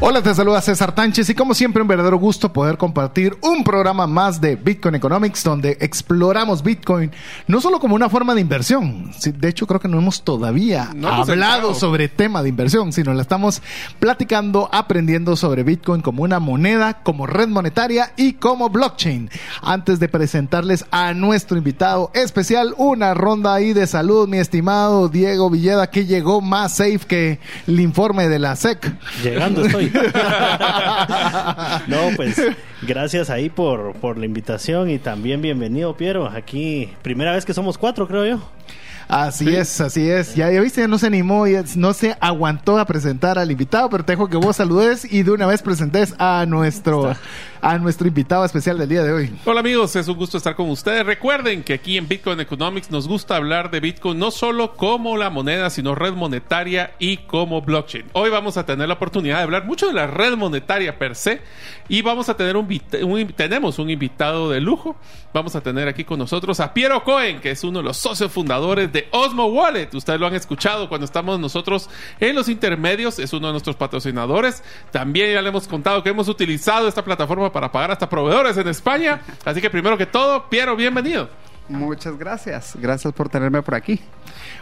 Hola, 0.00 0.22
te 0.22 0.32
saluda 0.32 0.60
César 0.60 0.94
Tánchez 0.94 1.28
y 1.28 1.34
como 1.34 1.54
siempre 1.54 1.82
un 1.82 1.88
verdadero 1.88 2.18
gusto 2.18 2.52
poder 2.52 2.78
compartir 2.78 3.36
un 3.42 3.64
programa 3.64 4.06
más 4.06 4.40
de 4.40 4.54
Bitcoin 4.54 4.94
Economics 4.94 5.42
donde 5.42 5.76
exploramos 5.80 6.62
Bitcoin 6.62 7.10
no 7.48 7.60
solo 7.60 7.80
como 7.80 7.96
una 7.96 8.08
forma 8.08 8.32
de 8.36 8.40
inversión, 8.40 9.10
de 9.24 9.48
hecho 9.48 9.66
creo 9.66 9.80
que 9.80 9.88
no 9.88 9.98
hemos 9.98 10.22
todavía 10.22 10.90
hablado 11.02 11.74
sobre 11.74 12.08
tema 12.08 12.44
de 12.44 12.48
inversión, 12.48 12.92
sino 12.92 13.12
la 13.12 13.22
estamos 13.22 13.60
platicando, 13.98 14.68
aprendiendo 14.70 15.34
sobre 15.34 15.64
Bitcoin 15.64 16.00
como 16.00 16.22
una 16.22 16.38
moneda, 16.38 17.02
como 17.02 17.26
red 17.26 17.48
monetaria 17.48 18.12
y 18.16 18.34
como 18.34 18.70
blockchain. 18.70 19.28
Antes 19.62 19.98
de 19.98 20.08
presentarles 20.08 20.86
a 20.92 21.12
nuestro 21.12 21.58
invitado 21.58 22.12
especial, 22.14 22.72
una 22.76 23.14
ronda 23.14 23.52
ahí 23.52 23.72
de 23.72 23.88
salud, 23.88 24.28
mi 24.28 24.38
estimado 24.38 25.08
Diego 25.08 25.50
Villeda, 25.50 25.90
que 25.90 26.06
llegó 26.06 26.40
más 26.40 26.76
safe 26.76 27.00
que 27.00 27.40
el 27.66 27.80
informe 27.80 28.28
de 28.28 28.38
la 28.38 28.54
SEC. 28.54 28.96
Llegando 29.24 29.64
estoy. 29.66 29.87
no, 31.86 32.10
pues 32.16 32.40
gracias 32.82 33.30
ahí 33.30 33.48
por, 33.50 33.94
por 33.94 34.18
la 34.18 34.26
invitación 34.26 34.90
y 34.90 34.98
también 34.98 35.40
bienvenido, 35.42 35.96
Piero. 35.96 36.26
Aquí, 36.28 36.90
primera 37.02 37.32
vez 37.32 37.44
que 37.44 37.54
somos 37.54 37.78
cuatro, 37.78 38.06
creo 38.06 38.26
yo. 38.26 38.40
Así 39.08 39.56
es, 39.56 39.80
así 39.80 40.08
es. 40.08 40.34
Ya, 40.34 40.50
ya 40.50 40.60
viste, 40.60 40.86
no 40.86 40.98
se 40.98 41.06
animó, 41.06 41.46
y 41.46 41.56
no 41.76 41.94
se 41.94 42.16
aguantó 42.20 42.78
a 42.78 42.84
presentar 42.84 43.38
al 43.38 43.50
invitado, 43.50 43.88
pero 43.88 44.04
te 44.04 44.12
dejo 44.12 44.28
que 44.28 44.36
vos 44.36 44.56
saludes 44.56 45.10
y 45.10 45.22
de 45.22 45.30
una 45.30 45.46
vez 45.46 45.62
presentes 45.62 46.14
a 46.18 46.44
nuestro 46.46 47.14
a 47.60 47.78
nuestro 47.78 48.06
invitado 48.06 48.44
especial 48.44 48.78
del 48.78 48.88
día 48.88 49.02
de 49.02 49.12
hoy. 49.12 49.34
Hola 49.44 49.60
amigos, 49.60 49.96
es 49.96 50.08
un 50.08 50.16
gusto 50.16 50.36
estar 50.36 50.54
con 50.54 50.70
ustedes. 50.70 51.04
Recuerden 51.04 51.62
que 51.62 51.74
aquí 51.74 51.96
en 51.96 52.08
Bitcoin 52.08 52.40
Economics 52.40 52.90
nos 52.90 53.08
gusta 53.08 53.36
hablar 53.36 53.70
de 53.70 53.80
Bitcoin 53.80 54.18
no 54.18 54.30
solo 54.30 54.76
como 54.76 55.16
la 55.16 55.30
moneda, 55.30 55.70
sino 55.70 55.94
red 55.94 56.12
monetaria 56.12 56.92
y 56.98 57.18
como 57.18 57.62
blockchain. 57.62 58.06
Hoy 58.12 58.30
vamos 58.30 58.56
a 58.56 58.66
tener 58.66 58.88
la 58.88 58.94
oportunidad 58.94 59.38
de 59.38 59.42
hablar 59.42 59.64
mucho 59.64 59.88
de 59.88 59.92
la 59.92 60.06
red 60.06 60.36
monetaria 60.36 60.98
per 60.98 61.16
se 61.16 61.40
y 61.88 62.02
vamos 62.02 62.28
a 62.28 62.36
tener 62.36 62.56
un, 62.56 62.68
tenemos 63.34 63.78
un 63.78 63.90
invitado 63.90 64.50
de 64.50 64.60
lujo. 64.60 64.96
Vamos 65.32 65.56
a 65.56 65.60
tener 65.60 65.88
aquí 65.88 66.04
con 66.04 66.18
nosotros 66.18 66.60
a 66.60 66.72
Piero 66.72 67.02
Cohen, 67.04 67.40
que 67.40 67.50
es 67.50 67.64
uno 67.64 67.80
de 67.80 67.84
los 67.84 67.96
socios 67.96 68.32
fundadores 68.32 68.92
de 68.92 68.97
Osmo 69.10 69.46
Wallet. 69.46 69.88
Ustedes 69.94 70.18
lo 70.18 70.26
han 70.26 70.34
escuchado 70.34 70.88
cuando 70.88 71.04
estamos 71.04 71.38
nosotros 71.38 71.88
en 72.20 72.34
los 72.34 72.48
intermedios, 72.48 73.18
es 73.18 73.32
uno 73.32 73.48
de 73.48 73.52
nuestros 73.52 73.76
patrocinadores. 73.76 74.62
También 74.90 75.32
ya 75.32 75.42
le 75.42 75.48
hemos 75.48 75.68
contado 75.68 76.02
que 76.02 76.10
hemos 76.10 76.28
utilizado 76.28 76.88
esta 76.88 77.04
plataforma 77.04 77.52
para 77.52 77.70
pagar 77.70 77.90
hasta 77.90 78.08
proveedores 78.08 78.56
en 78.56 78.68
España. 78.68 79.20
Así 79.44 79.60
que 79.60 79.70
primero 79.70 79.96
que 79.96 80.06
todo, 80.06 80.48
Piero, 80.48 80.76
bienvenido. 80.76 81.28
Muchas 81.68 82.18
gracias. 82.18 82.74
Gracias 82.80 83.12
por 83.12 83.28
tenerme 83.28 83.62
por 83.62 83.74
aquí. 83.74 84.00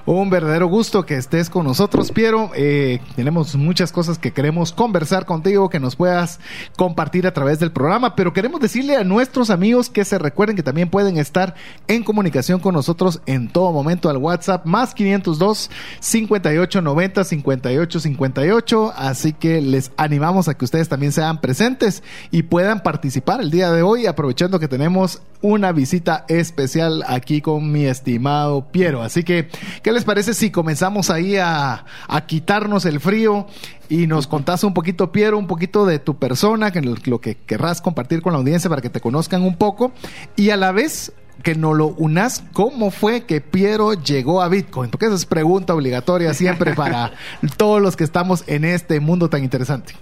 Un 0.07 0.29
verdadero 0.29 0.67
gusto 0.67 1.07
que 1.07 1.17
estés 1.17 1.48
con 1.51 1.65
nosotros, 1.65 2.11
Piero. 2.11 2.51
Eh, 2.55 3.01
tenemos 3.15 3.55
muchas 3.55 3.93
cosas 3.93 4.19
que 4.19 4.33
queremos 4.33 4.73
conversar 4.73 5.25
contigo, 5.25 5.69
que 5.69 5.79
nos 5.79 5.95
puedas 5.95 6.41
compartir 6.77 7.27
a 7.27 7.33
través 7.33 7.61
del 7.61 7.71
programa, 7.71 8.17
pero 8.17 8.33
queremos 8.33 8.61
decirle 8.61 8.97
a 8.97 9.05
nuestros 9.05 9.51
amigos 9.51 9.89
que 9.89 10.05
se 10.05 10.19
recuerden 10.19 10.57
que 10.57 10.63
también 10.65 10.91
pueden 10.91 11.17
estar 11.17 11.55
en 11.87 12.03
comunicación 12.03 12.59
con 12.59 12.75
nosotros 12.75 13.20
en 13.27 13.48
todo 13.48 13.73
momento 13.73 14.09
al 14.09 14.17
WhatsApp 14.17 14.67
más 14.67 14.95
502 14.95 15.70
58 16.01 16.83
90 16.83 17.25
58 17.25 18.01
58. 18.01 18.92
Así 18.97 19.33
que 19.33 19.61
les 19.61 19.92
animamos 19.97 20.48
a 20.48 20.55
que 20.55 20.64
ustedes 20.64 20.89
también 20.89 21.13
sean 21.13 21.41
presentes 21.41 22.03
y 22.33 22.42
puedan 22.45 22.83
participar 22.83 23.41
el 23.41 23.51
día 23.51 23.70
de 23.70 23.83
hoy, 23.83 24.07
aprovechando 24.07 24.59
que 24.59 24.69
tenemos 24.69 25.23
una 25.41 25.73
visita 25.73 26.25
especial 26.29 26.95
aquí 27.07 27.40
con 27.40 27.70
mi 27.70 27.84
estimado 27.84 28.67
Piero. 28.70 29.02
Así 29.02 29.24
que, 29.24 29.48
¿qué 29.83 29.92
les 29.92 30.05
parece 30.05 30.34
si 30.34 30.51
comenzamos 30.51 31.11
ahí 31.11 31.36
a, 31.36 31.84
quitarnos 32.27 32.84
el 32.84 33.01
frío 33.01 33.46
y 33.89 34.07
nos 34.07 34.27
contás 34.27 34.64
un 34.64 34.74
poquito, 34.74 35.12
Piero, 35.12 35.39
un 35.39 35.46
poquito 35.46 35.86
de 35.86 35.98
tu 35.98 36.17
persona, 36.17 36.70
que 36.73 36.80
lo 36.80 37.20
que 37.20 37.36
querrás 37.36 37.80
compartir 37.80 38.23
con 38.23 38.33
la 38.33 38.39
audiencia 38.39 38.68
para 38.68 38.83
que 38.83 38.90
te 38.90 39.01
conozcan 39.01 39.42
un 39.42 39.56
poco 39.56 39.92
y 40.35 40.51
a 40.51 40.56
la 40.56 40.73
vez 40.73 41.12
que 41.42 41.55
nos 41.55 41.77
lo 41.77 41.89
unas 41.89 42.42
cómo 42.52 42.90
fue 42.90 43.24
que 43.24 43.40
Piero 43.40 43.92
llegó 43.95 44.42
a 44.42 44.48
Bitcoin, 44.48 44.90
porque 44.90 45.06
esa 45.06 45.14
es 45.14 45.27
pregunta 45.27 45.74
obligatoria 45.74 46.35
siempre 46.35 46.74
para 46.77 47.12
todos 47.56 47.80
los 47.80 47.96
que 47.96 48.05
estamos 48.05 48.45
en 48.46 48.64
este 48.64 49.01
mundo 49.01 49.29
tan 49.29 49.45
interesante. 49.45 49.95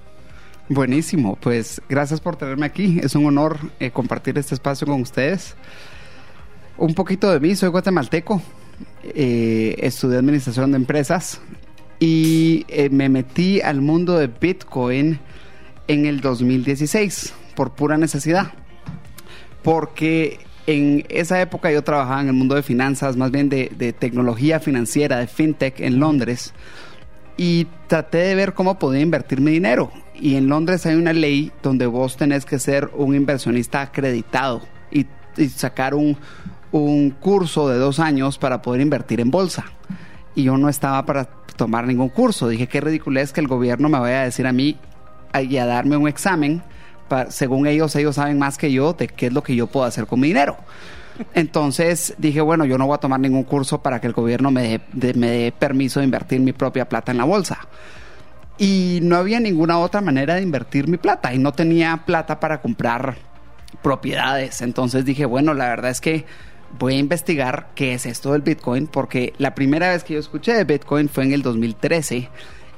Buenísimo, 0.69 1.37
pues 1.37 1.83
gracias 1.89 2.21
por 2.21 2.37
tenerme 2.37 2.65
aquí. 2.65 2.99
Es 3.03 3.15
un 3.15 3.27
honor 3.27 3.59
eh, 3.81 3.91
compartir 3.91 4.39
este 4.39 4.55
espacio 4.55 4.87
con 4.87 5.03
ustedes. 5.03 5.55
Un 6.77 6.95
poquito 6.95 7.31
de 7.31 7.41
mí, 7.41 7.55
soy 7.55 7.69
guatemalteco, 7.69 8.43
eh, 9.03 9.77
estudié 9.79 10.19
administración 10.19 10.73
de 10.73 10.77
empresas 10.77 11.41
y 12.01 12.65
eh, 12.69 12.91
me 12.91 13.09
metí 13.09 13.61
al 13.61 13.81
mundo 13.81 14.19
de 14.19 14.27
Bitcoin 14.27 15.21
en 15.87 16.07
el 16.07 16.21
2016 16.21 17.33
por 17.55 17.75
pura 17.75 17.97
necesidad. 17.97 18.53
Porque 19.63 20.41
en 20.67 21.07
esa 21.09 21.41
época 21.41 21.71
yo 21.71 21.83
trabajaba 21.83 22.21
en 22.21 22.29
el 22.29 22.35
mundo 22.35 22.55
de 22.55 22.63
finanzas, 22.63 23.17
más 23.17 23.31
bien 23.31 23.49
de, 23.49 23.71
de 23.77 23.93
tecnología 23.93 24.61
financiera, 24.61 25.19
de 25.19 25.27
fintech 25.27 25.81
en 25.81 26.01
Londres 26.01 26.53
y 27.37 27.67
traté 27.87 28.19
de 28.19 28.35
ver 28.35 28.55
cómo 28.55 28.79
podía 28.79 29.01
invertir 29.01 29.41
mi 29.41 29.53
dinero. 29.53 29.91
Y 30.15 30.37
en 30.37 30.49
Londres 30.49 30.87
hay 30.87 30.95
una 30.95 31.13
ley 31.13 31.53
donde 31.63 31.87
vos 31.87 32.17
tenés 32.17 32.45
que 32.45 32.59
ser 32.59 32.91
un 32.95 33.15
inversionista 33.15 33.83
acreditado 33.83 34.63
y, 34.91 35.07
sacar 35.49 35.95
un, 35.95 36.17
un, 36.79 37.11
curso 37.11 37.69
de 37.69 37.79
dos 37.79 38.01
años 38.01 38.39
para 38.39 38.61
poder 38.61 38.81
invertir 38.81 39.21
en 39.21 39.31
bolsa. 39.31 39.65
Y 40.35 40.45
yo 40.45 40.57
no 40.57 40.69
estaba 40.69 41.07
para 41.07 41.25
tomar 41.57 41.87
ningún 41.87 42.09
curso. 42.09 42.49
Dije, 42.49 42.67
qué 42.67 42.81
ridículo 42.81 43.21
es 43.21 43.33
que 43.33 43.41
el 43.41 43.49
gobierno 43.49 43.89
me 43.89 43.99
vaya 43.99 44.23
a 44.23 44.25
decir 44.25 44.47
a 44.47 44.53
mí 44.53 44.77
y 45.41 45.57
a 45.57 45.67
darme 45.67 45.97
un 45.97 46.09
examen. 46.09 46.63
Para, 47.09 47.31
según 47.31 47.67
ellos, 47.67 47.95
ellos 47.97 48.17
saben 48.17 48.39
más 48.39 48.59
que 48.59 48.73
yo 48.73 48.93
de 48.93 49.07
qué 49.07 49.27
es 49.27 49.33
lo 49.33 49.43
que 49.43 49.55
yo 49.55 49.69
puedo 49.69 49.87
hacer 49.87 50.07
con 50.07 50.21
mi 50.21 50.29
dinero. 50.29 50.57
Entonces 51.33 52.15
dije, 52.19 52.41
bueno, 52.41 52.65
yo 52.65 52.77
no 52.77 52.87
voy 52.87 52.97
a 52.97 52.99
tomar 52.99 53.21
ningún 53.21 53.45
curso 53.45 53.81
para 53.81 54.01
que 54.01 54.09
el 54.09 54.13
gobierno 54.13 54.51
me 54.51 54.81
dé, 54.93 55.53
permiso 55.57 56.01
de 56.01 56.07
invertir 56.07 56.41
mi 56.41 56.53
propia 56.53 56.89
plata 56.89 57.13
en 57.13 57.19
la 57.19 57.25
bolsa. 57.25 57.59
Y 58.59 58.99
no 59.03 59.17
había 59.17 59.39
ninguna 59.39 59.79
otra 59.79 60.01
manera 60.01 60.35
de 60.35 60.43
invertir 60.43 60.89
mi 60.89 60.97
plata 60.97 61.33
y 61.33 61.39
no 61.39 61.53
tenía 61.53 62.03
plata 62.05 62.41
para 62.41 62.61
comprar 62.61 63.17
propiedades. 63.83 64.61
Entonces 64.61 65.05
dije, 65.05 65.25
bueno, 65.25 65.55
la 65.55 65.69
verdad 65.69 65.93
es 65.93 66.01
que 66.01 66.25
voy 66.79 66.95
a 66.95 66.99
investigar 66.99 67.71
qué 67.75 67.95
es 67.95 68.07
esto 68.07 68.33
del 68.33 68.43
Bitcoin 68.43 68.87
porque 68.87 69.33
la 69.39 69.55
primera 69.55 69.91
vez 69.91 70.05
que 70.05 70.15
yo 70.15 70.21
escuché 70.21 70.53
de 70.53 70.65
Bitcoin 70.65 71.09
fue 71.09 71.25
en 71.25 71.33
el 71.33 71.43
2013. 71.43 72.29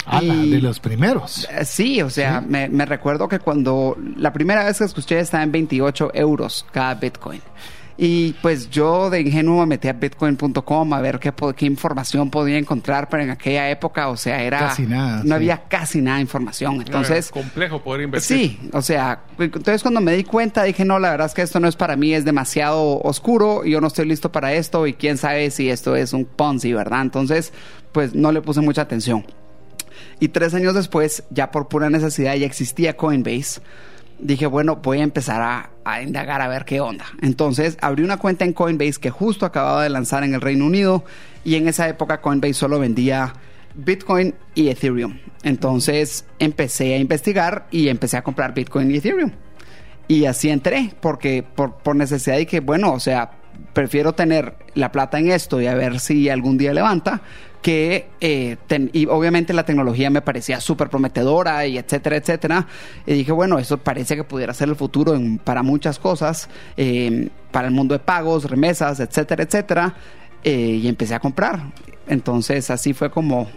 Ah, 0.07 0.21
de 0.21 0.61
los 0.61 0.79
primeros. 0.79 1.49
Eh, 1.51 1.65
sí, 1.65 2.01
o 2.01 2.11
sea, 2.11 2.41
Me, 2.41 2.69
me, 2.69 2.87
recuerdo 2.87 3.29
que 3.29 3.41
cuando 3.41 3.97
la 4.17 4.33
primera 4.33 4.65
vez 4.65 4.79
que 4.79 4.85
escuché 4.85 5.19
estaba 5.19 5.43
en 5.43 5.51
28 5.51 6.13
euros 6.15 6.65
cada 6.71 6.95
Bitcoin. 6.95 7.41
Y 7.99 8.35
pues 8.43 8.69
yo 8.69 9.09
de 9.09 9.21
ingenuo 9.21 9.61
me 9.61 9.67
metí 9.67 9.89
a 9.89 9.95
bitcoin.com 9.95 10.93
a 10.93 11.01
ver 11.01 11.19
qué, 11.19 11.33
qué, 11.57 11.65
información 11.65 12.31
podía 12.31 12.59
encontrar, 12.59 13.09
pero 13.09 13.23
en 13.23 13.31
aquella 13.31 13.71
época, 13.71 14.09
o 14.09 14.17
sea, 14.17 14.43
era... 14.43 14.59
Casi 14.59 14.83
nada. 14.83 15.23
No 15.25 15.35
había 15.35 15.63
casi 15.65 16.03
nada 16.03 16.17
de 16.17 16.23
información. 16.23 16.77
Entonces... 16.77 17.31
complejo 17.31 17.83
poder 17.83 18.03
invertir. 18.03 18.37
Sí, 18.37 18.61
o 18.73 18.83
sea, 18.83 19.21
entonces 19.39 19.83
cuando 19.83 20.03
me 20.03 20.13
di 20.13 20.25
cuenta 20.25 20.63
dije, 20.65 20.85
no, 20.85 20.99
la 20.99 21.11
verdad 21.11 21.29
es 21.29 21.35
que 21.35 21.43
esto 21.43 21.59
no 21.59 21.69
es 21.69 21.77
para 21.77 21.97
mí, 21.97 22.13
es 22.13 22.27
demasiado 22.27 23.01
oscuro, 23.01 23.65
y 23.65 23.71
yo 23.71 23.81
no 23.81 23.87
estoy 23.87 24.07
listo 24.07 24.31
para 24.31 24.53
esto 24.53 24.87
y 24.87 24.93
quién 24.93 25.17
sabe 25.17 25.51
si 25.51 25.71
esto 25.71 25.97
es 25.97 26.13
un 26.13 26.27
Ponzi, 26.27 26.75
¿verdad? 26.75 27.01
Entonces, 27.01 27.53
pues 27.93 28.15
no 28.15 28.31
le 28.31 28.43
puse 28.43 28.61
mucha 28.61 28.83
atención. 28.83 29.25
Y 30.21 30.29
tres 30.29 30.53
años 30.53 30.75
después, 30.75 31.23
ya 31.31 31.51
por 31.51 31.69
pura 31.69 31.89
necesidad, 31.89 32.35
ya 32.35 32.47
existía 32.47 32.97
Coinbase 32.97 33.61
dije, 34.19 34.47
bueno, 34.47 34.77
voy 34.77 35.01
a 35.01 35.03
empezar 35.03 35.71
a, 35.85 36.03
indagar 36.03 36.41
a 36.43 36.49
ver 36.49 36.65
qué 36.65 36.81
onda. 36.81 37.07
Entonces 37.23 37.79
abrí 37.81 38.03
una 38.03 38.17
cuenta 38.17 38.45
en 38.45 38.53
Coinbase 38.53 39.01
que 39.01 39.11
justo 39.11 39.47
acababa 39.47 39.83
de 39.83 39.91
lanzar 39.91 40.25
en 40.25 40.35
el 40.35 40.41
Reino 40.41 40.67
Unido 40.67 41.05
y 41.45 41.55
en 41.55 41.69
esa 41.69 41.89
época 41.89 42.21
Coinbase 42.21 42.55
solo 42.55 42.79
vendía 42.79 43.35
Bitcoin 43.75 44.35
y 44.55 44.69
Ethereum. 44.69 45.19
Entonces 45.43 46.25
empecé 46.39 46.95
a 46.95 46.99
investigar 46.99 47.67
y 47.71 47.89
empecé 47.89 48.17
a 48.17 48.23
comprar 48.23 48.55
Bitcoin 48.55 48.91
y 48.91 48.97
Ethereum. 48.97 49.31
Y 50.09 50.27
así 50.27 50.51
entré, 50.51 50.93
porque 51.01 51.43
por, 51.43 51.79
por 51.79 51.97
necesidad 51.97 52.37
dije, 52.37 52.61
bueno, 52.61 52.93
o 52.93 53.01
sea, 53.01 53.33
prefiero 53.73 54.13
tener 54.13 54.55
la 54.75 54.93
plata 54.93 55.19
en 55.19 55.31
esto 55.31 55.61
y 55.61 55.67
a 55.67 55.75
ver 55.75 56.01
si 56.01 56.29
algún 56.29 56.59
día 56.59 56.73
levanta 56.75 57.21
que 57.63 58.07
eh, 58.21 58.57
ten- 58.69 58.91
y 58.93 59.07
obviamente 59.07 59.53
la 59.53 59.65
tecnología 59.65 60.09
me 60.09 60.23
parecía 60.23 60.61
súper 60.61 60.89
prometedora 60.89 61.67
y 61.67 61.79
etcétera, 61.79 62.17
etcétera. 62.17 62.67
Y 63.07 63.15
dije, 63.15 63.33
bueno, 63.33 63.59
eso 63.59 63.79
parece 63.79 64.15
que 64.15 64.23
pudiera 64.25 64.55
ser 64.55 64.69
el 64.69 64.77
futuro 64.77 65.19
para 65.43 65.63
muchas 65.65 65.99
cosas, 65.99 66.49
eh, 66.77 67.29
para 67.51 67.67
el 67.69 67.75
mundo 67.75 67.95
de 67.95 67.99
pagos, 67.99 68.49
remesas, 68.49 69.01
etcétera, 69.01 69.43
etcétera. 69.43 69.95
Eh, 70.45 70.79
y 70.83 70.87
empecé 70.87 71.15
a 71.17 71.19
comprar. 71.21 71.61
Entonces 72.07 72.71
así 72.71 72.93
fue 72.93 73.11
como, 73.11 73.49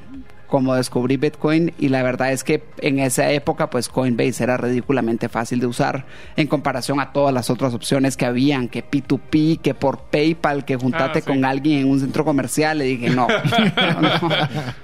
como 0.49 0.73
descubrí 0.75 1.17
Bitcoin 1.17 1.73
y 1.79 1.89
la 1.89 2.03
verdad 2.03 2.31
es 2.31 2.43
que 2.43 2.63
en 2.79 2.99
esa 2.99 3.29
época 3.31 3.69
pues 3.69 3.87
Coinbase 3.89 4.43
era 4.43 4.57
ridículamente 4.57 5.29
fácil 5.29 5.59
de 5.59 5.67
usar 5.67 6.05
en 6.35 6.47
comparación 6.47 6.99
a 6.99 7.13
todas 7.13 7.33
las 7.33 7.49
otras 7.49 7.73
opciones 7.73 8.17
que 8.17 8.25
habían, 8.25 8.67
que 8.67 8.83
P2P, 8.83 9.61
que 9.61 9.73
por 9.73 9.99
PayPal, 9.99 10.65
que 10.65 10.75
juntarte 10.75 11.19
Ah, 11.19 11.21
sí. 11.21 11.27
con 11.27 11.45
alguien 11.45 11.79
en 11.81 11.89
un 11.89 11.99
centro 11.99 12.25
comercial. 12.25 12.77
Le 12.79 12.85
dije, 12.85 13.09
no, 13.15 13.27
no. 13.27 14.29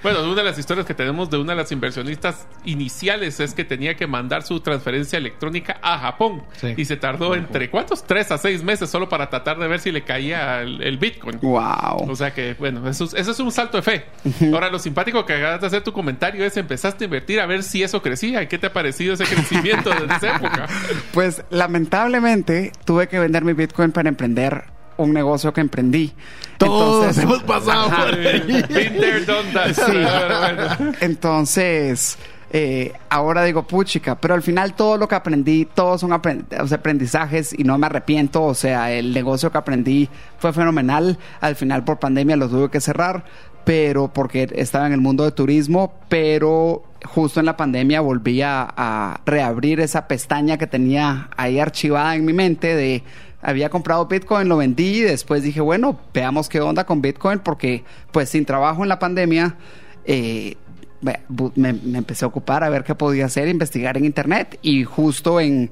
Bueno, 0.03 0.23
una 0.23 0.35
de 0.35 0.43
las 0.43 0.57
historias 0.57 0.85
que 0.85 0.93
tenemos 0.93 1.29
de 1.29 1.37
una 1.37 1.53
de 1.53 1.57
las 1.61 1.71
inversionistas 1.71 2.47
iniciales 2.65 3.39
es 3.39 3.53
que 3.53 3.63
tenía 3.65 3.95
que 3.95 4.07
mandar 4.07 4.43
su 4.43 4.59
transferencia 4.59 5.17
electrónica 5.17 5.77
a 5.81 5.97
Japón. 5.99 6.43
Sí. 6.57 6.73
Y 6.77 6.85
se 6.85 6.97
tardó 6.97 7.35
entre, 7.35 7.69
¿cuántos? 7.69 8.03
Tres 8.03 8.31
a 8.31 8.37
seis 8.37 8.63
meses 8.63 8.89
solo 8.89 9.09
para 9.09 9.29
tratar 9.29 9.57
de 9.57 9.67
ver 9.67 9.79
si 9.79 9.91
le 9.91 10.03
caía 10.03 10.61
el, 10.61 10.81
el 10.81 10.97
Bitcoin. 10.97 11.39
Wow. 11.41 12.09
O 12.09 12.15
sea 12.15 12.33
que, 12.33 12.55
bueno, 12.59 12.87
eso, 12.87 13.05
es- 13.05 13.13
eso 13.13 13.31
es 13.31 13.39
un 13.39 13.51
salto 13.51 13.77
de 13.77 13.83
fe. 13.83 14.05
Ahora, 14.53 14.69
lo 14.69 14.79
simpático 14.79 15.25
que 15.25 15.33
acabas 15.55 15.61
de 15.61 15.67
hacer 15.77 15.83
tu 15.83 15.93
comentario 15.93 16.43
es 16.45 16.57
empezaste 16.57 17.03
a 17.03 17.05
invertir 17.05 17.39
a 17.39 17.45
ver 17.45 17.63
si 17.63 17.81
eso 17.83 18.01
crecía. 18.01 18.41
¿Y 18.43 18.47
qué 18.47 18.57
te 18.57 18.67
ha 18.67 18.73
parecido 18.73 19.13
ese 19.13 19.23
crecimiento 19.25 19.89
desde 19.89 20.15
esa 20.15 20.35
época? 20.35 20.67
Pues 21.13 21.43
lamentablemente 21.49 22.71
tuve 22.83 23.07
que 23.07 23.19
vender 23.19 23.43
mi 23.43 23.53
Bitcoin 23.53 23.91
para 23.91 24.09
emprender 24.09 24.65
un 24.97 25.13
negocio 25.13 25.53
que 25.53 25.61
emprendí. 25.61 26.13
Todos 26.57 27.17
hemos 27.17 27.43
pasado 27.43 27.87
Ajá. 27.87 28.05
por 28.05 28.13
ahí. 28.15 28.39
Been 28.69 28.97
there, 28.99 29.25
done 29.25 29.51
that. 29.53 29.73
Sí. 29.73 30.95
Entonces, 31.01 32.17
eh, 32.51 32.93
ahora 33.09 33.43
digo, 33.43 33.63
puchica, 33.67 34.15
pero 34.19 34.33
al 34.33 34.41
final 34.41 34.73
todo 34.73 34.97
lo 34.97 35.07
que 35.07 35.15
aprendí, 35.15 35.65
todos 35.73 36.01
son 36.01 36.11
aprend- 36.11 36.45
o 36.61 36.67
sea, 36.67 36.77
aprendizajes 36.77 37.53
y 37.57 37.63
no 37.63 37.77
me 37.77 37.87
arrepiento. 37.87 38.43
O 38.43 38.53
sea, 38.53 38.91
el 38.91 39.13
negocio 39.13 39.51
que 39.51 39.57
aprendí 39.57 40.09
fue 40.37 40.53
fenomenal. 40.53 41.17
Al 41.41 41.55
final, 41.55 41.83
por 41.83 41.99
pandemia, 41.99 42.35
lo 42.35 42.47
tuve 42.49 42.69
que 42.69 42.79
cerrar, 42.81 43.25
pero 43.65 44.07
porque 44.13 44.47
estaba 44.55 44.87
en 44.87 44.93
el 44.93 45.01
mundo 45.01 45.25
de 45.25 45.31
turismo, 45.31 45.93
pero 46.07 46.83
justo 47.03 47.39
en 47.39 47.47
la 47.47 47.57
pandemia 47.57 47.99
volví 47.99 48.41
a, 48.41 48.73
a 48.77 49.19
reabrir 49.25 49.79
esa 49.79 50.07
pestaña 50.07 50.57
que 50.57 50.67
tenía 50.67 51.29
ahí 51.35 51.59
archivada 51.59 52.15
en 52.15 52.25
mi 52.25 52.33
mente 52.33 52.75
de 52.75 53.03
había 53.41 53.69
comprado 53.69 54.07
Bitcoin, 54.07 54.47
lo 54.47 54.57
vendí 54.57 54.99
y 54.99 55.01
después 55.01 55.43
dije, 55.43 55.61
bueno, 55.61 55.99
veamos 56.13 56.49
qué 56.49 56.61
onda 56.61 56.85
con 56.85 57.01
Bitcoin 57.01 57.39
porque 57.39 57.83
pues 58.11 58.29
sin 58.29 58.45
trabajo 58.45 58.81
en 58.81 58.89
la 58.89 58.97
pandemia 58.97 59.55
eh, 60.05 60.55
me, 61.01 61.19
me 61.55 61.97
empecé 61.97 62.25
a 62.25 62.27
ocupar 62.27 62.63
a 62.63 62.69
ver 62.69 62.83
qué 62.83 62.95
podía 62.95 63.25
hacer, 63.25 63.47
investigar 63.47 63.97
en 63.97 64.05
internet 64.05 64.57
y 64.63 64.83
justo 64.83 65.39
en 65.39 65.69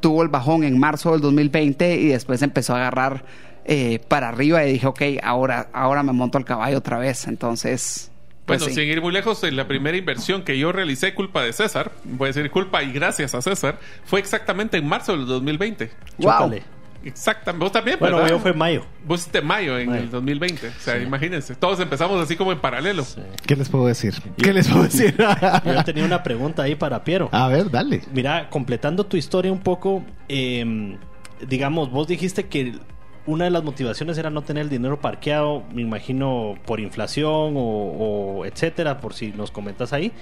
tuvo 0.00 0.22
el 0.22 0.28
bajón 0.28 0.64
en 0.64 0.78
marzo 0.78 1.12
del 1.12 1.20
2020 1.20 1.96
y 1.96 2.08
después 2.08 2.42
empezó 2.42 2.74
a 2.74 2.78
agarrar 2.78 3.24
eh, 3.64 4.00
para 4.08 4.28
arriba 4.28 4.64
y 4.64 4.72
dije, 4.72 4.86
ok, 4.86 5.02
ahora, 5.22 5.68
ahora 5.72 6.02
me 6.02 6.12
monto 6.12 6.38
al 6.38 6.44
caballo 6.44 6.78
otra 6.78 6.98
vez. 6.98 7.26
Entonces, 7.26 8.10
pues 8.46 8.60
Bueno, 8.60 8.74
sí. 8.74 8.80
sin 8.80 8.90
ir 8.90 9.00
muy 9.00 9.12
lejos, 9.12 9.42
en 9.44 9.56
la 9.56 9.68
primera 9.68 9.96
inversión 9.96 10.42
que 10.42 10.58
yo 10.58 10.72
realicé, 10.72 11.14
culpa 11.14 11.42
de 11.42 11.52
César, 11.52 11.92
voy 12.04 12.26
a 12.30 12.32
decir 12.32 12.50
culpa 12.50 12.82
y 12.82 12.92
gracias 12.92 13.34
a 13.34 13.42
César, 13.42 13.78
fue 14.04 14.20
exactamente 14.20 14.76
en 14.76 14.86
marzo 14.88 15.12
del 15.16 15.26
2020. 15.26 15.90
Wow. 16.18 16.52
Exactamente. 17.02 17.64
Vos 17.64 17.72
también, 17.72 17.96
Bueno, 17.98 18.16
¿verdad? 18.16 18.30
yo 18.30 18.38
fue 18.40 18.50
en 18.50 18.58
mayo. 18.58 18.84
Vos 19.06 19.20
hiciste 19.20 19.40
mayo 19.40 19.78
en 19.78 19.88
Mayo. 19.88 20.02
el 20.02 20.10
2020. 20.10 20.68
O 20.68 20.70
sea, 20.80 20.98
imagínense. 20.98 21.54
Todos 21.54 21.80
empezamos 21.80 22.20
así 22.22 22.36
como 22.36 22.52
en 22.52 22.58
paralelo. 22.58 23.06
¿Qué 23.46 23.56
les 23.56 23.70
puedo 23.70 23.86
decir? 23.86 24.12
¿Qué 24.36 24.52
les 24.52 24.68
puedo 24.68 24.82
decir? 24.84 25.16
Yo 25.64 25.82
tenía 25.84 26.04
una 26.04 26.22
pregunta 26.22 26.62
ahí 26.62 26.74
para 26.74 27.02
Piero. 27.02 27.30
A 27.32 27.48
ver, 27.48 27.70
dale. 27.70 28.02
Mira, 28.12 28.50
completando 28.50 29.06
tu 29.06 29.16
historia 29.16 29.50
un 29.50 29.60
poco, 29.60 30.04
eh, 30.28 30.98
digamos, 31.48 31.90
vos 31.90 32.06
dijiste 32.06 32.48
que 32.48 32.74
una 33.30 33.44
de 33.44 33.50
las 33.50 33.62
motivaciones 33.64 34.18
era 34.18 34.30
no 34.30 34.42
tener 34.42 34.62
el 34.64 34.68
dinero 34.70 35.00
parqueado, 35.00 35.62
me 35.72 35.82
imagino 35.82 36.54
por 36.66 36.80
inflación 36.80 37.54
o, 37.56 38.38
o 38.40 38.44
etcétera, 38.46 38.98
por 39.00 39.14
si 39.14 39.32
nos 39.32 39.50
comentas 39.50 39.92
ahí. 39.92 40.12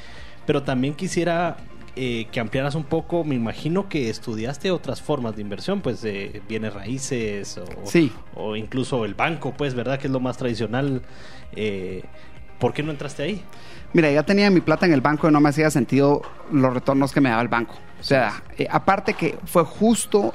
Pero 0.46 0.62
también 0.62 0.94
quisiera 0.94 1.56
eh, 1.96 2.26
que 2.30 2.40
ampliaras 2.40 2.74
un 2.74 2.84
poco, 2.84 3.24
me 3.24 3.34
imagino 3.34 3.88
que 3.88 4.08
estudiaste 4.08 4.70
otras 4.70 5.02
formas 5.02 5.36
de 5.36 5.42
inversión, 5.42 5.80
pues 5.80 6.04
eh, 6.04 6.40
bienes 6.48 6.72
raíces 6.74 7.58
o, 7.58 7.64
Sí. 7.84 8.12
o 8.34 8.56
incluso 8.56 9.04
el 9.04 9.14
banco, 9.14 9.52
pues, 9.56 9.74
¿verdad? 9.74 9.98
Que 9.98 10.06
es 10.06 10.12
lo 10.12 10.20
más 10.20 10.36
tradicional. 10.36 11.02
Eh, 11.56 12.02
¿Por 12.58 12.72
qué 12.72 12.82
no 12.82 12.90
entraste 12.90 13.22
ahí? 13.22 13.42
Mira, 13.92 14.10
ya 14.10 14.22
tenía 14.24 14.50
mi 14.50 14.60
plata 14.60 14.84
en 14.86 14.92
el 14.92 15.00
banco 15.00 15.28
y 15.28 15.32
no 15.32 15.40
me 15.40 15.48
hacía 15.48 15.70
sentido 15.70 16.22
los 16.52 16.72
retornos 16.74 17.12
que 17.12 17.20
me 17.20 17.28
daba 17.30 17.42
el 17.42 17.48
banco. 17.48 17.74
O 18.00 18.02
sea, 18.02 18.42
eh, 18.58 18.66
aparte 18.70 19.14
que 19.14 19.36
fue 19.44 19.64
justo 19.64 20.34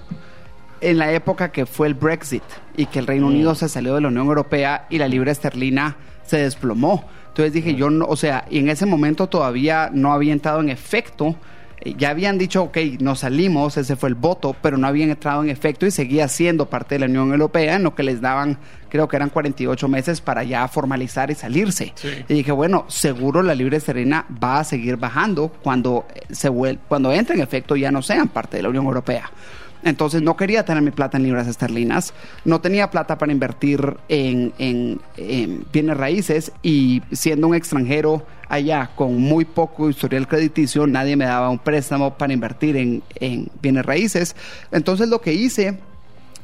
en 0.82 0.98
la 0.98 1.12
época 1.14 1.52
que 1.52 1.66
fue 1.66 1.88
el 1.88 1.94
Brexit 1.94 2.44
y 2.76 2.86
que 2.88 3.00
el 3.00 3.08
Reino 3.08 3.28
Unido 3.28 3.56
se 3.56 3.70
salió 3.70 3.96
de 3.96 4.02
la 4.02 4.08
Unión 4.10 4.28
Europea 4.28 4.88
y 4.90 4.98
la 4.98 5.08
libra 5.08 5.32
esterlina 5.32 5.96
se 6.26 6.38
desplomó. 6.38 7.06
Entonces 7.30 7.54
dije, 7.54 7.76
yo 7.76 7.90
no, 7.90 8.06
o 8.06 8.16
sea, 8.16 8.46
y 8.50 8.60
en 8.60 8.70
ese 8.70 8.86
momento 8.86 9.28
todavía 9.28 9.90
no 9.94 10.14
había 10.14 10.34
entrado 10.34 10.60
en 10.62 10.70
efecto. 10.70 11.36
Eh, 11.82 11.96
Ya 11.98 12.12
habían 12.12 12.38
dicho, 12.38 12.64
ok, 12.64 12.78
nos 13.00 13.20
salimos, 13.20 13.76
ese 13.78 13.96
fue 13.96 14.10
el 14.10 14.16
voto, 14.16 14.56
pero 14.62 14.78
no 14.78 14.86
habían 14.88 15.10
entrado 15.10 15.44
en 15.44 15.50
efecto 15.50 15.86
y 15.86 15.92
seguía 15.92 16.28
siendo 16.28 16.70
parte 16.70 16.96
de 16.96 17.00
la 17.00 17.06
Unión 17.08 17.32
Europea, 17.32 17.76
en 17.76 17.84
lo 17.84 17.94
que 17.96 18.04
les 18.04 18.22
daban, 18.22 18.58
creo 18.90 19.08
que 19.08 19.16
eran 19.16 19.30
48 19.30 19.88
meses 19.88 20.22
para 20.22 20.44
ya 20.44 20.68
formalizar 20.68 21.32
y 21.32 21.36
salirse. 21.36 21.92
Sí. 21.96 22.10
Y 22.30 22.34
dije, 22.36 22.52
bueno, 22.52 22.86
seguro 22.88 23.42
la 23.42 23.56
libra 23.56 23.78
esterlina 23.78 24.26
va 24.42 24.60
a 24.60 24.64
seguir 24.64 24.98
bajando 24.98 25.52
cuando, 25.64 26.06
eh, 26.16 26.22
se 26.34 26.50
vuel- 26.52 26.78
cuando 26.88 27.12
entre 27.12 27.36
en 27.36 27.42
efecto 27.42 27.76
ya 27.76 27.92
no 27.92 28.02
sean 28.04 28.28
parte 28.30 28.58
de 28.58 28.64
la 28.64 28.70
Unión 28.70 28.86
Europea. 28.86 29.30
Entonces 29.84 30.22
no 30.22 30.38
quería 30.38 30.64
tener 30.66 30.82
mi 30.82 30.92
plata 30.92 31.18
en 31.18 31.24
libras 31.24 31.48
esterlinas, 31.48 32.14
no 32.46 32.62
tenía 32.62 32.90
plata 32.90 33.18
para 33.18 33.32
invertir 33.32 33.98
en, 34.08 34.54
en- 34.58 35.00
en 35.18 35.66
bienes 35.74 35.98
raíces. 35.98 36.52
Y 36.62 37.02
siendo 37.12 37.48
un 37.48 37.56
extranjero 37.56 38.26
allá 38.48 38.92
con 38.96 39.18
muy 39.20 39.46
poco 39.46 39.90
historial 39.90 40.28
crediticio, 40.28 40.88
nadie 40.88 41.16
me 41.16 41.26
daba 41.26 41.50
un 41.50 41.60
préstamo 41.60 42.18
para 42.18 42.34
invertir 42.34 42.78
en, 42.78 43.04
en 43.20 43.50
bienes 43.62 43.86
raíces. 43.86 44.36
Entonces 44.72 45.10
lo 45.10 45.20
que 45.22 45.34
hice 45.34 45.78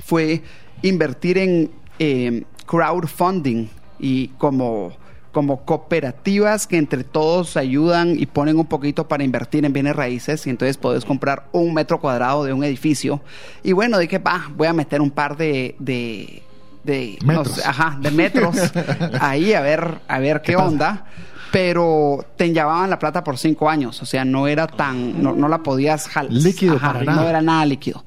fue 0.06 0.42
invertir 0.82 1.38
en 1.38 1.72
eh, 2.00 2.44
crowdfunding. 2.66 3.68
Y 4.00 4.30
como, 4.38 4.94
como 5.40 5.62
cooperativas 5.64 6.68
que 6.68 6.76
entre 6.76 7.06
todos 7.06 7.56
ayudan 7.56 8.20
y 8.20 8.26
ponen 8.26 8.58
un 8.58 8.66
poquito 8.66 9.08
para 9.08 9.24
invertir 9.24 9.64
en 9.64 9.72
bienes 9.72 9.96
raíces 9.96 10.46
y 10.46 10.50
entonces 10.50 10.76
puedes 10.76 11.06
comprar 11.06 11.46
un 11.54 11.74
metro 11.74 12.02
cuadrado 12.02 12.44
de 12.44 12.52
un 12.52 12.62
edificio. 12.66 13.22
Y 13.64 13.72
bueno, 13.72 13.98
dije, 14.00 14.18
va, 14.18 14.52
voy 14.58 14.68
a 14.68 14.74
meter 14.74 15.00
un 15.00 15.12
par 15.12 15.38
de... 15.38 15.76
de 15.80 16.44
de, 16.84 17.20
no 17.22 17.28
Metros. 17.28 17.56
sé, 17.56 17.62
ajá, 17.66 17.98
de 18.02 18.10
metros 18.10 18.56
ahí 19.20 19.54
a 19.54 19.60
ver, 19.60 20.00
a 20.08 20.20
ver 20.20 20.42
qué, 20.42 20.56
onda 20.56 21.06
pero 21.52 22.26
te 22.38 22.52
llevaban 22.52 22.90
la 22.90 22.98
plata 22.98 23.24
por 23.24 23.38
cinco 23.38 23.70
años, 23.70 24.02
o 24.02 24.06
sea, 24.06 24.24
no 24.24 24.48
era 24.48 24.66
tan, 24.66 25.22
no, 25.22 25.34
no 25.34 25.48
la 25.50 25.60
podías 25.60 26.08
jalar. 26.08 26.32
Líquido 26.32 26.78
para 26.80 27.04
no 27.04 27.28
era 27.28 27.42
nada 27.42 27.66
líquido. 27.66 28.04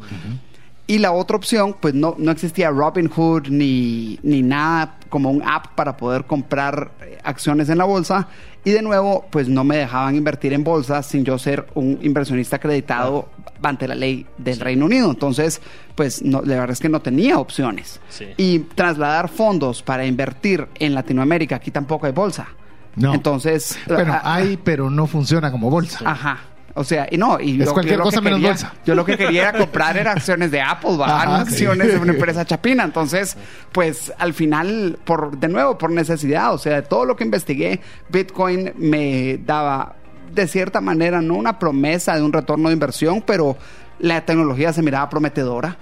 Y 0.87 0.99
la 0.99 1.13
otra 1.13 1.37
opción, 1.37 1.77
pues 1.81 1.95
no, 1.95 2.17
no 2.19 2.33
existía 2.33 2.71
Robinhood 2.71 3.49
ni, 3.49 4.19
ni 4.23 4.43
nada 4.43 4.99
como 5.09 5.31
un 5.31 5.43
app 5.43 5.75
para 5.75 5.97
poder 5.97 6.25
comprar 6.25 6.91
eh, 7.01 7.19
acciones 7.23 7.69
en 7.69 7.79
la 7.79 7.85
bolsa. 7.85 8.29
Y 8.65 8.71
de 8.71 8.83
nuevo, 8.83 9.27
pues 9.31 9.49
no 9.49 9.65
me 9.65 9.77
dejaban 9.77 10.17
invertir 10.17 10.53
en 10.53 10.65
bolsa 10.65 11.03
sin 11.03 11.25
yo 11.25 11.39
ser 11.39 11.67
un 11.75 11.99
inversionista 12.03 12.57
acreditado 12.57 13.29
ante 13.63 13.87
la 13.89 13.95
ley 13.95 14.27
del 14.39 14.61
Reino 14.61 14.87
Unido. 14.87 15.11
Entonces, 15.11 15.61
pues 15.95 16.23
no, 16.23 16.43
la 16.43 16.55
verdad 16.57 16.71
es 16.71 16.81
que 16.81 16.89
no 16.89 17.01
tenía 17.01 17.39
opciones. 17.39 18.01
Sí. 18.09 18.27
Y 18.37 18.61
trasladar 18.61 19.29
fondos 19.29 19.83
para 19.83 20.05
invertir 20.07 20.67
en 20.79 20.95
Latinoamérica, 20.95 21.57
aquí 21.57 21.71
tampoco 21.71 22.07
hay 22.07 22.13
bolsa. 22.13 22.49
No. 22.97 23.15
Entonces, 23.15 23.79
Bueno, 23.87 24.13
ah, 24.15 24.35
hay, 24.35 24.57
pero 24.57 24.91
no 24.91 25.07
funciona 25.07 25.51
como 25.51 25.71
bolsa. 25.71 26.01
Ajá. 26.05 26.39
O 26.75 26.85
sea, 26.85 27.07
y 27.11 27.19
no, 27.19 27.39
y 27.39 27.61
Es 27.61 27.67
yo- 27.67 27.73
cualquier 27.75 27.95
yo 27.95 27.99
lo 27.99 28.05
cosa 28.05 28.17
que 28.19 28.25
menos 28.25 28.39
quería- 28.39 28.51
bolsa. 28.51 28.75
Yo 28.87 28.95
lo 28.95 29.05
que 29.05 29.19
quería 29.19 29.43
era 29.49 29.59
comprar 29.59 29.97
era 29.99 30.13
acciones 30.13 30.51
de 30.51 30.61
Apple, 30.63 30.97
¿va? 30.97 31.23
Ajá, 31.23 31.37
sí. 31.45 31.53
acciones 31.53 31.89
de 31.93 31.99
una 31.99 32.13
empresa 32.13 32.45
chapina. 32.47 32.83
Entonces, 32.85 33.37
pues 33.73 34.13
al 34.19 34.33
final, 34.33 34.99
por 35.05 35.37
de 35.39 35.49
nuevo, 35.49 35.77
por 35.77 35.91
necesidad, 35.91 36.55
o 36.55 36.59
sea, 36.59 36.77
de 36.77 36.83
todo 36.83 37.05
lo 37.05 37.15
que 37.17 37.25
investigué, 37.25 37.81
Bitcoin 38.09 38.73
me 38.79 39.39
daba 39.45 39.97
de 40.33 40.47
cierta 40.47 40.81
manera, 40.81 41.21
no 41.21 41.35
una 41.35 41.59
promesa 41.59 42.17
de 42.17 42.23
un 42.23 42.33
retorno 42.33 42.69
de 42.71 42.73
inversión, 42.75 43.23
pero 43.27 43.57
la 43.99 44.25
tecnología 44.25 44.73
se 44.73 44.81
miraba 44.81 45.11
prometedora 45.11 45.77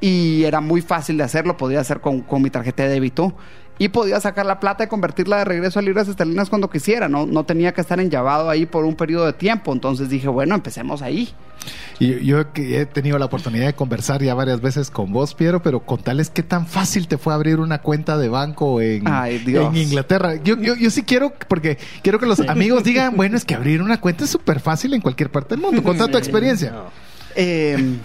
y 0.00 0.44
era 0.44 0.60
muy 0.60 0.82
fácil 0.82 1.16
de 1.16 1.24
hacerlo, 1.24 1.56
podía 1.56 1.80
hacer 1.80 2.00
con, 2.00 2.20
con 2.20 2.42
mi 2.42 2.50
tarjeta 2.50 2.82
de 2.82 2.90
débito 2.90 3.34
y 3.78 3.88
podía 3.88 4.20
sacar 4.20 4.46
la 4.46 4.60
plata 4.60 4.84
y 4.84 4.86
convertirla 4.86 5.38
de 5.38 5.44
regreso 5.44 5.78
a 5.78 5.82
libras 5.82 6.08
esterlinas 6.08 6.48
cuando 6.48 6.70
quisiera, 6.70 7.08
no, 7.08 7.26
no 7.26 7.44
tenía 7.44 7.72
que 7.72 7.80
estar 7.80 8.00
enllavado 8.00 8.48
ahí 8.48 8.66
por 8.66 8.84
un 8.84 8.96
periodo 8.96 9.26
de 9.26 9.32
tiempo, 9.32 9.72
entonces 9.72 10.08
dije, 10.08 10.28
bueno, 10.28 10.54
empecemos 10.54 11.02
ahí. 11.02 11.32
Y 11.98 12.24
yo 12.24 12.52
que 12.52 12.80
he 12.80 12.86
tenido 12.86 13.18
la 13.18 13.24
oportunidad 13.24 13.66
de 13.66 13.74
conversar 13.74 14.22
ya 14.22 14.34
varias 14.34 14.60
veces 14.60 14.90
con 14.90 15.12
vos, 15.12 15.34
Piero, 15.34 15.62
pero 15.62 15.80
contarles 15.80 16.30
qué 16.30 16.42
tan 16.42 16.66
fácil 16.66 17.08
te 17.08 17.18
fue 17.18 17.34
abrir 17.34 17.58
una 17.58 17.80
cuenta 17.80 18.18
de 18.18 18.28
banco 18.28 18.80
en, 18.80 19.08
Ay, 19.08 19.38
Dios. 19.38 19.74
en 19.74 19.76
Inglaterra. 19.76 20.36
Yo, 20.36 20.56
yo, 20.58 20.74
yo 20.76 20.90
sí 20.90 21.02
quiero, 21.02 21.32
porque 21.48 21.78
quiero 22.02 22.18
que 22.18 22.26
los 22.26 22.40
amigos 22.40 22.84
digan, 22.84 23.16
bueno, 23.16 23.36
es 23.36 23.44
que 23.44 23.54
abrir 23.54 23.82
una 23.82 24.00
cuenta 24.00 24.24
es 24.24 24.30
súper 24.30 24.60
fácil 24.60 24.94
en 24.94 25.00
cualquier 25.00 25.30
parte 25.30 25.54
del 25.54 25.60
mundo. 25.60 25.82
Conta 25.82 26.06
tu 26.08 26.18
experiencia. 26.18 26.70
No. 26.70 27.06
Eh, 27.38 27.98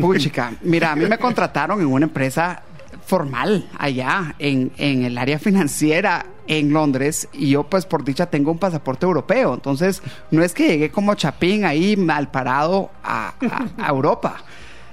puchica, 0.00 0.54
mira, 0.62 0.92
a 0.92 0.96
mí 0.96 1.04
me 1.06 1.18
contrataron 1.18 1.80
en 1.80 1.86
una 1.86 2.06
empresa 2.06 2.62
formal 3.10 3.68
allá 3.76 4.36
en, 4.38 4.70
en 4.78 5.02
el 5.04 5.18
área 5.18 5.40
financiera 5.40 6.24
en 6.46 6.72
Londres 6.72 7.28
y 7.32 7.50
yo 7.50 7.64
pues 7.64 7.84
por 7.86 8.04
dicha 8.04 8.26
tengo 8.26 8.52
un 8.52 8.58
pasaporte 8.58 9.04
europeo. 9.04 9.52
Entonces 9.54 10.00
no 10.30 10.44
es 10.44 10.54
que 10.54 10.68
llegué 10.68 10.90
como 10.92 11.14
chapín 11.16 11.64
ahí 11.64 11.96
mal 11.96 12.30
parado 12.30 12.90
a, 13.02 13.34
a- 13.50 13.84
a 13.84 13.88
Europa. 13.88 14.36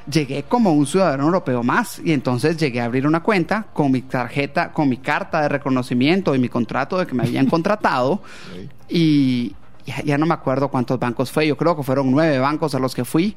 Llegué 0.09 0.43
como 0.43 0.73
un 0.73 0.87
ciudadano 0.87 1.25
europeo 1.25 1.61
más 1.63 2.01
y 2.03 2.11
entonces 2.13 2.57
llegué 2.57 2.81
a 2.81 2.85
abrir 2.85 3.05
una 3.05 3.21
cuenta 3.21 3.67
con 3.73 3.91
mi 3.91 4.01
tarjeta, 4.01 4.71
con 4.71 4.89
mi 4.89 4.97
carta 4.97 5.41
de 5.41 5.49
reconocimiento 5.49 6.33
y 6.33 6.39
mi 6.39 6.49
contrato 6.49 6.97
de 6.97 7.05
que 7.05 7.13
me 7.13 7.23
habían 7.23 7.45
contratado 7.47 8.21
y 8.89 9.53
ya, 9.85 10.01
ya 10.03 10.17
no 10.17 10.25
me 10.25 10.33
acuerdo 10.33 10.69
cuántos 10.69 10.97
bancos 10.99 11.31
fue, 11.31 11.45
yo 11.45 11.55
creo 11.55 11.75
que 11.77 11.83
fueron 11.83 12.09
nueve 12.09 12.39
bancos 12.39 12.73
a 12.73 12.79
los 12.79 12.95
que 12.95 13.05
fui 13.05 13.35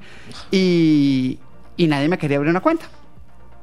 y, 0.51 1.39
y 1.77 1.87
nadie 1.87 2.09
me 2.09 2.17
quería 2.19 2.39
abrir 2.39 2.51
una 2.51 2.61
cuenta. 2.61 2.87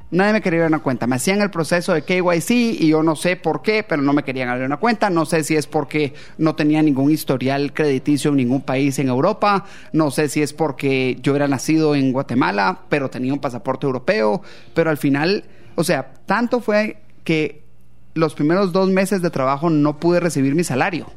Nadie 0.09 0.33
me 0.33 0.41
quería 0.41 0.61
abrir 0.61 0.73
una 0.73 0.83
cuenta. 0.83 1.05
Me 1.05 1.17
hacían 1.17 1.41
el 1.41 1.51
proceso 1.51 1.93
de 1.93 2.03
KYC 2.03 2.51
y 2.51 2.87
yo 2.87 3.03
no 3.03 3.17
sé 3.17 3.35
por 3.35 3.61
qué, 3.61 3.83
pero 3.83 4.01
no 4.01 4.13
me 4.13 4.23
querían 4.23 4.47
abrir 4.47 4.65
una 4.65 4.77
cuenta. 4.77 5.09
No 5.09 5.25
sé 5.25 5.43
si 5.43 5.57
es 5.57 5.67
porque 5.67 6.13
no 6.37 6.55
tenía 6.55 6.81
ningún 6.81 7.11
historial 7.11 7.73
crediticio 7.73 8.31
en 8.31 8.37
ningún 8.37 8.61
país 8.61 8.99
en 8.99 9.09
Europa. 9.09 9.65
No 9.91 10.09
sé 10.09 10.29
si 10.29 10.41
es 10.41 10.53
porque 10.53 11.17
yo 11.21 11.35
era 11.35 11.49
nacido 11.49 11.93
en 11.93 12.13
Guatemala, 12.13 12.79
pero 12.87 13.09
tenía 13.09 13.33
un 13.33 13.39
pasaporte 13.39 13.85
europeo. 13.85 14.41
Pero 14.73 14.89
al 14.89 14.97
final, 14.97 15.43
o 15.75 15.83
sea, 15.83 16.13
tanto 16.25 16.61
fue 16.61 17.01
que 17.25 17.63
los 18.13 18.33
primeros 18.33 18.71
dos 18.71 18.89
meses 18.89 19.21
de 19.21 19.29
trabajo 19.29 19.69
no 19.69 19.99
pude 19.99 20.21
recibir 20.21 20.55
mi 20.55 20.63
salario. 20.63 21.07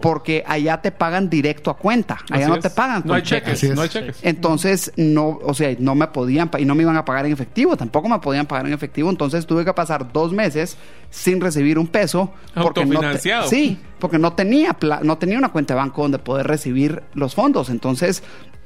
Porque 0.00 0.44
allá 0.46 0.82
te 0.82 0.90
pagan 0.92 1.30
directo 1.30 1.70
a 1.70 1.76
cuenta. 1.78 2.18
Allá 2.30 2.44
Así 2.44 2.50
no 2.50 2.56
es. 2.56 2.62
te 2.62 2.70
pagan 2.70 2.96
No 2.98 3.02
con 3.08 3.16
hay 3.16 3.22
cheques. 3.22 3.74
No 3.74 3.80
hay 3.82 3.88
cheques. 3.88 4.18
Entonces, 4.22 4.92
no, 4.96 5.38
o 5.42 5.54
sea, 5.54 5.74
no 5.78 5.94
me 5.94 6.08
podían, 6.08 6.50
y 6.58 6.64
no 6.64 6.74
me 6.74 6.82
iban 6.82 6.96
a 6.96 7.04
pagar 7.04 7.24
en 7.26 7.32
efectivo, 7.32 7.76
tampoco 7.76 8.08
me 8.08 8.18
podían 8.18 8.46
pagar 8.46 8.66
en 8.66 8.72
efectivo, 8.72 9.08
entonces 9.08 9.46
tuve 9.46 9.64
que 9.64 9.72
pasar 9.72 10.12
dos 10.12 10.32
meses 10.32 10.76
sin 11.10 11.40
recibir 11.40 11.78
un 11.78 11.86
peso. 11.86 12.32
Porque 12.54 12.84
no 12.84 13.00
te- 13.00 13.18
sí, 13.48 13.78
porque 13.98 14.18
no 14.18 14.32
tenía, 14.34 14.76
no 15.02 15.16
tenía 15.16 15.38
una 15.38 15.50
cuenta 15.52 15.74
de 15.74 15.78
banco 15.80 16.02
donde 16.02 16.18
poder 16.18 16.46
recibir 16.48 17.02
los 17.14 17.34
fondos. 17.34 17.70
Entonces, 17.70 18.22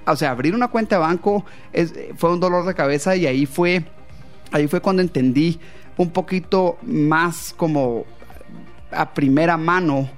o 0.07 0.17
sea, 0.17 0.31
abrir 0.31 0.55
una 0.55 0.69
cuenta 0.69 0.97
de 0.97 1.03
banco 1.03 1.45
es, 1.73 1.93
fue 2.17 2.33
un 2.33 2.41
dolor 2.41 2.65
de 2.67 2.75
cabeza 2.75 3.15
y 3.15 3.27
ahí 3.27 3.45
fue, 3.47 3.85
ahí 4.51 4.67
fue 4.67 4.81
cuando 4.81 5.03
entendí 5.03 5.61
un 5.99 6.11
poquito 6.11 6.79
más 6.83 7.55
como 7.57 8.07
a 8.91 9.13
primera 9.13 9.57
mano 9.59 10.09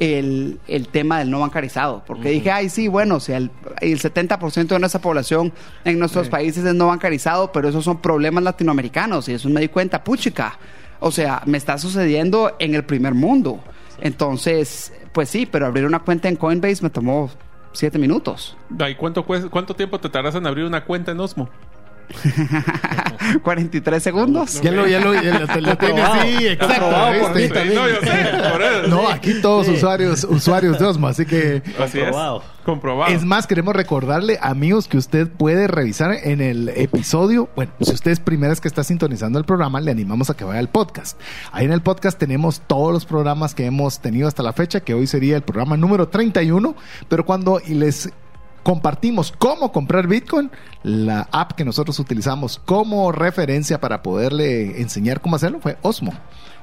el, 0.00 0.60
el 0.68 0.88
tema 0.88 1.18
del 1.18 1.30
no 1.30 1.40
bancarizado. 1.40 2.02
Porque 2.06 2.30
dije, 2.30 2.50
ay, 2.50 2.68
sí, 2.68 2.88
bueno, 2.88 3.16
o 3.16 3.20
sea, 3.20 3.36
el, 3.36 3.50
el 3.80 4.00
70% 4.00 4.66
de 4.66 4.78
nuestra 4.78 5.00
población 5.00 5.52
en 5.84 5.98
nuestros 5.98 6.28
países 6.28 6.64
es 6.64 6.74
no 6.74 6.86
bancarizado, 6.86 7.52
pero 7.52 7.68
esos 7.68 7.84
son 7.84 8.00
problemas 8.00 8.44
latinoamericanos 8.44 9.28
y 9.28 9.34
eso 9.34 9.48
me 9.48 9.60
di 9.60 9.68
cuenta, 9.68 10.04
puchica. 10.04 10.58
O 11.00 11.10
sea, 11.12 11.42
me 11.46 11.58
está 11.58 11.78
sucediendo 11.78 12.56
en 12.58 12.74
el 12.74 12.84
primer 12.84 13.14
mundo. 13.14 13.60
Entonces, 14.00 14.92
pues 15.12 15.28
sí, 15.28 15.46
pero 15.46 15.66
abrir 15.66 15.84
una 15.84 16.00
cuenta 16.00 16.28
en 16.28 16.36
Coinbase 16.36 16.82
me 16.82 16.90
tomó 16.90 17.30
siete 17.72 17.98
minutos. 17.98 18.56
Ay, 18.78 18.94
¿cuánto, 18.94 19.24
¿Cuánto 19.24 19.74
tiempo 19.74 19.98
te 20.00 20.08
tardas 20.08 20.34
en 20.34 20.46
abrir 20.46 20.64
una 20.64 20.84
cuenta 20.84 21.12
en 21.12 21.20
Osmo? 21.20 21.48
43 23.42 24.02
segundos. 24.02 24.60
Ya 24.62 24.72
lo, 24.72 24.86
ya 24.86 25.00
lo, 25.00 25.14
ya 25.14 25.38
lo, 25.38 25.46
te 25.46 25.60
lo 25.60 25.76
tiene 25.76 25.94
Comprobado. 26.02 26.20
así, 26.20 26.46
exacto. 26.46 26.74
Comprobado. 26.74 27.12
No, 27.74 27.88
yo 27.88 28.00
sé. 28.00 28.50
Por 28.52 28.62
eso. 28.62 28.88
No, 28.88 29.08
aquí 29.08 29.34
todos 29.40 29.66
Sí. 29.66 29.72
usuarios, 29.74 30.24
usuarios 30.24 30.78
de 30.78 30.84
Osmo, 30.86 31.08
así 31.08 31.26
que 31.26 31.62
Así 31.78 31.98
es. 31.98 32.04
Comprobado. 32.04 32.42
Comprobado. 32.64 33.14
Es 33.14 33.24
más, 33.24 33.46
queremos 33.46 33.74
recordarle, 33.74 34.38
amigos, 34.42 34.88
que 34.88 34.98
usted 34.98 35.26
puede 35.28 35.68
revisar 35.68 36.12
en 36.22 36.40
el 36.42 36.68
episodio. 36.70 37.48
Bueno, 37.56 37.72
si 37.80 37.92
usted 37.92 38.10
es 38.10 38.20
primera 38.20 38.50
vez 38.50 38.60
que 38.60 38.68
está 38.68 38.84
sintonizando 38.84 39.38
el 39.38 39.44
programa, 39.46 39.80
le 39.80 39.90
animamos 39.90 40.28
a 40.30 40.34
que 40.34 40.44
vaya 40.44 40.58
al 40.58 40.68
podcast. 40.68 41.18
Ahí 41.52 41.64
en 41.64 41.72
el 41.72 41.80
podcast 41.80 42.18
tenemos 42.18 42.60
todos 42.66 42.92
los 42.92 43.06
programas 43.06 43.54
que 43.54 43.64
hemos 43.64 44.00
tenido 44.00 44.28
hasta 44.28 44.42
la 44.42 44.52
fecha, 44.52 44.80
que 44.80 44.92
hoy 44.94 45.06
sería 45.06 45.36
el 45.36 45.42
programa 45.42 45.76
número 45.78 46.08
31. 46.08 46.74
Pero 47.08 47.24
cuando 47.24 47.60
les 47.68 48.10
compartimos 48.68 49.32
cómo 49.32 49.72
comprar 49.72 50.06
Bitcoin, 50.06 50.50
la 50.82 51.26
app 51.32 51.52
que 51.52 51.64
nosotros 51.64 51.98
utilizamos 52.00 52.60
como 52.66 53.10
referencia 53.12 53.80
para 53.80 54.02
poderle 54.02 54.82
enseñar 54.82 55.22
cómo 55.22 55.36
hacerlo 55.36 55.58
fue 55.58 55.78
Osmo. 55.80 56.12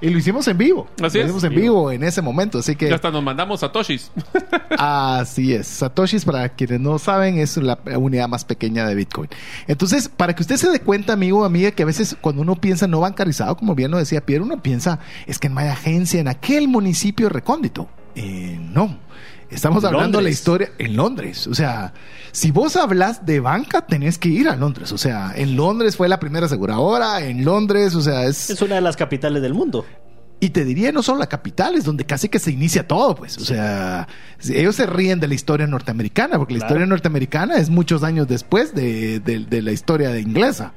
Y 0.02 0.12
lo 0.12 0.20
hicimos 0.20 0.48
en 0.48 0.56
vivo. 0.56 0.88
Así 1.02 1.18
lo 1.18 1.24
es. 1.24 1.30
hicimos 1.30 1.44
en 1.46 1.56
vivo 1.56 1.92
en 1.92 2.04
ese 2.04 2.22
momento. 2.22 2.60
Así 2.60 2.76
que. 2.76 2.90
Y 2.90 2.94
hasta 2.94 3.10
nos 3.10 3.24
mandamos 3.24 3.62
satoshis. 3.62 4.12
Así 4.78 5.56
es. 5.56 5.66
Satoshis, 5.66 6.26
para 6.26 6.50
quienes 6.50 6.80
no 6.80 7.00
saben, 7.00 7.40
es 7.40 7.58
la 7.58 7.80
unidad 7.98 8.28
más 8.28 8.46
pequeña 8.46 8.86
de 8.86 8.94
Bitcoin. 8.94 9.28
Entonces, 9.66 10.08
para 10.08 10.36
que 10.36 10.44
usted 10.44 10.58
se 10.58 10.70
dé 10.70 10.82
cuenta, 10.82 11.14
amigo 11.14 11.40
o 11.40 11.44
amiga, 11.44 11.72
que 11.72 11.82
a 11.82 11.88
veces 11.88 12.16
cuando 12.22 12.44
uno 12.44 12.54
piensa 12.54 12.86
no 12.86 13.00
bancarizado, 13.00 13.58
como 13.58 13.74
bien 13.74 13.90
lo 13.90 13.98
decía 13.98 14.24
Pierre, 14.24 14.44
uno 14.44 14.62
piensa, 14.62 15.00
es 15.26 15.40
que 15.40 15.50
no 15.50 15.60
hay 15.60 15.70
agencia 15.70 16.20
en 16.20 16.28
aquel 16.28 16.68
municipio 16.68 17.30
recóndito. 17.30 17.90
Eh, 18.14 18.60
no. 18.62 19.05
Estamos 19.56 19.84
hablando 19.84 20.18
de 20.20 20.24
la 20.26 20.30
historia 20.30 20.72
en 20.78 20.96
Londres. 20.96 21.48
O 21.48 21.56
sea, 21.56 21.94
si 22.32 22.52
vos 22.52 22.76
hablas 22.76 23.26
de 23.26 23.40
banca, 23.40 23.86
tenés 23.88 24.18
que 24.18 24.30
ir 24.30 24.48
a 24.50 24.56
Londres. 24.56 24.92
O 24.92 24.98
sea, 24.98 25.32
en 25.36 25.56
Londres 25.56 25.96
fue 25.96 26.08
la 26.10 26.20
primera 26.20 26.46
aseguradora, 26.46 27.22
en 27.26 27.44
Londres, 27.46 27.96
o 27.96 28.02
sea, 28.02 28.26
es... 28.26 28.50
Es 28.50 28.62
una 28.62 28.76
de 28.76 28.82
las 28.82 28.96
capitales 28.98 29.42
del 29.42 29.54
mundo. 29.54 29.86
Y 30.42 30.50
te 30.50 30.66
diría, 30.66 30.92
no 30.92 31.02
solo 31.02 31.20
la 31.20 31.28
capital, 31.28 31.76
es 31.76 31.86
donde 31.86 32.06
casi 32.06 32.28
que 32.28 32.40
se 32.40 32.52
inicia 32.52 32.86
todo, 32.86 33.16
pues. 33.16 33.38
O 33.38 33.46
sea, 33.46 34.08
ellos 34.44 34.76
se 34.76 34.86
ríen 34.86 35.20
de 35.22 35.30
la 35.30 35.34
historia 35.34 35.66
norteamericana, 35.66 36.38
porque 36.38 36.54
la 36.56 36.60
historia 36.60 36.86
norteamericana 36.86 37.56
es 37.56 37.70
muchos 37.70 38.04
años 38.04 38.28
después 38.28 38.76
de, 38.76 39.22
de- 39.22 39.40
de 39.46 39.62
la 39.62 39.72
historia 39.72 40.10
de 40.10 40.20
inglesa. 40.20 40.74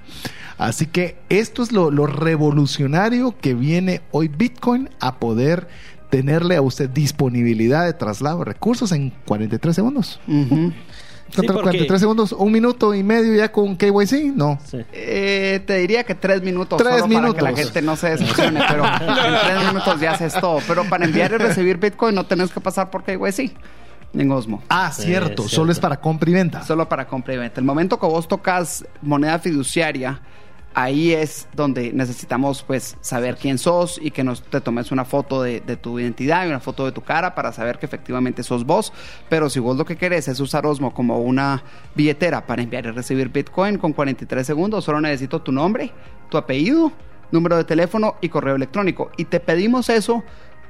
Así 0.59 0.87
que 0.87 1.19
esto 1.29 1.63
es 1.65 1.73
lo, 1.73 1.91
lo 1.91 2.07
revolucionario 2.07 3.37
que 3.41 3.55
viene 3.55 4.01
hoy 4.13 4.29
Bitcoin 4.29 4.91
a 5.01 5.19
poder 5.19 5.69
tenerle 6.11 6.57
a 6.57 6.63
usted 6.63 6.89
disponibilidad 6.91 7.85
de 7.85 7.93
traslado 7.93 8.39
de 8.41 8.45
recursos 8.47 8.93
en 8.93 9.11
43 9.27 9.75
segundos. 9.75 10.21
Ujú. 10.27 10.73
¿Cuánto? 11.35 11.53
porque- 11.53 11.63
43 11.63 12.01
segundos, 12.01 12.33
un 12.33 12.51
minuto 12.51 12.95
y 12.95 13.03
medio 13.03 13.35
ya 13.35 13.53
con 13.53 13.77
KYC, 13.77 14.33
no. 14.35 14.59
Sí. 14.65 14.79
Eh, 14.93 15.63
te 15.67 15.77
diría 15.77 16.03
que 16.05 16.15
tres 16.15 16.41
minutos. 16.43 16.79
Tres 16.79 17.01
solo 17.01 17.03
Para 17.03 17.09
que 17.35 17.43
la 17.43 17.51
minutos. 17.51 17.65
gente 17.65 17.83
no 17.83 17.97
se 17.97 18.09
decepcione, 18.11 18.63
pero 18.67 18.85
en 19.01 19.41
tres 19.47 19.67
minutos 19.69 20.01
ya 20.01 20.13
haces 20.13 20.33
todo. 20.41 20.61
Pero 20.67 20.85
para 20.89 21.05
enviar 21.05 21.33
y 21.33 21.37
recibir 21.37 21.77
Bitcoin 21.77 22.15
no 22.15 22.25
tenés 22.25 22.51
que 22.51 22.61
pasar 22.61 22.89
por 22.91 23.05
KYC 23.05 23.53
en 24.15 24.33
Osmo. 24.33 24.63
Ah, 24.71 24.91
Sí, 24.91 25.03
cierto, 25.03 25.45
es 25.45 25.51
solo 25.51 25.67
cierto. 25.67 25.73
es 25.73 25.81
para 25.81 26.01
compra 26.01 26.31
y 26.31 26.33
venta. 26.33 26.63
Solo 26.65 26.89
para 26.89 27.07
compra 27.07 27.35
y 27.35 27.37
venta. 27.37 27.61
El 27.61 27.67
momento 27.67 28.01
que 28.01 28.07
vos 28.07 28.27
tocas 28.27 28.87
moneda 29.03 29.39
fiduciaria, 29.39 30.23
ahí 30.81 31.13
es 31.13 31.49
donde 31.55 31.93
necesitamos 31.93 32.63
pues 32.63 32.97
saber 33.01 33.37
quién 33.37 33.59
sos 33.59 33.99
y 34.01 34.13
que 34.13 34.23
nos 34.23 34.43
te 34.43 34.61
tomes 34.61 34.93
una 34.93 35.05
foto 35.05 35.43
de, 35.43 35.61
de 35.61 35.77
tu 35.77 35.99
identidad 35.99 36.45
y 36.47 36.49
una 36.51 36.61
foto 36.61 36.85
de 36.85 36.93
tu 36.93 37.03
cara 37.03 37.35
para 37.35 37.53
saber 37.53 37.79
que 37.81 37.87
efectivamente 37.87 38.45
sos 38.45 38.65
vos. 38.65 38.93
Pero 39.29 39.51
si 39.51 39.59
vos 39.59 39.77
lo 39.77 39.85
que 39.85 39.97
querés 39.97 40.29
es 40.29 40.39
usar 40.39 40.67
Osmo 40.67 40.95
como 40.95 41.19
una 41.19 41.65
billetera 41.97 42.47
para 42.47 42.63
enviar 42.63 42.87
y 42.87 42.91
recibir 42.93 43.29
Bitcoin 43.31 43.77
con 43.79 43.93
43 43.93 44.47
segundos, 44.47 44.85
solo 44.85 45.01
necesito 45.01 45.43
tu 45.43 45.51
nombre, 45.51 45.91
tu 46.31 46.39
apellido, 46.39 46.93
número 47.33 47.57
de 47.57 47.65
teléfono 47.65 48.15
y 48.21 48.29
correo 48.29 48.55
electrónico. 48.55 49.11
Y 49.17 49.25
te 49.25 49.41
pedimos 49.41 49.89
eso 49.89 50.23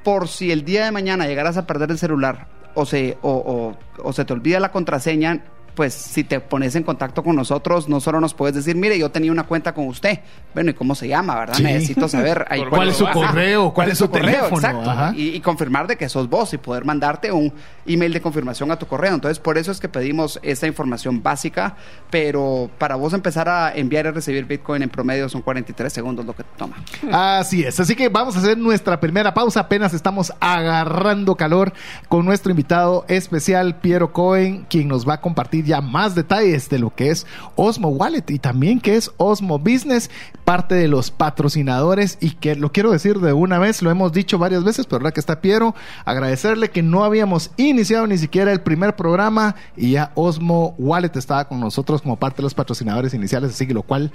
por 0.03 0.27
si 0.27 0.51
el 0.51 0.65
día 0.65 0.85
de 0.85 0.91
mañana 0.91 1.27
llegaras 1.27 1.57
a 1.57 1.67
perder 1.67 1.91
el 1.91 1.99
celular 1.99 2.47
o 2.73 2.85
se, 2.85 3.17
o, 3.21 3.31
o- 3.31 3.77
o 4.03 4.13
se 4.13 4.25
te 4.25 4.33
olvida 4.33 4.59
la 4.59 4.71
contraseña, 4.71 5.43
pues 5.79 5.93
si 5.93 6.25
te 6.25 6.41
pones 6.41 6.75
en 6.75 6.83
contacto 6.83 7.23
con 7.23 7.37
nosotros, 7.37 7.87
no 7.87 8.01
solo 8.01 8.19
nos 8.19 8.33
puedes 8.33 8.53
decir, 8.53 8.75
mire, 8.75 8.99
yo 8.99 9.11
tenía 9.11 9.31
una 9.31 9.45
cuenta 9.45 9.73
con 9.73 9.87
usted. 9.87 10.19
Bueno, 10.53 10.71
¿y 10.71 10.73
cómo 10.73 10.93
se 10.93 11.07
llama, 11.07 11.39
verdad? 11.39 11.53
Sí. 11.53 11.63
Necesito 11.63 12.09
saber 12.09 12.45
ahí 12.49 12.59
¿Cuál 12.59 12.71
¿Cuál 12.71 12.89
es 12.89 12.97
su 12.97 13.07
correo? 13.07 13.73
¿Cuál 13.73 13.91
es 13.91 13.97
su 13.97 14.09
teléfono? 14.09 14.57
Exacto. 14.57 15.13
Y 15.15 15.39
confirmar 15.39 15.87
de 15.87 15.95
que 15.95 16.09
sos 16.09 16.29
vos 16.29 16.53
y 16.53 16.57
poder 16.57 16.83
mandarte 16.83 17.31
un 17.31 17.53
email 17.85 18.11
de 18.11 18.19
confirmación 18.19 18.69
a 18.71 18.75
tu 18.77 18.87
correo. 18.87 19.13
Entonces, 19.13 19.39
por 19.39 19.57
eso 19.57 19.71
es 19.71 19.79
que 19.79 19.87
pedimos 19.87 20.37
esta 20.43 20.67
información 20.67 21.23
básica, 21.23 21.77
pero 22.09 22.69
para 22.77 22.95
vos 22.95 23.13
empezar 23.13 23.47
a 23.47 23.73
enviar 23.73 24.05
y 24.07 24.09
recibir 24.09 24.43
Bitcoin 24.43 24.83
en 24.83 24.89
promedio 24.89 25.29
son 25.29 25.41
43 25.41 25.93
segundos 25.93 26.25
lo 26.25 26.35
que 26.35 26.43
te 26.43 26.57
toma. 26.57 26.75
Así 27.09 27.63
es, 27.63 27.79
así 27.79 27.95
que 27.95 28.09
vamos 28.09 28.35
a 28.35 28.39
hacer 28.39 28.57
nuestra 28.57 28.99
primera 28.99 29.33
pausa. 29.33 29.61
Apenas 29.61 29.93
estamos 29.93 30.33
agarrando 30.41 31.35
calor 31.35 31.71
con 32.09 32.25
nuestro 32.25 32.51
invitado 32.51 33.05
especial, 33.07 33.77
Piero 33.77 34.11
Cohen, 34.11 34.65
quien 34.69 34.89
nos 34.89 35.07
va 35.07 35.13
a 35.13 35.21
compartir 35.21 35.68
ya 35.69 35.81
más 35.81 36.15
detalles 36.15 36.69
de 36.69 36.79
lo 36.79 36.93
que 36.93 37.09
es 37.09 37.25
Osmo 37.55 37.89
Wallet 37.89 38.29
y 38.29 38.39
también 38.39 38.79
que 38.81 38.95
es 38.95 39.11
Osmo 39.17 39.59
Business, 39.59 40.09
parte 40.43 40.75
de 40.75 40.87
los 40.87 41.11
patrocinadores 41.11 42.17
y 42.19 42.31
que 42.31 42.55
lo 42.55 42.71
quiero 42.71 42.91
decir 42.91 43.19
de 43.19 43.33
una 43.33 43.59
vez, 43.59 43.81
lo 43.81 43.89
hemos 43.91 44.11
dicho 44.11 44.37
varias 44.37 44.63
veces, 44.63 44.85
pero 44.85 44.97
ahora 44.97 45.11
que 45.11 45.19
está 45.19 45.41
Piero, 45.41 45.75
agradecerle 46.05 46.69
que 46.69 46.83
no 46.83 47.03
habíamos 47.03 47.51
iniciado 47.57 48.07
ni 48.07 48.17
siquiera 48.17 48.51
el 48.51 48.61
primer 48.61 48.95
programa 48.95 49.55
y 49.77 49.91
ya 49.91 50.11
Osmo 50.15 50.75
Wallet 50.77 51.15
estaba 51.15 51.47
con 51.47 51.59
nosotros 51.59 52.01
como 52.01 52.17
parte 52.17 52.37
de 52.37 52.43
los 52.43 52.53
patrocinadores 52.53 53.13
iniciales, 53.13 53.51
así 53.51 53.67
que 53.67 53.73
lo 53.73 53.83
cual 53.83 54.11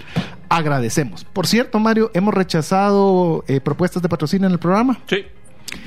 agradecemos. 0.49 1.25
Por 1.25 1.46
cierto, 1.46 1.78
Mario, 1.78 2.11
hemos 2.14 2.34
rechazado 2.34 3.44
eh, 3.46 3.61
propuestas 3.61 4.02
de 4.02 4.08
patrocinio 4.08 4.46
en 4.46 4.52
el 4.52 4.58
programa. 4.58 5.00
Sí. 5.06 5.25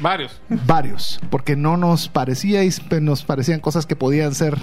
Varios. 0.02 0.40
Varios, 0.50 1.20
porque 1.30 1.56
no 1.56 1.78
nos 1.78 2.10
parecía 2.10 2.64
y 2.64 2.70
nos 3.02 3.24
parecían 3.24 3.60
cosas 3.60 3.86
que 3.86 3.96
podían 3.96 4.34
ser 4.34 4.58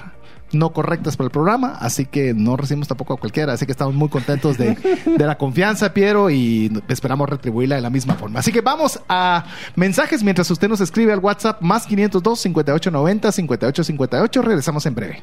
no 0.52 0.72
correctas 0.72 1.16
para 1.16 1.26
el 1.26 1.30
programa, 1.30 1.76
así 1.80 2.06
que 2.06 2.34
no 2.34 2.56
recibimos 2.56 2.88
tampoco 2.88 3.14
a 3.14 3.16
cualquiera, 3.16 3.52
así 3.52 3.66
que 3.66 3.72
estamos 3.72 3.94
muy 3.94 4.08
contentos 4.08 4.58
de, 4.58 4.76
de, 5.06 5.26
la 5.26 5.36
confianza, 5.36 5.92
Piero, 5.92 6.30
y 6.30 6.70
esperamos 6.88 7.28
retribuirla 7.28 7.76
de 7.76 7.82
la 7.82 7.90
misma 7.90 8.14
forma. 8.14 8.40
Así 8.40 8.52
que 8.52 8.60
vamos 8.60 9.00
a 9.08 9.44
mensajes 9.76 10.22
mientras 10.22 10.50
usted 10.50 10.68
nos 10.68 10.80
escribe 10.80 11.12
al 11.12 11.18
WhatsApp 11.18 11.60
más 11.60 11.86
502 11.86 12.40
5890 12.40 13.32
5858, 13.32 14.42
regresamos 14.42 14.86
en 14.86 14.94
breve. 14.94 15.22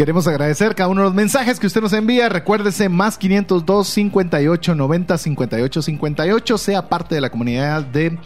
Queremos 0.00 0.26
agradecer 0.26 0.74
cada 0.74 0.88
uno 0.88 1.02
de 1.02 1.08
los 1.08 1.14
mensajes 1.14 1.60
que 1.60 1.66
usted 1.66 1.82
nos 1.82 1.92
envía. 1.92 2.30
Recuérdese 2.30 2.88
más 2.88 3.18
502 3.18 3.86
58 3.86 4.74
90 4.74 5.18
58 5.18 5.82
58. 5.82 6.56
Sea 6.56 6.88
parte 6.88 7.14
de 7.14 7.20
la 7.20 7.28
comunidad 7.28 7.82
de 7.82 8.18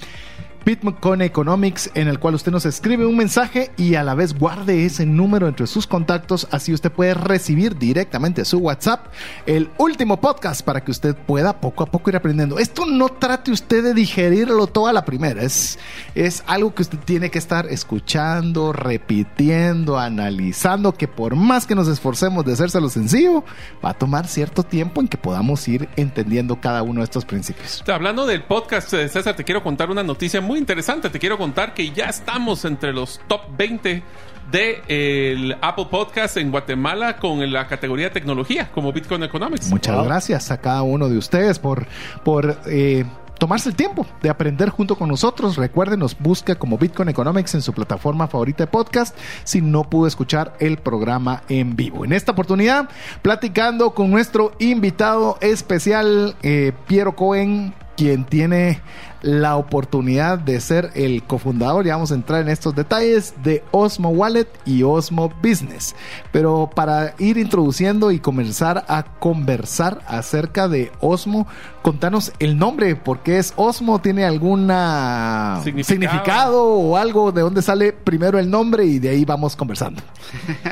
Bitcoin 0.64 1.21
Economics, 1.21 1.90
en 1.94 2.09
el 2.09 2.18
cual 2.18 2.35
usted 2.35 2.50
nos 2.50 2.64
escribe 2.64 3.04
un 3.04 3.18
mensaje 3.18 3.71
y 3.76 3.97
a 3.97 4.02
la 4.02 4.14
vez 4.14 4.38
guarde 4.38 4.87
ese 4.87 5.04
número 5.04 5.47
entre 5.47 5.66
sus 5.66 5.87
contactos, 5.87 6.49
así 6.50 6.73
usted 6.73 6.90
puede 6.90 7.12
recibir 7.12 7.76
directamente 7.76 8.40
a 8.40 8.44
su 8.47 8.59
WhatsApp 8.59 9.09
el 9.44 9.71
último 9.76 10.21
podcast 10.21 10.62
para 10.62 10.83
que 10.83 10.90
usted 10.90 11.14
pueda 11.14 11.61
poco 11.61 11.83
a 11.83 11.87
poco 11.87 12.09
ir 12.09 12.16
aprendiendo. 12.16 12.59
Esto 12.59 12.87
no 12.87 13.11
trate 13.11 13.50
usted 13.50 13.85
de 13.85 13.92
digerirlo 13.92 14.66
toda 14.66 14.94
la 14.94 15.04
primera, 15.04 15.42
es, 15.42 15.78
es 16.14 16.42
algo 16.47 16.75
que 16.75 16.83
usted 16.83 16.99
tiene 16.99 17.30
que 17.30 17.38
estar 17.38 17.66
escuchando, 17.66 18.73
repitiendo, 18.73 19.99
analizando, 19.99 20.92
que 20.92 21.09
por 21.09 21.37
más 21.37 21.66
que 21.66 21.75
nos 21.75 21.88
esforcemos 21.88 22.42
de 22.44 22.54
hacérselo 22.54 22.88
sencillo, 22.88 23.44
va 23.85 23.90
a 23.90 23.94
tomar 23.94 24.26
cierto 24.26 24.62
tiempo 24.62 25.02
en 25.02 25.09
que 25.09 25.18
podamos 25.18 25.68
ir 25.68 25.90
entendiendo 25.97 26.59
cada 26.59 26.83
uno 26.83 27.00
de 27.00 27.04
estos 27.04 27.26
principios. 27.26 27.85
Hablando 27.87 28.25
del 28.25 28.44
podcast, 28.44 28.88
César, 28.88 29.37
te 29.37 29.44
quiero 29.44 29.62
contar 29.62 29.90
una 29.90 30.02
noticia 30.02 30.40
muy 30.40 30.54
interesante. 30.59 31.11
Te 31.11 31.19
quiero 31.19 31.39
contar 31.39 31.75
que 31.75 31.91
ya 31.91 32.07
estamos 32.07 32.65
entre 32.65 32.93
los 32.93 33.21
top 33.29 33.43
20 33.57 34.03
de 34.51 34.83
el 34.89 35.57
Apple 35.61 35.87
Podcast 35.91 36.37
en 36.37 36.51
Guatemala 36.51 37.17
con 37.17 37.51
la 37.53 37.67
categoría 37.67 38.13
tecnología 38.13 38.71
como 38.73 38.93
Bitcoin 38.93 39.23
Economics. 39.23 39.71
Muchas 39.71 39.97
wow. 39.97 40.05
gracias 40.05 40.51
a 40.51 40.61
cada 40.61 40.83
uno 40.83 41.09
de 41.09 41.19
ustedes 41.19 41.59
por, 41.59 41.87
por 42.25 42.59
eh, 42.67 43.05
tomarse 43.39 43.69
el 43.69 43.75
tiempo 43.75 44.07
de 44.23 44.31
aprender 44.31 44.69
junto 44.71 44.97
con 44.97 45.09
nosotros. 45.09 45.57
Recuerden, 45.57 46.01
nos 46.01 46.19
busca 46.19 46.55
como 46.55 46.79
Bitcoin 46.79 47.09
Economics 47.09 47.55
en 47.55 47.63
su 47.63 47.73
plataforma 47.73 48.29
favorita 48.29 48.65
de 48.65 48.71
podcast 48.71 49.17
si 49.45 49.61
no 49.61 49.85
pudo 49.85 50.07
escuchar 50.07 50.55
el 50.61 50.79
programa 50.79 51.43
en 51.49 51.77
vivo. 51.77 52.05
En 52.05 52.13
esta 52.13 52.33
oportunidad, 52.33 52.89
platicando 53.23 53.95
con 53.95 54.11
nuestro 54.11 54.53
invitado 54.59 55.38
especial, 55.40 56.37
eh, 56.43 56.73
Piero 56.87 57.17
Cohen, 57.17 57.75
quien 57.96 58.24
tiene 58.24 58.80
la 59.22 59.57
oportunidad 59.57 60.38
de 60.38 60.61
ser 60.61 60.90
el 60.94 61.22
cofundador, 61.22 61.87
ya 61.87 61.94
vamos 61.94 62.12
a 62.12 62.14
entrar 62.14 62.42
en 62.42 62.50
estos 62.50 62.74
detalles, 62.74 63.35
de 63.42 63.64
Osmo 63.70 64.11
Wallet 64.11 64.48
y 64.66 64.83
Osmo 64.83 65.33
Business. 65.42 65.96
Pero 66.30 66.68
para 66.74 67.14
ir 67.18 67.38
introduciendo 67.38 68.11
y 68.11 68.18
comenzar 68.18 68.85
a 68.87 69.02
conversar 69.18 70.02
acerca 70.07 70.68
de 70.68 70.92
Osmo, 71.00 71.46
contanos 71.80 72.33
el 72.38 72.59
nombre, 72.59 72.96
porque 72.96 73.38
es 73.38 73.54
Osmo? 73.57 73.98
¿Tiene 74.00 74.26
alguna 74.26 75.61
significado, 75.64 75.94
significado 75.94 76.64
o 76.64 76.96
algo 76.98 77.33
de 77.33 77.40
dónde 77.40 77.62
sale 77.62 77.92
primero 77.92 78.38
el 78.38 78.50
nombre 78.50 78.85
y 78.85 78.98
de 78.98 79.09
ahí 79.09 79.24
vamos 79.24 79.57
conversando? 79.57 80.02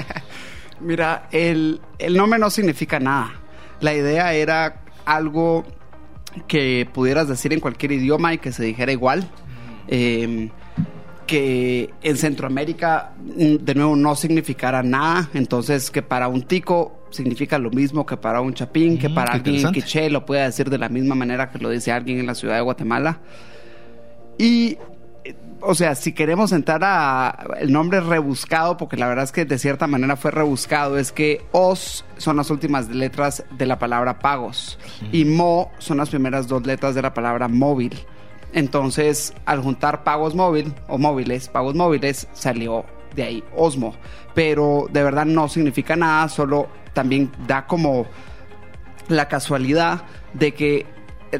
Mira, 0.80 1.28
el, 1.30 1.80
el 1.98 2.16
nombre 2.16 2.38
no 2.38 2.50
significa 2.50 3.00
nada. 3.00 3.30
La 3.80 3.94
idea 3.94 4.34
era 4.34 4.82
algo 5.06 5.64
que 6.46 6.88
pudieras 6.92 7.28
decir 7.28 7.52
en 7.52 7.60
cualquier 7.60 7.92
idioma 7.92 8.34
y 8.34 8.38
que 8.38 8.52
se 8.52 8.64
dijera 8.64 8.92
igual. 8.92 9.28
Eh, 9.88 10.50
que 11.26 11.90
en 12.02 12.16
Centroamérica, 12.16 13.14
mm, 13.18 13.64
de 13.64 13.74
nuevo, 13.74 13.96
no 13.96 14.14
significara 14.14 14.82
nada. 14.82 15.30
Entonces, 15.34 15.90
que 15.90 16.02
para 16.02 16.28
un 16.28 16.42
tico 16.42 17.06
significa 17.10 17.58
lo 17.58 17.70
mismo 17.70 18.04
que 18.04 18.16
para 18.16 18.40
un 18.40 18.54
chapín, 18.54 18.98
que 18.98 19.08
para 19.10 19.34
alguien 19.34 19.66
en 19.66 19.72
quiché 19.72 20.10
lo 20.10 20.26
puede 20.26 20.42
decir 20.42 20.68
de 20.68 20.78
la 20.78 20.88
misma 20.88 21.14
manera 21.14 21.50
que 21.50 21.58
lo 21.58 21.70
dice 21.70 21.92
alguien 21.92 22.18
en 22.18 22.26
la 22.26 22.34
ciudad 22.34 22.56
de 22.56 22.62
Guatemala. 22.62 23.20
Y 24.38 24.78
o 25.64 25.74
sea, 25.74 25.94
si 25.94 26.12
queremos 26.12 26.52
entrar 26.52 26.82
a 26.84 27.46
el 27.58 27.72
nombre 27.72 28.00
rebuscado, 28.00 28.76
porque 28.76 28.96
la 28.96 29.06
verdad 29.06 29.24
es 29.24 29.32
que 29.32 29.44
de 29.44 29.58
cierta 29.58 29.86
manera 29.86 30.16
fue 30.16 30.30
rebuscado, 30.30 30.98
es 30.98 31.12
que 31.12 31.44
OS 31.52 32.04
son 32.16 32.36
las 32.36 32.50
últimas 32.50 32.88
letras 32.88 33.44
de 33.50 33.66
la 33.66 33.78
palabra 33.78 34.18
pagos 34.18 34.78
y 35.12 35.24
MO 35.24 35.70
son 35.78 35.98
las 35.98 36.10
primeras 36.10 36.48
dos 36.48 36.66
letras 36.66 36.94
de 36.94 37.02
la 37.02 37.14
palabra 37.14 37.48
móvil. 37.48 37.98
Entonces, 38.52 39.32
al 39.46 39.60
juntar 39.62 40.04
pagos 40.04 40.34
móvil 40.34 40.74
o 40.88 40.98
móviles, 40.98 41.48
pagos 41.48 41.74
móviles, 41.74 42.28
salió 42.32 42.84
de 43.14 43.22
ahí 43.22 43.44
Osmo. 43.56 43.94
Pero 44.34 44.88
de 44.90 45.02
verdad 45.02 45.24
no 45.24 45.48
significa 45.48 45.96
nada, 45.96 46.28
solo 46.28 46.68
también 46.92 47.30
da 47.46 47.66
como 47.66 48.06
la 49.08 49.28
casualidad 49.28 50.02
de 50.34 50.54
que 50.54 50.86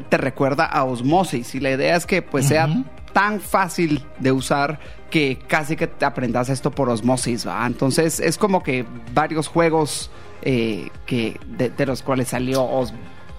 te 0.09 0.17
recuerda 0.17 0.65
a 0.65 0.83
osmosis 0.85 1.53
y 1.55 1.59
la 1.59 1.71
idea 1.71 1.95
es 1.95 2.05
que 2.05 2.21
pues 2.21 2.47
sea 2.47 2.67
tan 3.13 3.39
fácil 3.39 4.03
de 4.19 4.31
usar 4.31 4.79
que 5.09 5.37
casi 5.47 5.75
que 5.75 5.87
te 5.87 6.05
aprendas 6.05 6.49
esto 6.49 6.71
por 6.71 6.89
osmosis, 6.89 7.47
¿va? 7.47 7.65
Entonces 7.67 8.19
es 8.19 8.37
como 8.37 8.63
que 8.63 8.85
varios 9.13 9.47
juegos 9.47 10.09
eh, 10.41 10.89
que 11.05 11.39
de, 11.45 11.69
de, 11.69 11.85
los 11.85 12.01
cuales 12.01 12.29
salió 12.29 12.63
Osmo. 12.63 12.97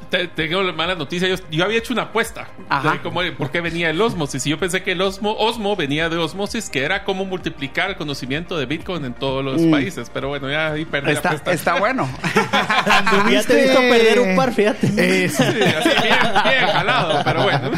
Te, 0.08 0.28
tengo 0.28 0.62
la 0.62 0.72
mala 0.72 0.94
noticia. 0.94 1.26
Yo, 1.28 1.34
yo, 1.50 1.64
había 1.64 1.78
hecho 1.78 1.92
una 1.92 2.02
apuesta 2.02 2.48
de 2.82 3.00
cómo, 3.02 3.20
por 3.36 3.50
qué 3.50 3.60
venía 3.60 3.90
el 3.90 4.00
osmosis. 4.00 4.46
Y 4.46 4.50
yo 4.50 4.58
pensé 4.58 4.82
que 4.82 4.92
el 4.92 5.02
osmo, 5.02 5.34
osmo 5.36 5.74
venía 5.74 6.08
de 6.08 6.16
osmosis, 6.16 6.70
que 6.70 6.84
era 6.84 7.04
cómo 7.04 7.24
multiplicar 7.24 7.90
el 7.90 7.96
conocimiento 7.96 8.56
de 8.56 8.66
Bitcoin 8.66 9.04
en 9.04 9.14
todos 9.14 9.44
los 9.44 9.60
mm. 9.60 9.70
países. 9.70 10.10
Pero 10.14 10.28
bueno, 10.28 10.48
ya 10.48 10.72
ahí 10.72 10.84
perdí 10.84 11.10
está, 11.10 11.30
la 11.30 11.38
apuesta. 11.38 11.72
Está 11.72 11.80
bueno. 11.80 12.08
ya 13.30 13.42
te 13.42 13.58
he 13.58 13.62
visto 13.64 13.80
perder 13.80 14.20
un 14.20 14.36
par, 14.36 14.52
fíjate. 14.52 14.86
Eh, 14.96 15.28
sí, 15.28 15.42
así 15.42 15.58
bien, 15.58 16.18
bien 16.44 16.66
jalado, 16.72 17.20
pero 17.24 17.42
bueno. 17.42 17.70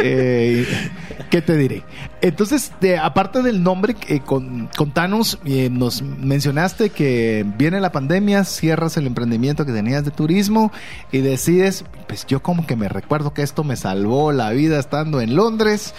Eh, 0.00 0.66
¿Qué 1.30 1.42
te 1.42 1.56
diré? 1.56 1.82
Entonces, 2.20 2.72
de, 2.80 2.98
aparte 2.98 3.42
del 3.42 3.62
nombre, 3.62 3.96
eh, 4.08 4.20
con, 4.20 4.68
contanos, 4.76 5.38
eh, 5.44 5.68
nos 5.70 6.02
mencionaste 6.02 6.90
que 6.90 7.44
viene 7.58 7.80
la 7.80 7.92
pandemia, 7.92 8.44
cierras 8.44 8.96
el 8.96 9.06
emprendimiento 9.06 9.64
que 9.66 9.72
tenías 9.72 10.04
de 10.04 10.10
turismo 10.10 10.72
y 11.10 11.18
decides, 11.18 11.84
pues 12.06 12.26
yo 12.26 12.42
como 12.42 12.66
que 12.66 12.76
me 12.76 12.88
recuerdo 12.88 13.34
que 13.34 13.42
esto 13.42 13.64
me 13.64 13.76
salvó 13.76 14.32
la 14.32 14.50
vida 14.50 14.78
estando 14.78 15.20
en 15.20 15.36
Londres. 15.36 15.94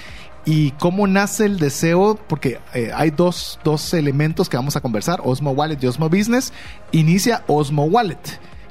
¿Y 0.46 0.72
cómo 0.72 1.08
nace 1.08 1.46
el 1.46 1.58
deseo? 1.58 2.20
Porque 2.28 2.60
eh, 2.74 2.92
hay 2.94 3.12
dos, 3.12 3.60
dos 3.64 3.94
elementos 3.94 4.50
que 4.50 4.58
vamos 4.58 4.76
a 4.76 4.82
conversar, 4.82 5.22
Osmo 5.24 5.52
Wallet 5.52 5.78
y 5.82 5.88
Osmo 5.88 6.10
Business. 6.10 6.52
Inicia 6.92 7.44
Osmo 7.48 7.86
Wallet, 7.86 8.20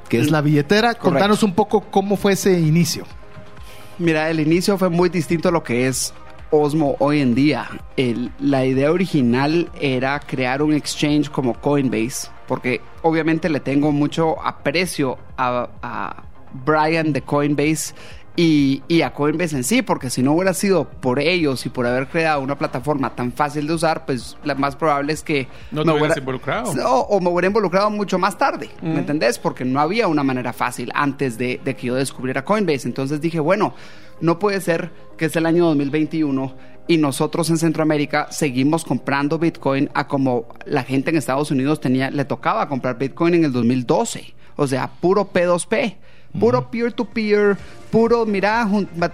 que 0.07 0.19
es 0.19 0.29
la 0.29 0.41
billetera. 0.41 0.89
Correcto. 0.89 1.09
Contanos 1.09 1.41
un 1.41 1.53
poco 1.53 1.81
cómo 1.89 2.15
fue 2.15 2.33
ese 2.33 2.59
inicio. 2.59 3.05
Mira, 3.97 4.29
el 4.29 4.39
inicio 4.39 4.77
fue 4.77 4.89
muy 4.89 5.09
distinto 5.09 5.49
a 5.49 5.51
lo 5.51 5.63
que 5.63 5.87
es 5.87 6.13
Osmo 6.53 6.95
hoy 6.99 7.19
en 7.19 7.33
día. 7.33 7.67
La 8.39 8.63
idea 8.63 8.91
original 8.91 9.71
era 9.81 10.19
crear 10.19 10.61
un 10.61 10.71
exchange 10.71 11.27
como 11.31 11.55
Coinbase, 11.55 12.29
porque 12.47 12.79
obviamente 13.01 13.49
le 13.49 13.59
tengo 13.59 13.91
mucho 13.91 14.39
aprecio 14.39 15.17
a 15.35 16.23
Brian 16.63 17.11
de 17.11 17.23
Coinbase 17.23 17.95
y, 18.35 18.81
y 18.87 19.03
a 19.03 19.13
Coinbase 19.13 19.55
en 19.55 19.63
sí, 19.63 19.81
porque 19.83 20.09
si 20.09 20.23
no 20.23 20.33
hubiera 20.33 20.53
sido 20.55 20.85
por 20.89 21.19
ellos 21.19 21.65
y 21.67 21.69
por 21.69 21.85
haber 21.85 22.07
creado 22.07 22.41
una 22.41 22.57
plataforma 22.57 23.15
tan 23.15 23.31
fácil 23.31 23.67
de 23.67 23.73
usar, 23.73 24.05
pues 24.07 24.37
lo 24.43 24.55
más 24.55 24.75
probable 24.75 25.13
es 25.13 25.21
que 25.21 25.47
No 25.71 25.81
te 25.81 25.87
me 25.87 25.91
hubieras 25.93 25.99
hubiera- 26.17 26.19
involucrado. 26.19 26.73
No, 26.73 27.01
o 27.01 27.19
me 27.21 27.29
hubiera 27.29 27.47
involucrado 27.47 27.89
mucho 27.91 28.17
más 28.17 28.37
tarde. 28.37 28.69
¿me 28.81 28.99
entendés? 28.99 29.37
Porque 29.37 29.65
no 29.65 29.79
había 29.79 30.07
una 30.07 30.23
manera 30.23 30.51
fácil 30.51 30.91
antes 30.95 31.37
de, 31.37 31.61
de 31.63 31.75
que 31.75 31.87
yo 31.87 31.95
descubriera 31.95 32.43
Coinbase. 32.43 32.87
Entonces 32.87 33.21
dije, 33.21 33.39
bueno, 33.39 33.75
no 34.19 34.39
puede 34.39 34.61
ser 34.61 34.89
que 35.17 35.25
es 35.25 35.35
el 35.35 35.45
año 35.45 35.65
2021 35.67 36.55
y 36.87 36.97
nosotros 36.97 37.49
en 37.51 37.57
Centroamérica 37.59 38.27
seguimos 38.31 38.83
comprando 38.83 39.37
Bitcoin 39.37 39.89
a 39.93 40.07
como 40.07 40.47
la 40.65 40.83
gente 40.83 41.11
en 41.11 41.17
Estados 41.17 41.51
Unidos 41.51 41.79
tenía, 41.79 42.09
le 42.09 42.25
tocaba 42.25 42.67
comprar 42.67 42.97
Bitcoin 42.97 43.35
en 43.35 43.45
el 43.45 43.51
2012. 43.53 44.33
O 44.55 44.65
sea, 44.67 44.89
puro 44.99 45.31
P2P. 45.31 45.97
Puro 46.39 46.69
peer-to-peer, 46.71 47.57
puro, 47.91 48.25
mira, 48.25 48.67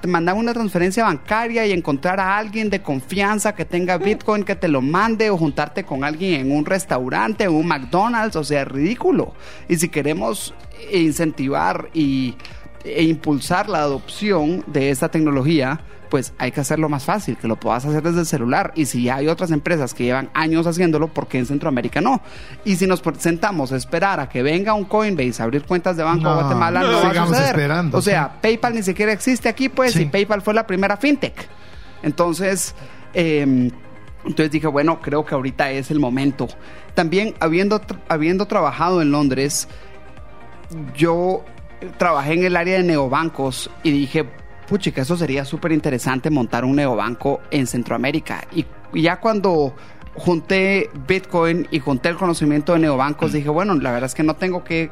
mandan 0.08 0.38
una 0.38 0.54
transferencia 0.54 1.04
bancaria 1.04 1.66
y 1.66 1.74
encontrar 1.74 2.20
a 2.20 2.38
alguien 2.38 2.70
de 2.70 2.82
confianza 2.82 3.54
que 3.54 3.66
tenga 3.66 3.98
Bitcoin 3.98 4.44
que 4.44 4.56
te 4.56 4.70
lo 4.70 4.82
mande 4.82 5.30
o 5.30 5.38
juntarte 5.38 5.84
con 5.84 6.04
alguien 6.04 6.42
en 6.42 6.52
un 6.52 6.66
restaurante 6.66 7.48
o 7.48 7.54
un 7.54 7.68
McDonald's, 7.68 8.38
o 8.38 8.44
sea, 8.44 8.64
ridículo. 8.64 9.34
Y 9.68 9.76
si 9.76 9.90
queremos 9.90 10.54
incentivar 10.94 11.90
y, 11.94 12.36
e 12.84 13.04
impulsar 13.04 13.70
la 13.70 13.80
adopción 13.80 14.64
de 14.68 14.90
esta 14.90 15.10
tecnología, 15.10 15.82
pues 16.10 16.34
hay 16.40 16.52
que 16.52 16.60
hacerlo 16.62 16.90
más 16.90 17.04
fácil, 17.06 17.38
que 17.38 17.48
lo 17.48 17.56
puedas 17.56 17.86
hacer 17.86 18.02
desde 18.02 18.22
el 18.22 18.26
celular. 18.26 18.72
Y 18.76 18.86
si 18.86 19.04
ya 19.04 19.18
hay 19.18 19.28
otras 19.28 19.52
empresas 19.52 19.94
que 19.94 20.06
llevan 20.06 20.30
años 20.34 20.66
haciéndolo, 20.66 21.08
¿por 21.10 21.28
qué 21.28 21.38
en 21.38 21.46
Centroamérica 21.46 22.02
no? 22.02 22.22
Y 22.66 22.78
si 22.78 22.88
nos 22.88 23.04
sentamos 23.20 23.72
a 23.72 23.76
esperar 23.76 24.20
a 24.20 24.28
que 24.28 24.42
venga 24.42 24.74
un 24.74 24.86
Coinbase 24.86 25.42
a 25.42 25.46
abrir 25.46 25.64
cuentas 25.66 25.98
de 25.98 26.04
banco 26.04 26.24
No, 26.24 26.32
a 26.32 26.42
Guatemala, 26.42 26.80
no, 26.82 26.92
no, 26.92 27.02
va 27.04 27.10
a 27.24 27.28
suceder. 27.28 27.50
esperando, 27.50 27.98
o 27.98 28.02
sea, 28.02 28.42
PayPal 28.42 28.74
ni 28.74 28.82
siquiera 28.82 29.12
existe 29.12 29.48
aquí, 29.50 29.70
pues, 29.70 29.94
Sí. 29.94 30.04
y 30.04 30.06
PayPal 30.06 30.42
fue 30.42 30.54
la 30.56 30.66
primera 30.66 30.98
fintech. 30.98 31.48
Entonces, 32.02 32.74
eh, 33.14 33.72
entonces 34.26 34.52
dije, 34.52 34.68
bueno, 34.68 35.00
creo 35.02 35.24
que 35.26 35.36
ahorita 35.36 35.70
es 35.72 35.92
el 35.92 36.00
momento. 36.00 36.48
También, 36.96 37.36
habiendo, 37.40 37.82
habiendo 38.08 38.48
trabajado 38.48 39.02
en 39.04 39.12
Londres, 39.12 39.68
yo 40.96 41.44
trabajé 41.98 42.34
en 42.34 42.44
el 42.44 42.56
área 42.56 42.78
de 42.78 42.84
neobancos 42.84 43.70
y 43.84 43.92
dije, 43.92 44.26
puchica, 44.68 45.02
eso 45.02 45.18
sería 45.18 45.46
súper 45.46 45.72
interesante 45.72 46.30
montar 46.30 46.64
un 46.66 46.76
neobanco 46.76 47.42
en 47.52 47.68
Centroamérica. 47.68 48.44
Y, 48.54 48.66
ya 48.94 49.20
cuando 49.20 49.76
junté 50.16 50.90
Bitcoin 51.08 51.68
y 51.72 51.80
junté 51.80 52.10
el 52.10 52.16
conocimiento 52.16 52.74
de 52.74 52.80
neobancos, 52.80 53.34
dije, 53.34 53.50
bueno, 53.50 53.76
la 53.76 53.92
verdad 53.92 54.08
es 54.08 54.16
que 54.16 54.24
no 54.24 54.36
tengo 54.36 54.64
que 54.64 54.92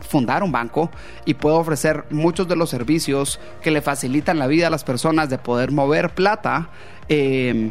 fundar 0.00 0.42
un 0.42 0.52
banco 0.52 0.90
y 1.24 1.34
puedo 1.34 1.56
ofrecer 1.56 2.04
muchos 2.10 2.46
de 2.46 2.56
los 2.56 2.68
servicios 2.68 3.40
que 3.62 3.70
le 3.70 3.80
facilitan 3.80 4.38
la 4.38 4.46
vida 4.46 4.66
a 4.66 4.70
las 4.70 4.84
personas 4.84 5.30
de 5.30 5.38
poder 5.38 5.72
mover 5.72 6.10
plata 6.10 6.68
eh, 7.08 7.70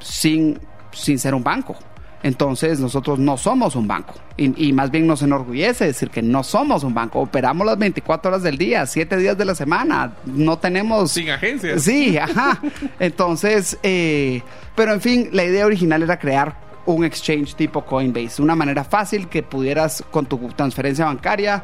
sin, 0.00 0.58
sin 0.92 1.18
ser 1.18 1.34
un 1.34 1.44
banco. 1.44 1.76
Entonces 2.22 2.80
nosotros 2.80 3.18
no 3.18 3.38
somos 3.38 3.76
un 3.76 3.88
banco 3.88 4.14
y, 4.36 4.68
y 4.68 4.72
más 4.74 4.90
bien 4.90 5.06
nos 5.06 5.22
enorgullece 5.22 5.86
decir 5.86 6.10
que 6.10 6.20
no 6.20 6.42
somos 6.42 6.84
un 6.84 6.92
banco. 6.92 7.20
Operamos 7.20 7.66
las 7.66 7.78
24 7.78 8.30
horas 8.30 8.42
del 8.42 8.58
día, 8.58 8.84
7 8.84 9.16
días 9.16 9.38
de 9.38 9.44
la 9.46 9.54
semana. 9.54 10.12
No 10.26 10.58
tenemos... 10.58 11.12
Sin 11.12 11.30
agencias. 11.30 11.82
Sí, 11.82 12.18
ajá. 12.18 12.60
Entonces, 12.98 13.78
eh, 13.82 14.42
pero 14.76 14.92
en 14.92 15.00
fin, 15.00 15.30
la 15.32 15.44
idea 15.44 15.64
original 15.64 16.02
era 16.02 16.18
crear 16.18 16.54
un 16.84 17.04
exchange 17.04 17.54
tipo 17.54 17.84
Coinbase, 17.84 18.42
una 18.42 18.54
manera 18.54 18.84
fácil 18.84 19.28
que 19.28 19.42
pudieras 19.42 20.04
con 20.10 20.26
tu 20.26 20.38
transferencia 20.48 21.06
bancaria 21.06 21.62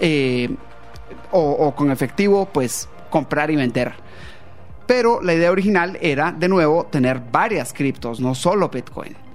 eh, 0.00 0.48
o, 1.32 1.40
o 1.40 1.74
con 1.74 1.90
efectivo, 1.90 2.48
pues 2.50 2.88
comprar 3.10 3.50
y 3.50 3.56
vender. 3.56 3.92
Pero 4.86 5.20
la 5.20 5.34
idea 5.34 5.50
original 5.50 5.98
era, 6.00 6.32
de 6.32 6.48
nuevo, 6.48 6.86
tener 6.90 7.20
varias 7.30 7.74
criptos, 7.74 8.20
no 8.20 8.34
solo 8.34 8.70
Bitcoin. 8.70 9.27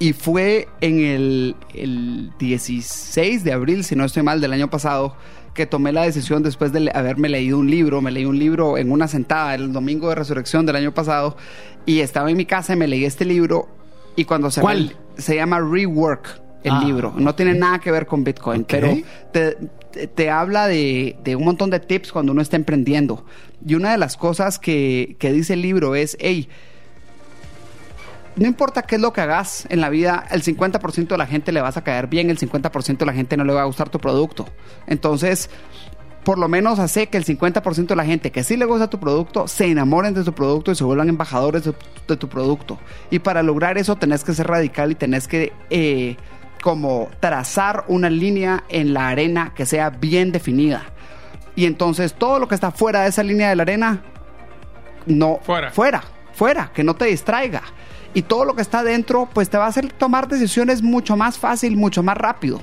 Y 0.00 0.12
fue 0.12 0.68
en 0.80 1.00
el, 1.00 1.56
el 1.74 2.30
16 2.38 3.42
de 3.44 3.52
abril, 3.52 3.82
si 3.84 3.96
no 3.96 4.04
estoy 4.04 4.22
mal, 4.22 4.40
del 4.40 4.52
año 4.52 4.70
pasado, 4.70 5.16
que 5.54 5.66
tomé 5.66 5.90
la 5.92 6.02
decisión 6.02 6.42
después 6.44 6.72
de 6.72 6.90
haberme 6.94 7.28
leído 7.28 7.58
un 7.58 7.68
libro. 7.70 8.00
Me 8.00 8.12
leí 8.12 8.24
un 8.24 8.38
libro 8.38 8.78
en 8.78 8.92
una 8.92 9.08
sentada 9.08 9.54
el 9.56 9.72
domingo 9.72 10.08
de 10.08 10.14
resurrección 10.14 10.66
del 10.66 10.76
año 10.76 10.94
pasado 10.94 11.36
y 11.84 11.98
estaba 12.00 12.30
en 12.30 12.36
mi 12.36 12.44
casa 12.46 12.74
y 12.74 12.76
me 12.76 12.86
leí 12.86 13.04
este 13.04 13.24
libro. 13.24 13.68
Y 14.14 14.24
cuando 14.24 14.50
se 14.52 14.60
¿Cuál? 14.60 14.94
se 15.16 15.34
llama 15.34 15.58
Rework 15.60 16.40
el 16.62 16.72
Ah, 16.72 16.82
libro. 16.84 17.12
No 17.16 17.34
tiene 17.34 17.54
nada 17.54 17.78
que 17.80 17.90
ver 17.90 18.06
con 18.06 18.22
Bitcoin, 18.24 18.64
pero 18.64 18.96
te, 19.32 19.56
te- 19.92 20.06
te 20.06 20.30
habla 20.30 20.66
de, 20.68 21.16
de 21.24 21.34
un 21.36 21.44
montón 21.44 21.70
de 21.70 21.80
tips 21.80 22.12
cuando 22.12 22.30
uno 22.32 22.42
está 22.42 22.56
emprendiendo. 22.56 23.24
Y 23.66 23.74
una 23.74 23.90
de 23.92 23.98
las 23.98 24.16
cosas 24.16 24.58
que, 24.60 25.16
que 25.18 25.32
dice 25.32 25.54
el 25.54 25.62
libro 25.62 25.94
es, 25.96 26.16
hey, 26.20 26.48
no 28.38 28.46
importa 28.46 28.82
qué 28.82 28.96
es 28.96 29.00
lo 29.00 29.12
que 29.12 29.20
hagas 29.20 29.66
en 29.68 29.80
la 29.80 29.88
vida, 29.88 30.24
el 30.30 30.42
50% 30.42 31.08
de 31.08 31.18
la 31.18 31.26
gente 31.26 31.52
le 31.52 31.60
vas 31.60 31.76
a 31.76 31.84
caer 31.84 32.06
bien, 32.06 32.30
el 32.30 32.38
50% 32.38 32.98
de 32.98 33.06
la 33.06 33.12
gente 33.12 33.36
no 33.36 33.44
le 33.44 33.52
va 33.52 33.62
a 33.62 33.64
gustar 33.64 33.88
tu 33.88 33.98
producto. 33.98 34.46
Entonces, 34.86 35.50
por 36.24 36.38
lo 36.38 36.48
menos 36.48 36.78
hace 36.78 37.08
que 37.08 37.16
el 37.18 37.24
50% 37.24 37.86
de 37.86 37.96
la 37.96 38.04
gente 38.04 38.30
que 38.30 38.44
sí 38.44 38.56
le 38.56 38.64
gusta 38.64 38.90
tu 38.90 39.00
producto 39.00 39.48
se 39.48 39.66
enamoren 39.66 40.14
de 40.14 40.24
tu 40.24 40.32
producto 40.34 40.70
y 40.70 40.74
se 40.74 40.84
vuelvan 40.84 41.08
embajadores 41.08 41.64
de, 41.64 41.74
de 42.06 42.16
tu 42.16 42.28
producto. 42.28 42.78
Y 43.10 43.18
para 43.18 43.42
lograr 43.42 43.78
eso 43.78 43.96
tenés 43.96 44.24
que 44.24 44.34
ser 44.34 44.46
radical 44.46 44.92
y 44.92 44.94
tenés 44.94 45.26
que 45.26 45.52
eh, 45.70 46.16
como 46.62 47.08
trazar 47.20 47.84
una 47.88 48.10
línea 48.10 48.64
en 48.68 48.92
la 48.94 49.08
arena 49.08 49.52
que 49.54 49.64
sea 49.66 49.90
bien 49.90 50.32
definida. 50.32 50.82
Y 51.56 51.66
entonces 51.66 52.14
todo 52.14 52.38
lo 52.38 52.46
que 52.46 52.54
está 52.54 52.70
fuera 52.70 53.02
de 53.02 53.08
esa 53.08 53.22
línea 53.22 53.48
de 53.48 53.56
la 53.56 53.62
arena, 53.62 54.02
no 55.06 55.40
Fuera. 55.42 55.70
fuera, 55.70 56.02
fuera, 56.32 56.70
que 56.72 56.84
no 56.84 56.94
te 56.94 57.06
distraiga. 57.06 57.62
Y 58.14 58.22
todo 58.22 58.44
lo 58.44 58.54
que 58.56 58.62
está 58.62 58.82
dentro, 58.82 59.28
pues 59.32 59.50
te 59.50 59.58
va 59.58 59.66
a 59.66 59.68
hacer 59.68 59.92
tomar 59.92 60.28
decisiones 60.28 60.82
mucho 60.82 61.16
más 61.16 61.38
fácil, 61.38 61.76
mucho 61.76 62.02
más 62.02 62.16
rápido. 62.16 62.60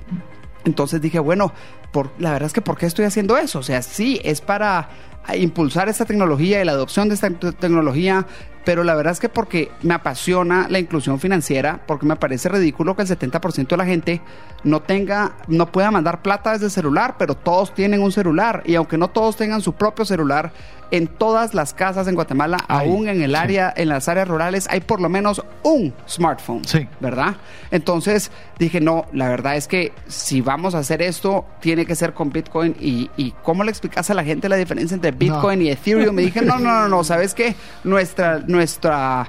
Entonces 0.66 1.00
dije, 1.02 1.20
bueno, 1.20 1.54
la 2.20 2.32
verdad 2.32 2.48
es 2.48 2.54
que 2.54 2.62
¿por 2.62 2.78
qué 2.78 2.88
estoy 2.88 3.06
haciendo 3.06 3.38
eso? 3.38 3.60
O 3.60 3.64
sea, 3.64 3.82
sí, 3.82 4.20
es 4.24 4.42
para 4.42 4.90
impulsar 5.36 5.88
esta 5.90 6.06
tecnología 6.06 6.62
y 6.62 6.66
la 6.66 6.74
adopción 6.74 7.08
de 7.10 7.16
esta 7.16 7.30
te- 7.30 7.52
tecnología, 7.54 8.26
pero 8.66 8.84
la 8.84 8.96
verdad 8.96 9.14
es 9.14 9.20
que 9.20 9.30
porque 9.30 9.72
me 9.84 9.94
apasiona 9.94 10.68
la 10.70 10.80
inclusión 10.80 11.20
financiera, 11.20 11.80
porque 11.86 12.06
me 12.06 12.16
parece 12.16 12.50
ridículo 12.50 12.96
que 12.96 13.04
el 13.04 13.08
70% 13.08 13.68
de 13.68 13.78
la 13.78 13.86
gente 13.86 14.22
no 14.64 14.82
tenga, 14.82 15.34
no 15.48 15.68
pueda 15.72 15.92
mandar 15.92 16.22
plata 16.22 16.52
desde 16.52 16.66
el 16.66 16.72
celular, 16.72 17.16
pero 17.18 17.36
todos 17.36 17.74
tienen 17.74 18.02
un 18.02 18.12
celular 18.12 18.64
y 18.66 18.76
aunque 18.76 18.98
no 18.98 19.08
todos 19.10 19.38
tengan 19.38 19.62
su 19.62 19.74
propio 19.74 20.04
celular, 20.04 20.52
en 20.92 21.08
todas 21.08 21.54
las 21.54 21.74
casas 21.74 22.08
en 22.08 22.16
Guatemala, 22.16 22.58
Hay, 22.68 22.88
aún 22.88 23.08
en 23.08 23.22
el 23.22 23.32
sí. 23.32 23.36
área, 23.36 23.74
en 23.76 23.90
las 23.90 24.08
áreas 24.08 24.28
rurales, 24.28 24.68
hay 24.70 24.82
por 24.82 25.02
lo 25.02 25.10
menos 25.10 25.44
un 25.64 25.94
smartphone. 26.08 26.64
Sí. 26.66 26.88
¿verdad? 27.00 27.36
Entonces 27.72 28.32
dije, 28.60 28.82
no, 28.82 29.06
la 29.12 29.30
verdad 29.30 29.56
es 29.56 29.68
que 29.68 29.92
si 30.08 30.42
vamos 30.42 30.76
a 30.76 30.80
hacer 30.80 31.02
esto, 31.02 31.46
tiene 31.60 31.86
que 31.86 31.96
ser 31.96 32.14
con 32.14 32.32
Bitcoin. 32.32 32.76
¿Y, 32.80 33.10
y 33.18 33.32
cómo 33.44 33.64
le 33.64 33.72
explicas 33.72 34.10
a 34.10 34.14
la 34.14 34.24
gente 34.24 34.48
la 34.48 34.56
diferencia 34.56 34.96
entre 34.96 35.12
Bitcoin 35.12 35.62
y 35.62 35.70
Ethereum? 35.70 36.16
Me 36.16 36.22
dije, 36.22 36.42
no, 36.42 36.60
no, 36.60 36.72
no, 36.82 36.88
no, 36.88 37.04
¿sabes 37.04 37.34
qué? 37.34 37.56
Nuestra, 37.84 38.40
nuestra, 38.56 39.28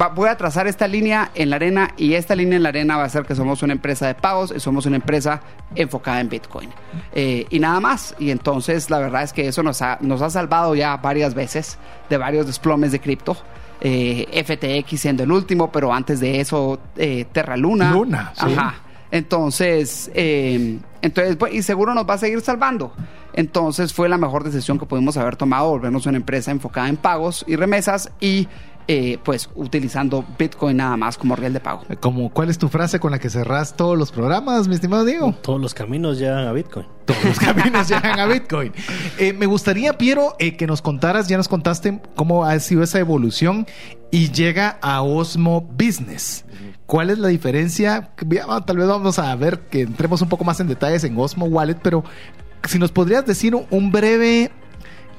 va- 0.00 0.08
voy 0.08 0.28
a 0.28 0.36
trazar 0.36 0.66
esta 0.66 0.86
línea 0.88 1.30
en 1.34 1.50
la 1.50 1.56
arena 1.56 1.90
y 1.96 2.14
esta 2.14 2.34
línea 2.34 2.56
en 2.56 2.62
la 2.62 2.68
arena 2.70 2.96
va 2.96 3.04
a 3.04 3.08
ser 3.08 3.24
que 3.24 3.34
somos 3.34 3.62
una 3.62 3.72
empresa 3.72 4.06
de 4.06 4.14
pagos 4.14 4.52
y 4.56 4.60
somos 4.60 4.86
una 4.86 4.96
empresa 4.96 5.40
enfocada 5.74 6.20
en 6.20 6.28
Bitcoin. 6.28 6.70
Eh, 7.12 7.46
y 7.50 7.58
nada 7.58 7.80
más. 7.80 8.14
Y 8.18 8.30
entonces 8.30 8.88
la 8.90 8.98
verdad 8.98 9.22
es 9.22 9.32
que 9.32 9.46
eso 9.48 9.62
nos 9.62 9.82
ha, 9.82 9.98
nos 10.00 10.22
ha 10.22 10.30
salvado 10.30 10.74
ya 10.74 10.96
varias 10.96 11.34
veces 11.34 11.78
de 12.08 12.16
varios 12.16 12.46
desplomes 12.46 12.92
de 12.92 13.00
cripto. 13.00 13.36
Eh, 13.82 14.26
FTX 14.44 15.00
siendo 15.00 15.22
el 15.22 15.32
último, 15.32 15.72
pero 15.72 15.92
antes 15.92 16.20
de 16.20 16.40
eso 16.40 16.78
eh, 16.96 17.24
Terra 17.32 17.56
Luna. 17.56 17.90
Luna, 17.92 18.32
sí. 18.34 18.52
Ajá. 18.54 18.74
Entonces, 19.10 20.10
eh, 20.14 20.78
entonces 21.02 21.36
pues, 21.36 21.54
y 21.54 21.62
seguro 21.62 21.94
nos 21.94 22.08
va 22.08 22.14
a 22.14 22.18
seguir 22.18 22.40
salvando. 22.40 22.92
Entonces 23.32 23.92
fue 23.92 24.08
la 24.08 24.18
mejor 24.18 24.44
decisión 24.44 24.78
que 24.78 24.86
pudimos 24.86 25.16
haber 25.16 25.36
tomado, 25.36 25.70
volvernos 25.70 26.06
una 26.06 26.16
empresa 26.16 26.50
enfocada 26.50 26.88
en 26.88 26.96
pagos 26.96 27.44
y 27.46 27.56
remesas 27.56 28.10
y 28.20 28.48
eh, 28.92 29.18
pues 29.22 29.48
utilizando 29.54 30.24
Bitcoin 30.36 30.78
nada 30.78 30.96
más 30.96 31.16
como 31.16 31.36
riel 31.36 31.52
de 31.52 31.60
pago. 31.60 31.82
Como, 32.00 32.30
¿Cuál 32.30 32.50
es 32.50 32.58
tu 32.58 32.68
frase 32.68 32.98
con 32.98 33.12
la 33.12 33.20
que 33.20 33.30
cerrás 33.30 33.76
todos 33.76 33.96
los 33.96 34.10
programas, 34.10 34.66
mi 34.66 34.74
estimado 34.74 35.04
Diego? 35.04 35.32
Todos 35.42 35.60
los 35.60 35.74
caminos 35.74 36.18
llegan 36.18 36.48
a 36.48 36.52
Bitcoin. 36.52 36.86
Todos 37.04 37.22
los 37.24 37.38
caminos 37.38 37.88
llegan 37.88 38.18
a 38.18 38.26
Bitcoin. 38.26 38.72
Eh, 39.18 39.32
me 39.32 39.46
gustaría, 39.46 39.96
Piero, 39.96 40.34
eh, 40.40 40.56
que 40.56 40.66
nos 40.66 40.82
contaras, 40.82 41.28
ya 41.28 41.36
nos 41.36 41.46
contaste 41.46 42.00
cómo 42.16 42.44
ha 42.44 42.58
sido 42.58 42.82
esa 42.82 42.98
evolución 42.98 43.64
y 44.10 44.32
llega 44.32 44.78
a 44.82 45.02
Osmo 45.02 45.60
Business. 45.60 46.44
¿Cuál 46.90 47.10
es 47.10 47.20
la 47.20 47.28
diferencia? 47.28 48.10
Ya, 48.28 48.60
Tal 48.62 48.76
vez 48.76 48.88
vamos 48.88 49.16
a 49.20 49.36
ver 49.36 49.60
que 49.60 49.82
entremos 49.82 50.22
un 50.22 50.28
poco 50.28 50.42
más 50.42 50.58
en 50.58 50.66
detalles 50.66 51.04
en 51.04 51.16
Osmo 51.16 51.46
Wallet, 51.46 51.76
pero 51.80 52.02
si 52.66 52.80
nos 52.80 52.90
podrías 52.90 53.24
decir 53.24 53.54
un, 53.54 53.92
breve 53.92 54.50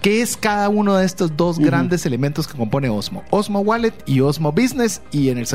¿Qué 0.01 0.21
es 0.21 0.36
cada 0.36 0.67
uno 0.67 0.97
de 0.97 1.05
estos 1.05 1.38
dos 1.38 1.60
grandes 1.60 2.05
elementos 2.05 2.45
que 2.45 2.57
compone 2.57 2.89
Osmo? 2.89 3.23
Osmo 3.29 3.62
Wallet 3.62 3.93
y 4.05 4.19
Osmo 4.19 4.51
Business. 4.51 5.01
Y 5.12 5.29
en, 5.29 5.38
el 5.38 5.47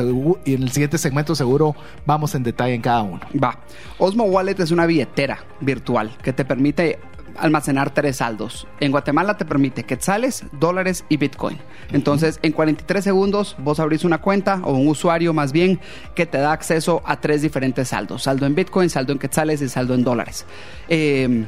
y 0.45 0.55
en 0.55 0.63
el 0.63 0.71
siguiente 0.71 0.97
segmento 0.97 1.35
seguro 1.35 1.75
vamos 2.07 2.33
en 2.33 2.41
detalle 2.41 2.73
en 2.73 2.81
cada 2.81 3.03
uno. 3.03 3.19
Va. 3.43 3.59
Osmo 3.99 4.23
Wallet 4.23 4.59
es 4.59 4.71
una 4.71 4.87
billetera 4.87 5.37
virtual 5.59 6.17
que 6.23 6.33
te 6.33 6.45
permite 6.45 6.97
almacenar 7.37 7.93
tres 7.93 8.17
saldos. 8.17 8.67
En 8.79 8.91
Guatemala 8.91 9.37
te 9.37 9.45
permite 9.45 9.83
quetzales, 9.83 10.43
dólares 10.51 11.05
y 11.09 11.17
Bitcoin. 11.17 11.57
Entonces, 11.91 12.39
en 12.41 12.51
43 12.51 13.03
segundos 13.03 13.55
vos 13.59 13.79
abrís 13.79 14.03
una 14.03 14.19
cuenta 14.19 14.61
o 14.63 14.73
un 14.73 14.87
usuario 14.87 15.33
más 15.33 15.51
bien 15.51 15.79
que 16.15 16.25
te 16.25 16.37
da 16.37 16.51
acceso 16.51 17.01
a 17.05 17.19
tres 17.19 17.41
diferentes 17.41 17.89
saldos. 17.89 18.23
Saldo 18.23 18.45
en 18.45 18.55
Bitcoin, 18.55 18.89
saldo 18.89 19.13
en 19.13 19.19
quetzales 19.19 19.61
y 19.61 19.69
saldo 19.69 19.93
en 19.93 20.03
dólares. 20.03 20.45
Eh, 20.89 21.45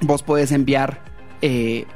vos 0.00 0.22
puedes 0.22 0.52
enviar... 0.52 1.00
eh, 1.42 1.86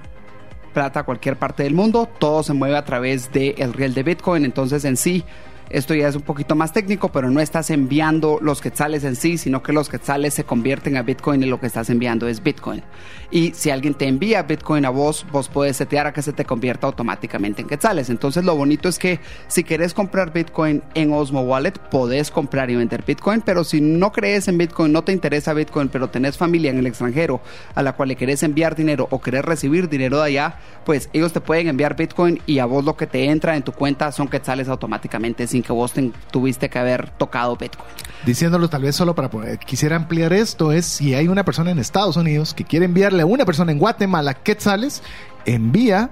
plata 0.72 1.00
a 1.00 1.03
cualquier 1.03 1.37
parte 1.37 1.64
del 1.64 1.74
mundo, 1.74 2.09
todo 2.20 2.44
se 2.44 2.53
mueve 2.53 2.76
a 2.76 2.85
través 2.85 3.33
del 3.33 3.72
riel 3.72 3.92
de 3.92 4.05
Bitcoin, 4.05 4.44
entonces 4.44 4.85
en 4.85 4.96
sí 4.96 5.24
esto 5.70 5.94
ya 5.94 6.09
es 6.09 6.16
un 6.16 6.22
poquito 6.22 6.56
más 6.56 6.72
técnico, 6.72 7.11
pero 7.11 7.30
no 7.30 7.40
estás 7.40 7.70
enviando 7.70 8.38
los 8.42 8.61
quetzales 8.61 9.04
en 9.04 9.14
sí, 9.14 9.38
sino 9.38 9.62
que 9.62 9.72
los 9.72 9.88
quetzales 9.88 10.35
se 10.35 10.44
convierten 10.44 10.96
a 10.96 11.02
Bitcoin 11.02 11.42
y 11.42 11.46
lo 11.46 11.61
que 11.61 11.66
estás 11.66 11.90
enviando 11.90 12.26
es 12.26 12.42
Bitcoin. 12.42 12.83
Y 13.30 13.52
si 13.54 13.70
alguien 13.70 13.94
te 13.94 14.09
envía 14.09 14.42
Bitcoin 14.42 14.85
a 14.85 14.90
vos, 14.90 15.24
vos 15.30 15.48
puedes 15.48 15.76
setear 15.76 16.09
a 16.09 16.12
que 16.12 16.22
se 16.22 16.33
te 16.33 16.44
convierta 16.44 16.88
automáticamente 16.88 17.62
en 17.62 17.68
quetzales. 17.68 18.11
Entonces 18.11 18.44
lo 18.44 18.56
bonito 18.56 18.88
es 18.88 18.98
que 18.98 19.20
si 19.46 19.62
querés 19.62 19.94
comprar 19.94 20.33
Bitcoin 20.33 20.83
en 20.94 21.12
Osmo 21.12 21.42
Wallet, 21.42 21.74
podés 21.90 22.33
comprar 22.33 22.68
y 22.70 22.76
vender 22.76 23.04
Bitcoin, 23.06 23.40
pero 23.40 23.62
si 23.62 23.80
no 23.80 24.11
crees 24.11 24.48
en 24.48 24.59
Bitcoin, 24.59 24.92
no 24.92 25.04
te 25.04 25.12
interesa 25.12 25.54
Bitcoin, 25.54 25.88
pero 25.88 26.11
tenés 26.11 26.37
familia 26.37 26.72
en 26.72 26.78
el 26.78 26.87
extranjero 26.87 27.40
a 27.76 27.83
la 27.83 27.92
cual 27.92 28.09
le 28.09 28.16
querés 28.16 28.42
enviar 28.42 28.74
dinero 28.74 29.06
o 29.11 29.20
querés 29.20 29.44
recibir 29.44 29.88
dinero 29.88 30.18
de 30.18 30.24
allá, 30.24 30.56
pues 30.85 31.09
ellos 31.12 31.33
te 31.33 31.40
pueden 31.40 31.68
enviar 31.68 31.94
Bitcoin 31.94 32.40
y 32.46 32.59
a 32.59 32.64
vos 32.64 32.85
lo 32.85 32.96
que 32.96 33.06
te 33.06 33.24
entra 33.26 33.56
en 33.56 33.62
tu 33.62 33.70
cuenta 33.72 34.11
son 34.11 34.26
quetzales 34.26 34.68
automáticamente 34.68 35.46
sin 35.46 35.60
que 35.62 35.73
vos 35.73 35.92
te- 35.92 36.12
tuviste 36.31 36.68
que 36.68 36.79
haber 36.79 37.11
tocado 37.11 37.57
Bitcoin. 37.57 37.88
Diciéndolo 38.27 38.68
tal 38.68 38.83
vez 38.83 38.96
solo 38.96 39.14
para 39.14 39.31
poder, 39.31 39.59
quisiera 39.59 39.96
ampliar 39.96 40.33
esto, 40.33 40.73
es 40.73 40.87
si 40.87 41.14
hay 41.14 41.29
una 41.29 41.44
persona 41.44 41.70
en 41.70 41.79
Estados 41.79 42.16
Unidos 42.16 42.53
que 42.55 42.64
quiere 42.64 42.85
enviarle 42.85 43.23
a 43.23 43.27
una 43.27 43.44
persona 43.44 43.73
en 43.73 43.79
Guatemala 43.79 44.35
quetzales, 44.35 45.03
envía 45.46 46.11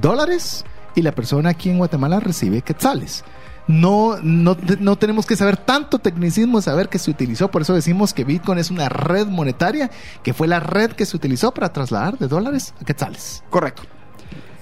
dólares 0.00 0.64
y 0.94 1.02
la 1.02 1.12
persona 1.12 1.50
aquí 1.50 1.70
en 1.70 1.78
Guatemala 1.78 2.20
recibe 2.20 2.62
quetzales. 2.62 3.24
No, 3.68 4.16
no, 4.22 4.56
no 4.78 4.96
tenemos 4.96 5.26
que 5.26 5.34
saber 5.34 5.56
tanto 5.56 5.98
tecnicismo, 5.98 6.62
saber 6.62 6.88
que 6.88 7.00
se 7.00 7.10
utilizó, 7.10 7.50
por 7.50 7.62
eso 7.62 7.74
decimos 7.74 8.14
que 8.14 8.22
Bitcoin 8.24 8.58
es 8.58 8.70
una 8.70 8.88
red 8.88 9.26
monetaria, 9.26 9.90
que 10.22 10.32
fue 10.34 10.46
la 10.46 10.60
red 10.60 10.92
que 10.92 11.04
se 11.04 11.16
utilizó 11.16 11.52
para 11.52 11.72
trasladar 11.72 12.16
de 12.16 12.28
dólares 12.28 12.74
a 12.80 12.84
quetzales. 12.84 13.42
Correcto. 13.50 13.82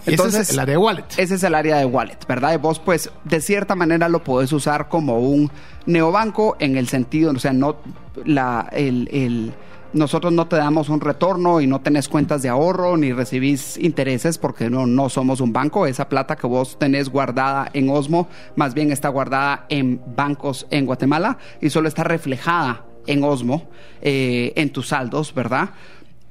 Ese 0.06 0.28
es 0.40 0.50
el 0.50 0.58
área 0.58 0.72
de 0.72 0.78
wallet. 0.78 1.04
Ese 1.16 1.34
es 1.34 1.42
el 1.42 1.54
área 1.54 1.76
de 1.78 1.84
wallet, 1.86 2.18
¿verdad? 2.28 2.54
Y 2.54 2.56
vos, 2.58 2.78
pues, 2.78 3.10
de 3.24 3.40
cierta 3.40 3.74
manera 3.74 4.08
lo 4.08 4.22
podés 4.22 4.52
usar 4.52 4.88
como 4.88 5.18
un 5.18 5.50
neobanco 5.86 6.56
en 6.58 6.76
el 6.76 6.88
sentido, 6.88 7.32
o 7.32 7.38
sea, 7.38 7.52
no 7.52 7.76
la, 8.24 8.68
el, 8.72 9.08
el- 9.12 9.52
nosotros 9.92 10.32
no 10.32 10.48
te 10.48 10.56
damos 10.56 10.88
un 10.88 11.00
retorno 11.00 11.60
y 11.60 11.68
no 11.68 11.80
tenés 11.80 12.08
cuentas 12.08 12.42
de 12.42 12.48
ahorro 12.48 12.96
ni 12.96 13.12
recibís 13.12 13.78
intereses 13.78 14.38
porque 14.38 14.68
no, 14.68 14.86
no 14.86 15.08
somos 15.08 15.40
un 15.40 15.52
banco. 15.52 15.86
Esa 15.86 16.08
plata 16.08 16.34
que 16.34 16.48
vos 16.48 16.76
tenés 16.80 17.08
guardada 17.10 17.70
en 17.74 17.88
Osmo, 17.90 18.26
más 18.56 18.74
bien 18.74 18.90
está 18.90 19.08
guardada 19.08 19.66
en 19.68 20.00
bancos 20.16 20.66
en 20.70 20.84
Guatemala 20.86 21.38
y 21.60 21.70
solo 21.70 21.86
está 21.86 22.02
reflejada 22.02 22.84
en 23.06 23.22
Osmo, 23.22 23.68
eh, 24.02 24.52
en 24.56 24.70
tus 24.70 24.88
saldos, 24.88 25.32
¿verdad? 25.32 25.70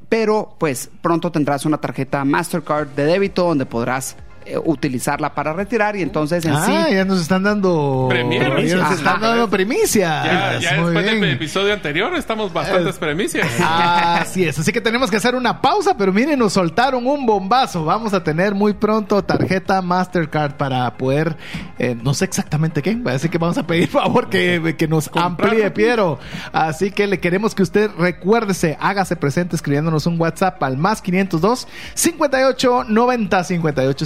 Pero 0.10 0.56
pues 0.60 0.90
pronto 1.02 1.32
tendrás 1.32 1.66
una 1.66 1.80
tarjeta 1.80 2.24
Mastercard 2.26 2.90
de 2.90 3.06
débito 3.06 3.46
donde 3.46 3.66
podrás 3.66 4.16
eh, 4.46 4.58
utilizarla 4.64 5.34
para 5.34 5.54
retirar 5.54 5.96
y 5.96 6.02
entonces 6.02 6.46
en 6.46 6.54
Ah, 6.54 6.66
sí 6.66 6.94
ya 6.96 7.06
nos 7.06 7.22
están 7.22 7.44
dando 7.44 8.08
Premieros. 8.10 8.64
ya 8.70 8.78
nos 8.78 8.92
están 8.94 9.22
dando 9.22 9.50
primicias. 9.50 10.26
Ya, 10.26 10.54
después 10.60 11.06
del 11.06 11.20
bien. 11.20 11.24
episodio 11.36 11.74
anterior 11.74 12.14
estamos 12.16 12.52
bastantes 12.54 12.98
premicias. 12.98 13.48
Así 13.62 14.46
es, 14.46 14.58
así 14.60 14.72
que 14.72 14.82
tenemos 14.82 15.10
que 15.10 15.18
hacer 15.18 15.36
una 15.36 15.62
pausa, 15.62 15.96
pero 15.98 16.14
miren, 16.14 16.40
nos 16.40 16.54
soltaron 16.54 17.06
un 17.06 17.26
bombazo. 17.26 17.86
Vamos 17.86 18.14
a 18.14 18.24
tener 18.24 18.54
muy 18.56 18.74
pronto 18.74 19.24
tarjeta 19.24 19.82
Mastercard 19.82 20.54
para 20.58 20.96
poder, 20.98 21.36
eh, 21.80 21.96
no 22.02 22.14
sé 22.14 22.26
exactamente 22.26 22.82
qué, 22.82 22.98
así 23.08 23.30
que 23.30 23.38
vamos 23.38 23.58
a 23.58 23.66
pedir 23.68 23.88
favor 23.90 24.30
que, 24.30 24.76
que 24.78 24.88
nos 24.88 25.10
amplíe, 25.16 25.72
Piero. 25.72 26.20
Así 26.52 26.92
que 26.92 27.08
le 27.08 27.20
queremos 27.20 27.56
que 27.56 27.64
usted 27.64 27.90
recuérdese, 27.98 28.78
hágase 28.80 29.16
presente 29.16 29.56
escribiéndonos 29.56 30.06
un 30.06 30.20
WhatsApp 30.20 30.62
al 30.64 30.78
más 30.78 31.02
502 31.02 31.68
58 31.96 32.86
90 32.88 33.44
58 33.44 34.06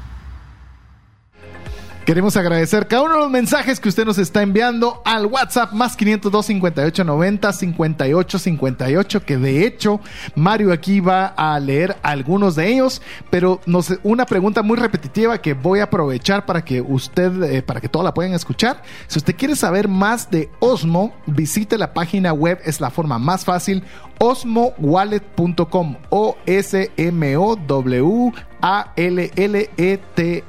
Queremos 2.05 2.35
agradecer 2.35 2.87
cada 2.87 3.03
uno 3.03 3.13
de 3.13 3.19
los 3.19 3.29
mensajes 3.29 3.79
que 3.79 3.87
usted 3.87 4.05
nos 4.05 4.17
está 4.17 4.41
enviando 4.41 5.03
al 5.05 5.27
WhatsApp 5.27 5.71
más 5.71 5.95
502 5.95 6.47
58 6.47 7.03
90 7.03 7.53
58 7.53 8.39
58 8.39 9.23
que 9.23 9.37
de 9.37 9.67
hecho 9.67 10.01
Mario 10.33 10.73
aquí 10.73 10.99
va 10.99 11.27
a 11.27 11.59
leer 11.59 11.95
algunos 12.01 12.55
de 12.55 12.69
ellos 12.69 13.03
pero 13.29 13.61
una 14.01 14.25
pregunta 14.25 14.63
muy 14.63 14.77
repetitiva 14.77 15.37
que 15.37 15.53
voy 15.53 15.79
a 15.79 15.83
aprovechar 15.83 16.47
para 16.47 16.65
que 16.65 16.81
usted 16.81 17.43
eh, 17.43 17.61
para 17.61 17.79
que 17.79 17.87
todos 17.87 18.03
la 18.03 18.15
puedan 18.15 18.33
escuchar. 18.33 18.81
Si 19.05 19.19
usted 19.19 19.35
quiere 19.35 19.55
saber 19.55 19.87
más 19.87 20.31
de 20.31 20.49
Osmo 20.59 21.13
visite 21.27 21.77
la 21.77 21.93
página 21.93 22.33
web 22.33 22.59
es 22.65 22.81
la 22.81 22.89
forma 22.89 23.19
más 23.19 23.45
fácil 23.45 23.83
osmowallet.com 24.17 25.97
o 26.09 26.35
s 26.47 26.91
m 26.97 27.37
o 27.37 27.55
w 27.55 28.33
a 28.61 28.91
l 28.95 29.31
l 29.35 29.69
e 29.77 30.43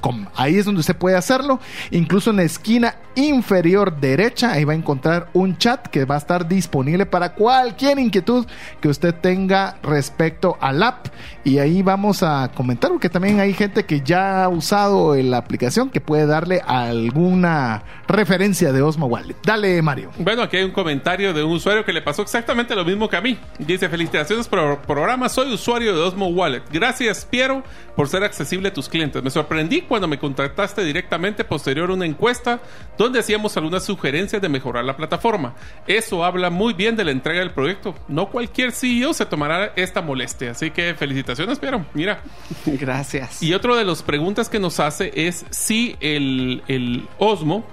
Com. 0.00 0.26
Ahí 0.36 0.56
es 0.56 0.64
donde 0.64 0.80
usted 0.80 0.96
puede 0.96 1.16
hacerlo. 1.16 1.60
Incluso 1.90 2.30
en 2.30 2.36
la 2.36 2.44
esquina 2.44 2.94
inferior 3.14 4.00
derecha, 4.00 4.52
ahí 4.52 4.64
va 4.64 4.72
a 4.72 4.76
encontrar 4.76 5.28
un 5.34 5.58
chat 5.58 5.86
que 5.88 6.06
va 6.06 6.14
a 6.14 6.18
estar 6.18 6.48
disponible 6.48 7.04
para 7.04 7.34
cualquier 7.34 7.98
inquietud 7.98 8.46
que 8.80 8.88
usted 8.88 9.14
tenga 9.14 9.76
respecto 9.82 10.56
al 10.62 10.82
app. 10.82 11.08
Y 11.44 11.58
ahí 11.58 11.82
vamos 11.82 12.22
a 12.22 12.50
comentar, 12.54 12.90
porque 12.90 13.10
también 13.10 13.38
hay 13.38 13.52
gente 13.52 13.84
que 13.84 14.00
ya 14.00 14.44
ha 14.44 14.48
usado 14.48 15.14
la 15.16 15.36
aplicación 15.36 15.90
que 15.90 16.00
puede 16.00 16.24
darle 16.24 16.62
alguna 16.66 17.82
referencia 18.08 18.72
de 18.72 18.80
Osmo 18.80 19.06
Wallet. 19.06 19.36
Dale, 19.44 19.82
Mario. 19.82 20.10
Bueno, 20.18 20.42
aquí 20.42 20.56
hay 20.56 20.64
un 20.64 20.70
comentario 20.70 21.34
de 21.34 21.44
un 21.44 21.52
usuario 21.52 21.84
que 21.84 21.92
le 21.92 22.00
pasó 22.00 22.22
exactamente 22.22 22.74
lo 22.74 22.84
mismo 22.86 23.10
que 23.10 23.16
a 23.16 23.20
mí. 23.20 23.38
Dice, 23.58 23.90
felicitaciones 23.90 24.48
por 24.48 24.58
el 24.58 24.78
programa, 24.78 25.28
soy 25.28 25.52
usuario 25.52 25.94
de 25.94 26.00
Osmo 26.00 26.28
Wallet. 26.28 26.62
Gracias, 26.72 27.26
Piero, 27.26 27.62
por 27.94 28.08
ser 28.08 28.24
accesible 28.24 28.68
a 28.68 28.72
tus 28.72 28.88
clientes. 28.88 29.22
Me 29.22 29.30
sorprendí 29.50 29.80
cuando 29.80 30.06
me 30.06 30.16
contactaste 30.16 30.84
directamente 30.84 31.42
posterior 31.42 31.90
a 31.90 31.94
una 31.94 32.06
encuesta 32.06 32.60
donde 32.96 33.18
hacíamos 33.18 33.56
algunas 33.56 33.84
sugerencias 33.84 34.40
de 34.40 34.48
mejorar 34.48 34.84
la 34.84 34.96
plataforma. 34.96 35.56
Eso 35.88 36.24
habla 36.24 36.50
muy 36.50 36.72
bien 36.72 36.94
de 36.94 37.02
la 37.02 37.10
entrega 37.10 37.40
del 37.40 37.50
proyecto. 37.50 37.96
No 38.06 38.30
cualquier 38.30 38.70
CEO 38.70 39.12
se 39.12 39.26
tomará 39.26 39.72
esta 39.74 40.02
molestia. 40.02 40.52
Así 40.52 40.70
que 40.70 40.94
felicitaciones, 40.94 41.58
Piero. 41.58 41.84
Mira. 41.94 42.22
Gracias. 42.64 43.42
Y 43.42 43.52
otro 43.52 43.74
de 43.74 43.84
las 43.84 44.04
preguntas 44.04 44.48
que 44.48 44.60
nos 44.60 44.78
hace 44.78 45.10
es 45.16 45.44
si 45.50 45.96
el, 45.98 46.62
el 46.68 47.08
Osmo 47.18 47.66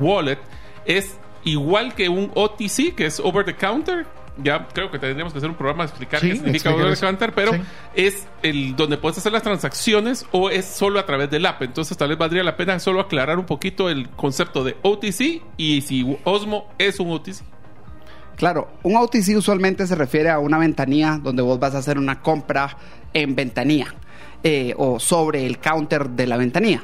Wallet 0.00 0.38
es 0.86 1.18
igual 1.44 1.94
que 1.94 2.08
un 2.08 2.30
OTC, 2.34 2.94
que 2.94 3.04
es 3.04 3.20
over 3.20 3.44
the 3.44 3.54
counter. 3.54 4.06
Ya 4.42 4.68
creo 4.68 4.90
que 4.90 4.98
tendríamos 4.98 5.32
que 5.32 5.38
hacer 5.38 5.50
un 5.50 5.56
programa 5.56 5.82
de 5.84 5.88
explicar 5.88 6.20
Sí, 6.20 6.28
qué 6.28 6.34
significa 6.36 6.70
the 6.74 6.96
counter, 7.00 7.32
pero 7.34 7.52
Sí. 7.54 7.60
es 7.96 8.26
el 8.42 8.76
donde 8.76 8.96
puedes 8.96 9.18
hacer 9.18 9.32
las 9.32 9.42
transacciones 9.42 10.26
o 10.32 10.48
es 10.50 10.64
solo 10.64 11.00
a 11.00 11.06
través 11.06 11.28
del 11.30 11.44
app. 11.46 11.62
Entonces 11.62 11.96
tal 11.96 12.10
vez 12.10 12.18
valdría 12.18 12.44
la 12.44 12.56
pena 12.56 12.78
solo 12.78 13.00
aclarar 13.00 13.38
un 13.38 13.46
poquito 13.46 13.88
el 13.90 14.08
concepto 14.10 14.62
de 14.64 14.76
OTC 14.82 15.42
y 15.56 15.80
si 15.80 16.16
Osmo 16.24 16.68
es 16.78 17.00
un 17.00 17.10
OTC. 17.10 17.42
Claro, 18.36 18.70
un 18.84 18.94
OTC 18.96 19.36
usualmente 19.36 19.86
se 19.88 19.96
refiere 19.96 20.30
a 20.30 20.38
una 20.38 20.58
ventanilla 20.58 21.18
donde 21.20 21.42
vos 21.42 21.58
vas 21.58 21.74
a 21.74 21.78
hacer 21.78 21.98
una 21.98 22.20
compra 22.22 22.76
en 23.12 23.34
ventanilla 23.34 23.92
eh, 24.44 24.72
o 24.76 25.00
sobre 25.00 25.44
el 25.44 25.58
counter 25.58 26.10
de 26.10 26.26
la 26.28 26.36
ventanilla. 26.36 26.82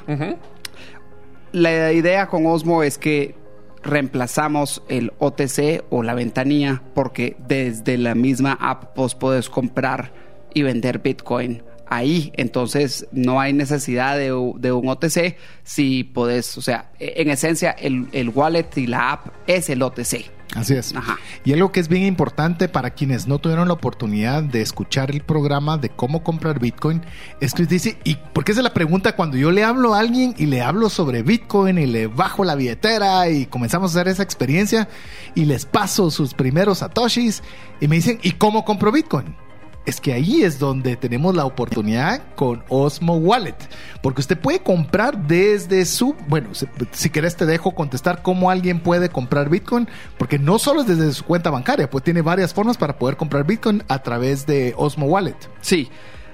La 1.53 1.93
idea 1.93 2.27
con 2.27 2.47
Osmo 2.47 2.83
es 2.83 2.99
que 2.99 3.37
reemplazamos 3.85 4.83
el 4.89 5.13
OTC 5.19 5.85
o 5.91 6.03
la 6.03 6.15
ventanilla 6.15 6.83
porque 6.95 7.37
desde 7.47 7.99
la 7.99 8.15
misma 8.15 8.59
app 8.61 8.97
vos 8.97 9.15
puedes 9.15 9.49
comprar 9.49 10.13
y 10.55 10.63
vender 10.63 10.99
Bitcoin 11.01 11.63
ahí. 11.87 12.33
Entonces 12.37 13.07
no 13.13 13.41
hay 13.41 13.53
necesidad 13.53 14.17
de, 14.17 14.27
de 14.59 14.73
un 14.73 14.89
OTC 14.89 15.37
si 15.63 16.05
podés, 16.05 16.57
o 16.59 16.63
sea, 16.63 16.91
e- 16.99 17.15
en 17.17 17.31
esencia 17.31 17.71
el, 17.73 18.09
el 18.13 18.31
wallet 18.31 18.67
y 18.77 18.87
la 18.87 19.13
app 19.13 19.27
es 19.47 19.69
el 19.71 19.83
OTC. 19.83 20.31
Así 20.55 20.75
es. 20.75 20.95
Ajá. 20.95 21.17
Y 21.45 21.53
algo 21.53 21.73
que 21.73 21.81
es 21.81 21.89
bien 21.89 22.05
importante 22.05 22.69
para 22.69 22.91
quienes 22.91 23.27
no 23.27 23.39
tuvieron 23.39 23.69
la 23.69 23.75
oportunidad 23.75 24.43
de 24.43 24.63
escuchar 24.63 25.11
el 25.11 25.21
programa 25.21 25.79
de 25.79 25.91
cómo 25.91 26.23
comprar 26.23 26.61
Bitcoin, 26.61 27.03
es 27.41 27.55
que 27.55 27.67
dice, 27.67 27.99
¿y 28.05 28.17
por 28.17 28.45
qué 28.45 28.53
es 28.53 28.59
la 28.59 28.73
pregunta 28.73 29.17
cuando 29.17 29.37
yo 29.37 29.51
le 29.51 29.65
hablo 29.65 29.95
a 29.95 30.01
alguien 30.01 30.35
y 30.39 30.47
le 30.47 30.63
hablo 30.63 30.91
sobre 30.91 31.23
Bitcoin 31.23 31.79
y 31.79 31.87
le 31.87 32.07
bajo 32.07 32.45
la 32.45 32.55
billetera 32.55 33.29
y 33.29 33.47
comenzamos 33.47 33.91
a 33.91 34.01
hacer 34.01 34.09
esa 34.13 34.23
experiencia 34.23 34.89
y 35.35 35.45
les 35.45 35.67
paso 35.67 36.11
sus 36.11 36.35
primeros 36.35 36.79
satoshis 36.79 37.43
y 37.81 37.89
me 37.89 37.97
dicen, 37.97 38.21
¿y 38.23 38.33
cómo 38.33 38.65
compro 38.65 38.93
Bitcoin? 38.93 39.44
Es 39.87 40.01
que 40.01 40.15
ahí 40.15 40.43
es 40.43 40.59
donde 40.59 40.97
tenemos 40.97 41.35
la 41.35 41.45
oportunidad 41.45 42.23
con 42.37 42.65
Osmo 42.69 43.17
Wallet. 43.17 43.57
Porque 44.01 44.23
usted 44.23 44.39
puede 44.39 44.61
comprar 44.61 45.19
desde 45.27 45.85
su... 45.85 46.15
Bueno, 46.27 46.49
si, 46.93 47.11
querés 47.11 47.37
te 47.37 47.45
dejo 47.45 47.75
contestar 47.75 48.23
cómo 48.23 48.51
alguien 48.51 48.81
puede 48.81 49.11
comprar 49.11 49.51
Bitcoin. 49.51 49.87
Porque 50.17 50.39
no 50.39 50.59
solo 50.59 50.81
es 50.81 50.87
desde 50.87 51.13
su 51.13 51.25
cuenta 51.25 51.51
bancaria, 51.51 51.91
pues 51.91 52.03
tiene 52.03 52.23
varias 52.23 52.55
formas 52.55 52.79
para 52.79 52.99
poder 52.99 53.17
comprar 53.17 53.45
Bitcoin 53.45 53.83
a 53.89 53.99
través 53.99 54.47
de 54.47 54.75
Osmo 54.77 55.07
Wallet. 55.07 55.37
Sí. 55.61 55.91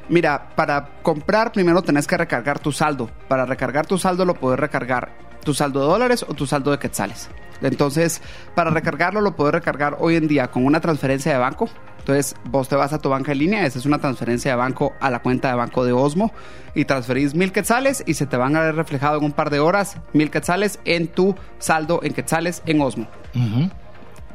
Mira, 0.08 0.50
para 0.54 1.02
comprar 1.02 1.52
primero 1.52 1.82
tenés 1.82 2.06
que 2.06 2.16
recargar 2.16 2.58
tu 2.60 2.70
saldo. 2.70 3.10
Para 3.28 3.46
recargar 3.46 3.86
tu 3.86 3.98
saldo 3.98 4.24
lo 4.24 4.34
puedes 4.34 4.60
recargar 4.60 5.12
tu 5.44 5.54
saldo 5.54 5.80
de 5.80 5.86
dólares 5.86 6.24
o 6.28 6.34
tu 6.34 6.46
saldo 6.46 6.70
de 6.70 6.78
quetzales. 6.78 7.28
Entonces, 7.62 8.22
para 8.54 8.70
recargarlo 8.70 9.20
lo 9.20 9.36
puedes 9.36 9.54
recargar 9.54 9.96
hoy 10.00 10.16
en 10.16 10.28
día 10.28 10.48
con 10.48 10.64
una 10.64 10.80
transferencia 10.80 11.32
de 11.32 11.38
banco. 11.38 11.68
Entonces, 12.00 12.34
vos 12.44 12.68
te 12.68 12.76
vas 12.76 12.92
a 12.92 12.98
tu 12.98 13.10
banca 13.10 13.32
en 13.32 13.38
línea, 13.38 13.66
esa 13.66 13.78
es 13.78 13.84
una 13.84 13.98
transferencia 13.98 14.50
de 14.50 14.56
banco 14.56 14.94
a 15.00 15.10
la 15.10 15.20
cuenta 15.20 15.48
de 15.48 15.54
banco 15.54 15.84
de 15.84 15.92
Osmo 15.92 16.32
y 16.74 16.86
transferís 16.86 17.34
mil 17.34 17.52
quetzales 17.52 18.02
y 18.06 18.14
se 18.14 18.26
te 18.26 18.36
van 18.36 18.56
a 18.56 18.60
ver 18.60 18.74
reflejado 18.74 19.18
en 19.18 19.24
un 19.24 19.32
par 19.32 19.50
de 19.50 19.60
horas 19.60 19.98
mil 20.14 20.30
quetzales 20.30 20.80
en 20.86 21.08
tu 21.08 21.36
saldo 21.58 22.00
en 22.02 22.14
quetzales 22.14 22.62
en 22.64 22.80
Osmo. 22.80 23.06
Ujú. 23.34 23.70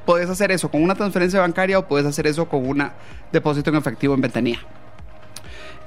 Puedes 0.06 0.30
hacer 0.30 0.51
eso 0.51 0.69
con 0.69 0.84
una 0.84 0.93
transferencia 0.93 1.41
bancaria 1.41 1.80
o 1.80 1.88
puedes 1.88 2.06
hacer 2.06 2.28
eso 2.28 2.47
con 2.47 2.67
un 2.67 2.88
depósito 3.32 3.71
en 3.71 3.78
efectivo 3.78 4.13
en 4.13 4.21
ventanilla. 4.21 4.60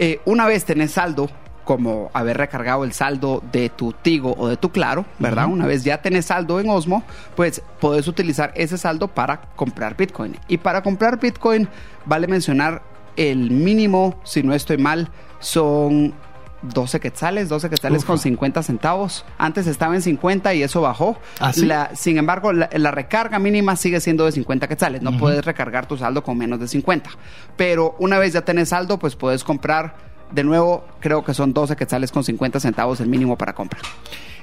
Eh, 0.01 0.21
una 0.25 0.47
vez 0.47 0.65
tenés 0.65 0.93
saldo, 0.93 1.31
como 1.69 2.11
haber 2.15 2.39
recargado 2.39 2.83
el 2.83 2.95
saldo 2.95 3.43
de 3.53 3.69
tu 3.69 3.93
Tigo 3.93 4.35
o 4.39 4.49
de 4.49 4.57
tu 4.57 4.71
Claro, 4.71 5.05
¿verdad? 5.19 5.49
Una 5.49 5.67
vez 5.67 5.85
ya 5.85 6.01
tenés 6.01 6.25
saldo 6.25 6.61
en 6.61 6.71
Osmo, 6.71 7.03
pues 7.37 7.61
puedes 7.79 8.09
utilizar 8.09 8.53
ese 8.57 8.79
saldo 8.79 9.09
para 9.09 9.43
comprar 9.55 9.95
Bitcoin. 9.95 10.39
Y 10.49 10.57
para 10.57 10.83
comprar 10.83 11.21
Bitcoin, 11.21 11.69
vale 12.07 12.27
mencionar 12.27 12.81
el 13.17 13.51
mínimo, 13.51 14.19
si 14.25 14.43
no 14.43 14.55
estoy 14.55 14.79
mal, 14.79 15.11
son 15.41 16.15
12 16.63 17.01
quetzales, 17.01 17.51
12 17.51 17.69
quetzales 17.69 18.03
con 18.07 18.19
50 18.19 18.63
centavos. 18.63 19.27
Antes 19.37 19.67
estaba 19.67 19.95
en 19.95 20.01
50 20.01 20.55
y 20.55 20.63
eso 20.63 20.81
bajó. 20.81 21.19
¿Ah, 21.39 21.53
sí? 21.53 21.67
La- 21.67 21.95
sin 21.95 22.17
embargo, 22.17 22.55
la, 22.55 22.71
la 22.73 22.91
recarga 22.93 23.39
mínima 23.39 23.77
sigue 23.77 24.01
siendo 24.01 24.25
de 24.25 24.33
50 24.33 24.69
quetzales. 24.69 25.03
No 25.03 25.19
puedes 25.19 25.45
recargar 25.45 25.85
tu 25.85 25.99
saldo 25.99 26.23
con 26.23 26.39
menos 26.39 26.61
de 26.61 26.67
50. 26.67 27.11
Pero 27.59 27.95
una 27.99 28.19
vez 28.19 28.33
ya 28.33 28.41
tenés 28.41 28.71
saldo, 28.71 28.99
pues 28.99 29.17
puedes 29.17 29.45
comprar. 29.45 30.09
De 30.33 30.45
nuevo, 30.45 30.85
creo 31.01 31.25
que 31.25 31.35
son 31.35 31.53
12 31.53 31.77
quetzales 31.77 32.13
con 32.13 32.25
50 32.25 32.61
centavos 32.61 33.01
el 33.01 33.09
mínimo 33.09 33.37
para 33.39 33.55
compra. 33.55 33.81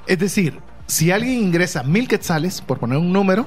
Es 0.06 0.18
decir, 0.18 0.58
si 0.86 1.10
alguien 1.10 1.38
ingresa 1.42 1.82
mil 1.82 2.08
quetzales, 2.08 2.60
por 2.60 2.78
poner 2.78 2.98
un 2.98 3.12
número, 3.12 3.46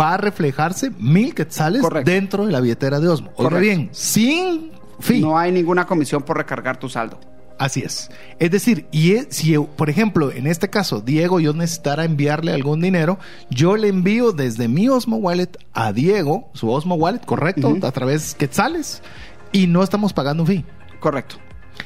va 0.00 0.14
a 0.14 0.16
reflejarse 0.16 0.90
mil 0.98 1.34
quetzales 1.34 1.82
Correcto. 1.82 2.10
dentro 2.10 2.46
de 2.46 2.52
la 2.52 2.60
billetera 2.60 3.00
de 3.00 3.08
Osmo. 3.08 3.32
Correcto. 3.32 3.58
bien, 3.60 3.88
sin 3.92 4.72
fin. 5.00 5.20
No 5.22 5.38
hay 5.38 5.50
ninguna 5.52 5.86
comisión 5.86 6.22
por 6.22 6.36
recargar 6.36 6.78
tu 6.78 6.88
saldo. 6.88 7.18
Así 7.58 7.80
es. 7.82 8.08
Es 8.38 8.52
decir, 8.52 8.86
y 8.92 9.12
es- 9.14 9.26
si, 9.30 9.58
por 9.58 9.90
ejemplo, 9.90 10.30
en 10.30 10.46
este 10.46 10.70
caso, 10.70 11.00
Diego, 11.00 11.40
yo 11.40 11.52
necesitara 11.52 12.04
enviarle 12.04 12.52
algún 12.52 12.80
dinero, 12.80 13.18
yo 13.50 13.76
le 13.76 13.88
envío 13.88 14.30
desde 14.30 14.68
mi 14.68 14.88
Osmo 14.88 15.16
Wallet 15.16 15.56
a 15.72 15.92
Diego, 15.92 16.50
su 16.54 16.70
Osmo 16.70 16.94
Wallet, 16.94 17.24
correcto, 17.24 17.76
a 17.82 17.90
través 17.90 18.36
quetzales, 18.36 19.02
y 19.50 19.66
no 19.66 19.82
estamos 19.82 20.12
pagando 20.12 20.44
un 20.44 20.46
fee. 20.46 20.64
Correcto. 21.00 21.36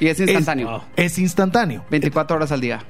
Y 0.00 0.09
es 0.09 0.20
instantáneo. 0.20 0.85
Es 0.96 1.18
instantáneo. 1.18 1.85
24 1.90 2.37
horas 2.37 2.52
al 2.52 2.61
día. 2.61 2.81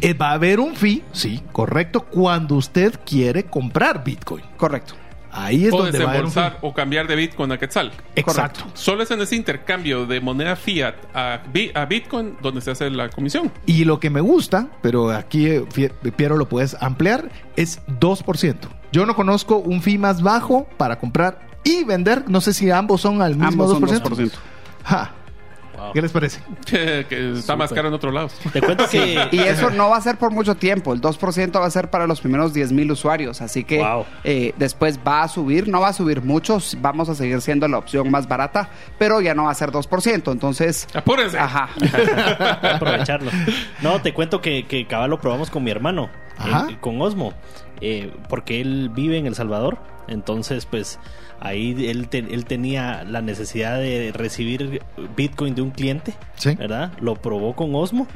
Eh, 0.00 0.12
Va 0.14 0.30
a 0.30 0.32
haber 0.32 0.58
un 0.58 0.74
fee, 0.74 1.04
sí, 1.12 1.40
correcto, 1.52 2.00
cuando 2.06 2.56
usted 2.56 2.98
quiere 3.06 3.44
comprar 3.44 4.02
Bitcoin. 4.02 4.44
Correcto. 4.56 4.94
Ahí 5.30 5.66
es 5.66 5.72
o 5.74 5.78
donde 5.84 5.98
va 6.00 6.06
a 6.06 6.08
haber 6.10 6.24
un 6.24 6.32
fee. 6.32 6.40
desembolsar 6.40 6.58
o 6.68 6.74
cambiar 6.74 7.06
de 7.06 7.14
Bitcoin 7.14 7.52
a 7.52 7.58
Quetzal. 7.58 7.92
Exacto. 8.16 8.64
Solo 8.74 9.02
es 9.04 9.10
en 9.12 9.20
ese 9.20 9.36
intercambio 9.36 10.04
de 10.06 10.20
moneda 10.20 10.56
fiat 10.56 10.94
a, 11.14 11.42
Bi- 11.52 11.70
a 11.74 11.84
Bitcoin 11.84 12.36
donde 12.42 12.60
se 12.60 12.72
hace 12.72 12.90
la 12.90 13.08
comisión. 13.10 13.52
Y 13.66 13.84
lo 13.84 14.00
que 14.00 14.10
me 14.10 14.20
gusta, 14.20 14.66
pero 14.82 15.10
aquí 15.12 15.46
eh, 15.46 15.64
Piero 16.16 16.36
lo 16.38 16.48
puedes 16.48 16.76
ampliar, 16.80 17.30
es 17.56 17.80
2%. 18.00 18.56
Yo 18.90 19.06
no 19.06 19.14
conozco 19.14 19.58
un 19.58 19.80
fee 19.82 19.98
más 19.98 20.22
bajo 20.22 20.66
para 20.76 20.98
comprar 20.98 21.46
y 21.62 21.84
vender. 21.84 22.24
No 22.28 22.40
sé 22.40 22.52
si 22.52 22.70
ambos 22.70 23.02
son 23.02 23.22
al 23.22 23.36
mismo 23.36 23.64
Ambos 23.64 23.70
son 23.70 23.82
2%. 23.82 24.02
2%. 24.02 24.32
Ja. 24.84 25.12
Wow. 25.78 25.92
¿Qué 25.92 26.02
les 26.02 26.10
parece? 26.12 26.40
que 26.66 27.32
está 27.38 27.56
más 27.56 27.72
caro 27.72 27.88
en 27.88 27.94
otro 27.94 28.10
lado. 28.10 28.28
Te 28.52 28.60
cuento 28.60 28.84
que 28.90 29.28
Y 29.32 29.38
eso 29.38 29.70
no 29.70 29.90
va 29.90 29.96
a 29.96 30.00
ser 30.00 30.16
por 30.18 30.30
mucho 30.32 30.56
tiempo. 30.56 30.92
El 30.92 31.00
2% 31.00 31.60
va 31.60 31.66
a 31.66 31.70
ser 31.70 31.88
para 31.90 32.06
los 32.06 32.20
primeros 32.20 32.52
10 32.52 32.72
mil 32.72 32.90
usuarios. 32.90 33.40
Así 33.40 33.64
que 33.64 33.78
Wow. 33.78 34.04
eh, 34.24 34.54
después 34.56 34.98
va 35.06 35.22
a 35.22 35.28
subir. 35.28 35.68
No 35.68 35.80
va 35.80 35.88
a 35.88 35.92
subir 35.92 36.22
mucho. 36.22 36.58
Vamos 36.78 37.08
a 37.08 37.14
seguir 37.14 37.40
siendo 37.40 37.68
la 37.68 37.78
opción 37.78 38.10
más 38.10 38.26
barata. 38.28 38.70
Pero 38.98 39.20
ya 39.20 39.34
no 39.34 39.44
va 39.44 39.50
a 39.52 39.54
ser 39.54 39.70
2%. 39.70 40.32
Entonces. 40.32 40.88
Apúrense. 40.94 41.38
Ajá. 41.38 41.68
aprovecharlo. 42.74 43.30
No, 43.82 44.00
te 44.02 44.12
cuento 44.12 44.40
que, 44.40 44.66
que 44.66 44.86
cabal 44.86 45.10
lo 45.10 45.20
probamos 45.20 45.50
con 45.50 45.64
mi 45.64 45.70
hermano, 45.70 46.10
Ajá. 46.36 46.66
eh, 46.70 46.76
con 46.80 47.00
Osmo, 47.00 47.32
eh, 47.80 48.12
porque 48.28 48.60
él 48.60 48.90
vive 48.94 49.18
en 49.18 49.26
El 49.26 49.34
Salvador. 49.34 49.78
Entonces, 50.08 50.64
pues 50.66 50.98
ahí 51.40 51.86
él, 51.88 52.08
te- 52.08 52.18
él 52.18 52.44
tenía 52.46 53.04
la 53.04 53.20
necesidad 53.20 53.78
de 53.78 54.10
recibir 54.14 54.80
Bitcoin 55.16 55.54
de 55.54 55.62
un 55.62 55.70
cliente, 55.70 56.14
Sí. 56.36 56.54
¿verdad? 56.54 56.92
Lo 57.00 57.14
probó 57.16 57.54
con 57.54 57.74
Osmo 57.74 58.06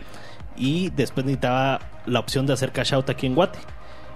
y 0.56 0.90
después 0.90 1.26
necesitaba 1.26 1.80
la 2.06 2.18
opción 2.20 2.46
de 2.46 2.54
hacer 2.54 2.72
cash 2.72 2.94
out 2.94 3.10
aquí 3.10 3.26
en 3.26 3.34
Guate. 3.34 3.58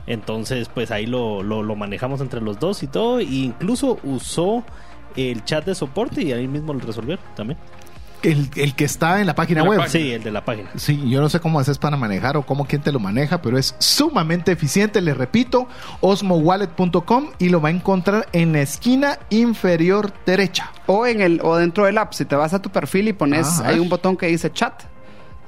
Entonces, 0.07 0.69
pues 0.73 0.91
ahí 0.91 1.07
lo, 1.07 1.43
lo, 1.43 1.63
lo 1.63 1.77
manejamos 1.77 2.21
entre 2.21 2.41
los 2.41 2.59
dos 2.61 2.83
y 2.83 2.87
todo. 2.87 3.19
E 3.19 3.25
incluso 3.25 3.99
usó 4.05 4.65
el 5.17 5.45
chat 5.45 5.65
de 5.65 5.75
soporte 5.75 6.23
y 6.23 6.33
ahí 6.33 6.47
mismo 6.47 6.73
lo 6.73 6.81
resolvieron 6.81 7.25
también. 7.35 7.59
El, 8.27 8.51
el 8.57 8.75
que 8.75 8.85
está 8.85 9.21
en 9.21 9.27
la 9.27 9.35
página 9.35 9.63
la 9.63 9.69
web. 9.69 9.79
página. 9.79 10.05
Sí, 10.05 10.13
el 10.13 10.23
de 10.23 10.31
la 10.33 10.45
página. 10.45 10.71
Sí, 10.77 11.09
yo 11.09 11.21
no 11.21 11.29
sé 11.29 11.39
cómo 11.41 11.61
haces 11.61 11.79
para 11.79 11.97
manejar 11.97 12.37
o 12.37 12.43
cómo 12.45 12.67
quién 12.67 12.83
te 12.83 12.91
lo 12.93 12.99
maneja, 12.99 13.41
pero 13.41 13.57
es 13.57 13.75
sumamente 13.79 14.51
eficiente. 14.53 15.01
Les 15.01 15.17
repito, 15.17 15.69
osmowallet.com 16.01 17.29
y 17.39 17.49
lo 17.49 17.61
va 17.61 17.69
a 17.69 17.73
encontrar 17.73 18.27
en 18.33 18.53
la 18.53 18.61
esquina 18.63 19.19
inferior 19.31 20.13
derecha. 20.27 20.73
O 20.87 21.07
en 21.07 21.21
el 21.21 21.41
o 21.43 21.57
dentro 21.57 21.85
del 21.87 21.99
app. 21.99 22.13
Si 22.13 22.25
te 22.25 22.37
vas 22.37 22.53
a 22.55 22.61
tu 22.61 22.71
perfil 22.71 23.09
y 23.09 23.13
pones. 23.13 23.47
Ajá. 23.61 23.69
Hay 23.71 23.79
un 23.79 23.89
botón 23.89 24.17
que 24.17 24.27
dice 24.27 24.53
chat. 24.53 24.83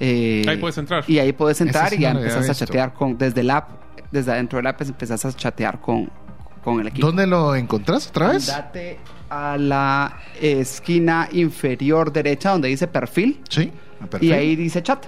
eh, 0.01 0.45
Ahí 0.49 0.57
puedes 0.59 0.79
entrar. 0.79 1.05
Y 1.07 1.19
ahí 1.19 1.33
puedes 1.33 1.61
entrar 1.61 1.91
sí 1.91 1.97
y 1.97 2.01
ya 2.01 2.14
no 2.14 2.21
empezás 2.21 2.49
a 2.49 2.55
chatear 2.55 2.95
con. 2.95 3.19
Desde 3.19 3.41
el 3.41 3.51
app. 3.51 3.71
Desde 4.11 4.33
adentro 4.33 4.57
del 4.59 4.67
app 4.69 4.81
empezás 4.83 5.25
a 5.25 5.33
chatear 5.33 5.81
con, 5.81 6.09
con 6.64 6.81
el 6.81 6.87
equipo. 6.88 7.07
¿Dónde 7.09 7.27
lo 7.27 7.55
encontrás 7.55 8.07
otra 8.09 8.29
vez? 8.29 8.47
Date 8.47 8.99
a 9.31 9.57
la 9.59 10.19
esquina 10.41 11.29
inferior 11.33 12.12
derecha 12.12 12.51
donde 12.51 12.69
dice 12.69 12.87
perfil. 12.87 13.41
Sí, 13.49 13.71
Y 14.21 14.33
ahí 14.33 14.57
dice 14.57 14.83
chat. 14.83 15.07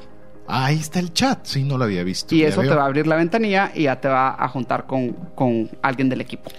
Ahí 0.49 0.77
está 0.77 0.99
el 0.99 1.13
chat. 1.13 1.45
Sí, 1.45 1.63
no 1.63 1.79
lo 1.79 1.85
había 1.85 2.03
visto. 2.03 2.35
Y 2.35 2.43
eso 2.43 2.61
veo. 2.61 2.71
te 2.71 2.77
va 2.77 2.83
a 2.83 2.87
abrir 2.87 3.07
la 3.07 3.17
ventanilla 3.17 3.71
y 3.75 3.85
ya 3.85 4.01
te 4.01 4.09
va 4.09 4.35
a 4.39 4.49
juntar 4.49 4.87
con, 4.87 5.13
con 5.35 5.71
alguien 5.83 6.09
del 6.09 6.21
equipo. 6.21 6.51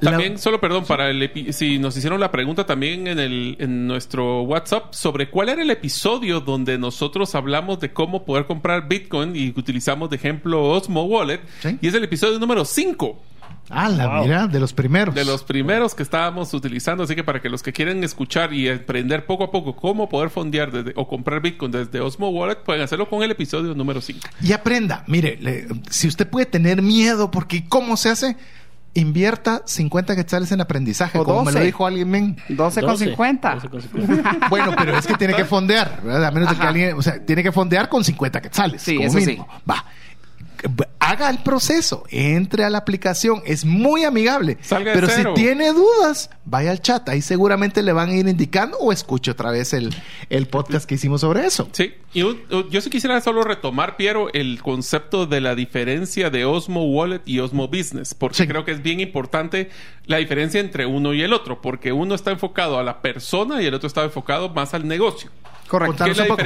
La- 0.00 0.10
También, 0.10 0.36
solo 0.36 0.60
perdón, 0.60 0.84
para 0.84 1.08
el 1.08 1.22
epi- 1.22 1.52
si 1.52 1.78
nos 1.78 1.96
hicieron 1.96 2.18
la 2.20 2.30
pregunta 2.32 2.66
también 2.66 3.06
en, 3.06 3.20
el, 3.20 3.56
en 3.60 3.86
nuestro 3.86 4.42
WhatsApp 4.42 4.92
sobre 4.92 5.30
cuál 5.30 5.48
era 5.48 5.62
el 5.62 5.70
episodio 5.70 6.40
donde 6.40 6.76
nosotros 6.76 7.34
hablamos 7.36 7.78
de 7.78 7.92
cómo 7.92 8.24
poder 8.24 8.46
comprar 8.46 8.88
Bitcoin 8.88 9.34
y 9.36 9.50
utilizamos 9.56 10.10
de 10.10 10.16
ejemplo 10.16 10.64
Osmo 10.70 11.04
Wallet. 11.04 11.40
Sí. 11.60 11.78
Y 11.80 11.86
es 11.86 11.94
el 11.94 12.02
episodio 12.04 12.38
número 12.40 12.64
5. 12.64 13.22
Ah, 13.70 13.88
la 13.88 14.06
Wow. 14.08 14.22
mira, 14.24 14.46
de 14.48 14.60
los 14.60 14.72
primeros. 14.72 15.14
De 15.14 15.24
los 15.24 15.44
primeros 15.44 15.94
que 15.94 16.02
estábamos 16.02 16.52
utilizando, 16.52 17.04
así 17.04 17.14
que 17.14 17.24
para 17.24 17.40
que 17.40 17.48
los 17.48 17.62
que 17.62 17.72
quieren 17.72 18.04
escuchar 18.04 18.52
y 18.52 18.68
aprender 18.68 19.24
poco 19.24 19.44
a 19.44 19.50
poco 19.50 19.74
cómo 19.76 20.08
poder 20.08 20.28
fondear 20.30 20.70
desde, 20.70 20.92
o 20.96 21.08
comprar 21.08 21.40
Bitcoin 21.40 21.70
desde 21.72 22.00
Osmo 22.00 22.28
Wallet, 22.30 22.56
pueden 22.64 22.82
hacerlo 22.82 23.08
con 23.08 23.22
el 23.22 23.30
episodio 23.30 23.74
número 23.74 24.00
5. 24.00 24.20
Y 24.42 24.52
aprenda, 24.52 25.04
mire, 25.06 25.38
le- 25.40 25.68
si 25.88 26.06
usted 26.08 26.28
puede 26.28 26.46
tener 26.46 26.82
miedo, 26.82 27.30
porque 27.30 27.66
¿cómo 27.68 27.96
se 27.96 28.10
hace? 28.10 28.36
Invierta 28.94 29.62
50 29.64 30.14
quetzales 30.14 30.52
en 30.52 30.60
aprendizaje, 30.60 31.18
O 31.18 31.24
como 31.24 31.44
me 31.44 31.52
lo 31.52 31.58
12. 31.60 31.64
dijo 31.64 31.86
alguien, 31.86 32.10
men. 32.10 32.36
12 32.50 32.82
con 32.82 32.98
50. 32.98 33.58
12,50. 33.60 34.38
Bueno, 34.50 34.74
pero 34.76 34.98
es 34.98 35.06
que 35.06 35.14
tiene 35.14 35.32
que 35.32 35.46
fondear, 35.46 36.02
¿verdad? 36.04 36.26
A 36.26 36.30
menos 36.30 36.50
de 36.50 36.56
que 36.56 36.66
alguien, 36.66 36.98
o 36.98 37.00
sea, 37.00 37.24
tiene 37.24 37.42
que 37.42 37.52
fondear 37.52 37.88
con 37.88 38.04
50 38.04 38.42
quetzales. 38.42 38.82
Sí, 38.82 38.96
como 38.96 39.08
eso 39.08 39.18
sí. 39.18 39.24
mínimo. 39.26 39.48
Va. 39.70 39.82
Haga 41.00 41.28
el 41.30 41.38
proceso, 41.38 42.04
entre 42.10 42.64
a 42.64 42.70
la 42.70 42.78
aplicación, 42.78 43.42
es 43.44 43.64
muy 43.64 44.04
amigable. 44.04 44.56
Salga 44.62 44.92
pero 44.92 45.08
si 45.08 45.22
tiene 45.34 45.72
dudas, 45.72 46.30
vaya 46.44 46.70
al 46.70 46.80
chat, 46.80 47.06
ahí 47.08 47.20
seguramente 47.20 47.82
le 47.82 47.92
van 47.92 48.10
a 48.10 48.14
ir 48.14 48.28
indicando 48.28 48.78
o 48.78 48.92
escuche 48.92 49.32
otra 49.32 49.50
vez 49.50 49.72
el, 49.72 49.94
el 50.30 50.46
podcast 50.46 50.86
que 50.88 50.94
hicimos 50.94 51.20
sobre 51.22 51.44
eso. 51.44 51.68
Sí, 51.72 51.92
y 52.14 52.22
un- 52.22 52.40
yo 52.70 52.80
sí 52.80 52.88
quisiera 52.88 53.20
solo 53.20 53.42
retomar, 53.42 53.96
Piero, 53.96 54.32
el 54.32 54.62
concepto 54.62 55.26
de 55.26 55.40
la 55.40 55.54
diferencia 55.56 56.30
de 56.30 56.44
Osmo 56.44 56.84
Wallet 56.84 57.22
y 57.26 57.40
Osmo 57.40 57.66
Business, 57.68 58.14
porque 58.14 58.36
Sí. 58.38 58.46
creo 58.46 58.64
que 58.64 58.70
es 58.70 58.82
bien 58.82 59.00
importante 59.00 59.70
la 60.06 60.18
diferencia 60.18 60.60
entre 60.60 60.86
uno 60.86 61.12
y 61.12 61.22
el 61.22 61.32
otro, 61.32 61.60
porque 61.60 61.92
uno 61.92 62.14
está 62.14 62.30
enfocado 62.30 62.78
a 62.78 62.84
la 62.84 63.02
persona 63.02 63.60
y 63.60 63.66
el 63.66 63.74
otro 63.74 63.88
está 63.88 64.04
enfocado 64.04 64.48
más 64.50 64.72
al 64.72 64.86
negocio. 64.86 65.30
Correcto. 65.68 66.04
¿Qué 66.04 66.10
es 66.12 66.16
la 66.16 66.26
poco. 66.26 66.42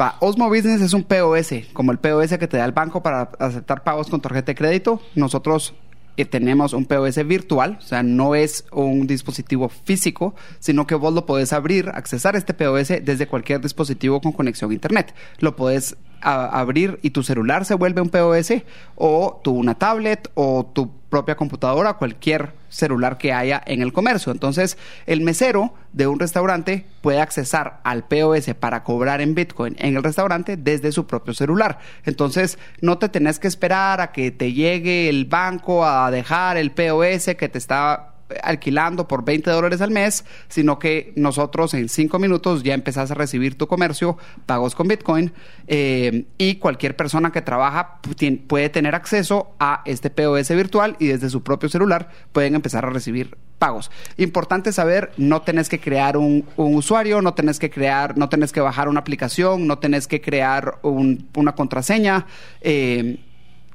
Va, 0.00 0.16
Osmo 0.20 0.48
Business 0.48 0.80
es 0.80 0.94
un 0.94 1.04
POS, 1.04 1.52
como 1.72 1.92
el 1.92 1.98
POS 1.98 2.38
que 2.38 2.48
te 2.48 2.56
da 2.56 2.64
el 2.64 2.72
banco 2.72 3.02
para 3.02 3.30
aceptar 3.38 3.84
pagos 3.84 4.08
con 4.08 4.20
tarjeta 4.20 4.46
de 4.46 4.54
crédito. 4.54 5.02
Nosotros 5.14 5.74
eh, 6.16 6.24
tenemos 6.24 6.72
un 6.72 6.86
POS 6.86 7.26
virtual, 7.26 7.78
o 7.78 7.82
sea, 7.82 8.02
no 8.02 8.34
es 8.34 8.64
un 8.72 9.06
dispositivo 9.06 9.68
físico, 9.68 10.34
sino 10.60 10.86
que 10.86 10.94
vos 10.94 11.12
lo 11.12 11.26
podés 11.26 11.52
abrir, 11.52 11.90
accesar 11.90 12.36
este 12.36 12.54
POS 12.54 12.88
desde 13.02 13.26
cualquier 13.26 13.60
dispositivo 13.60 14.20
con 14.20 14.32
conexión 14.32 14.70
a 14.70 14.74
internet. 14.74 15.14
Lo 15.40 15.56
podés 15.56 15.96
abrir 16.22 16.98
y 17.02 17.10
tu 17.10 17.22
celular 17.22 17.64
se 17.64 17.74
vuelve 17.74 18.00
un 18.00 18.08
POS 18.08 18.62
o 18.94 19.40
tu 19.42 19.52
una 19.52 19.74
tablet 19.74 20.30
o 20.34 20.70
tu 20.72 21.01
propia 21.12 21.36
computadora, 21.36 21.92
cualquier 21.92 22.54
celular 22.70 23.18
que 23.18 23.34
haya 23.34 23.62
en 23.66 23.82
el 23.82 23.92
comercio. 23.92 24.32
Entonces, 24.32 24.78
el 25.04 25.20
mesero 25.20 25.74
de 25.92 26.06
un 26.06 26.18
restaurante 26.18 26.86
puede 27.02 27.20
accesar 27.20 27.80
al 27.84 28.04
POS 28.04 28.54
para 28.58 28.82
cobrar 28.82 29.20
en 29.20 29.34
Bitcoin 29.34 29.76
en 29.78 29.94
el 29.94 30.02
restaurante 30.02 30.56
desde 30.56 30.90
su 30.90 31.06
propio 31.06 31.34
celular. 31.34 31.78
Entonces, 32.06 32.58
no 32.80 32.96
te 32.96 33.10
tenés 33.10 33.38
que 33.38 33.46
esperar 33.46 34.00
a 34.00 34.10
que 34.10 34.30
te 34.30 34.54
llegue 34.54 35.10
el 35.10 35.26
banco 35.26 35.84
a 35.84 36.10
dejar 36.10 36.56
el 36.56 36.70
POS 36.70 37.36
que 37.36 37.50
te 37.50 37.58
está 37.58 38.11
alquilando 38.42 39.08
por 39.08 39.24
20 39.24 39.50
dólares 39.50 39.80
al 39.80 39.90
mes, 39.90 40.24
sino 40.48 40.78
que 40.78 41.12
nosotros 41.16 41.74
en 41.74 41.88
5 41.88 42.18
minutos 42.18 42.62
ya 42.62 42.74
empezás 42.74 43.10
a 43.10 43.14
recibir 43.14 43.56
tu 43.58 43.66
comercio, 43.66 44.16
pagos 44.46 44.74
con 44.74 44.88
Bitcoin, 44.88 45.32
eh, 45.66 46.24
y 46.38 46.56
cualquier 46.56 46.96
persona 46.96 47.32
que 47.32 47.42
trabaja 47.42 47.98
puede 48.46 48.68
tener 48.68 48.94
acceso 48.94 49.54
a 49.58 49.82
este 49.84 50.10
POS 50.10 50.50
virtual 50.50 50.96
y 50.98 51.06
desde 51.08 51.30
su 51.30 51.42
propio 51.42 51.68
celular 51.68 52.10
pueden 52.32 52.54
empezar 52.54 52.84
a 52.84 52.90
recibir 52.90 53.36
pagos. 53.58 53.90
Importante 54.16 54.72
saber, 54.72 55.12
no 55.16 55.42
tenés 55.42 55.68
que 55.68 55.78
crear 55.78 56.16
un, 56.16 56.44
usuario, 56.56 57.22
no 57.22 57.34
tenés 57.34 57.58
que 57.58 57.70
crear, 57.70 58.18
no 58.18 58.28
tenés 58.28 58.52
que 58.52 58.60
bajar 58.60 58.88
una 58.88 59.00
aplicación, 59.00 59.66
no 59.66 59.78
tenés 59.78 60.06
que 60.08 60.20
crear 60.20 60.78
un- 60.82 61.28
una 61.36 61.54
contraseña. 61.54 62.26
eh, 62.60 63.18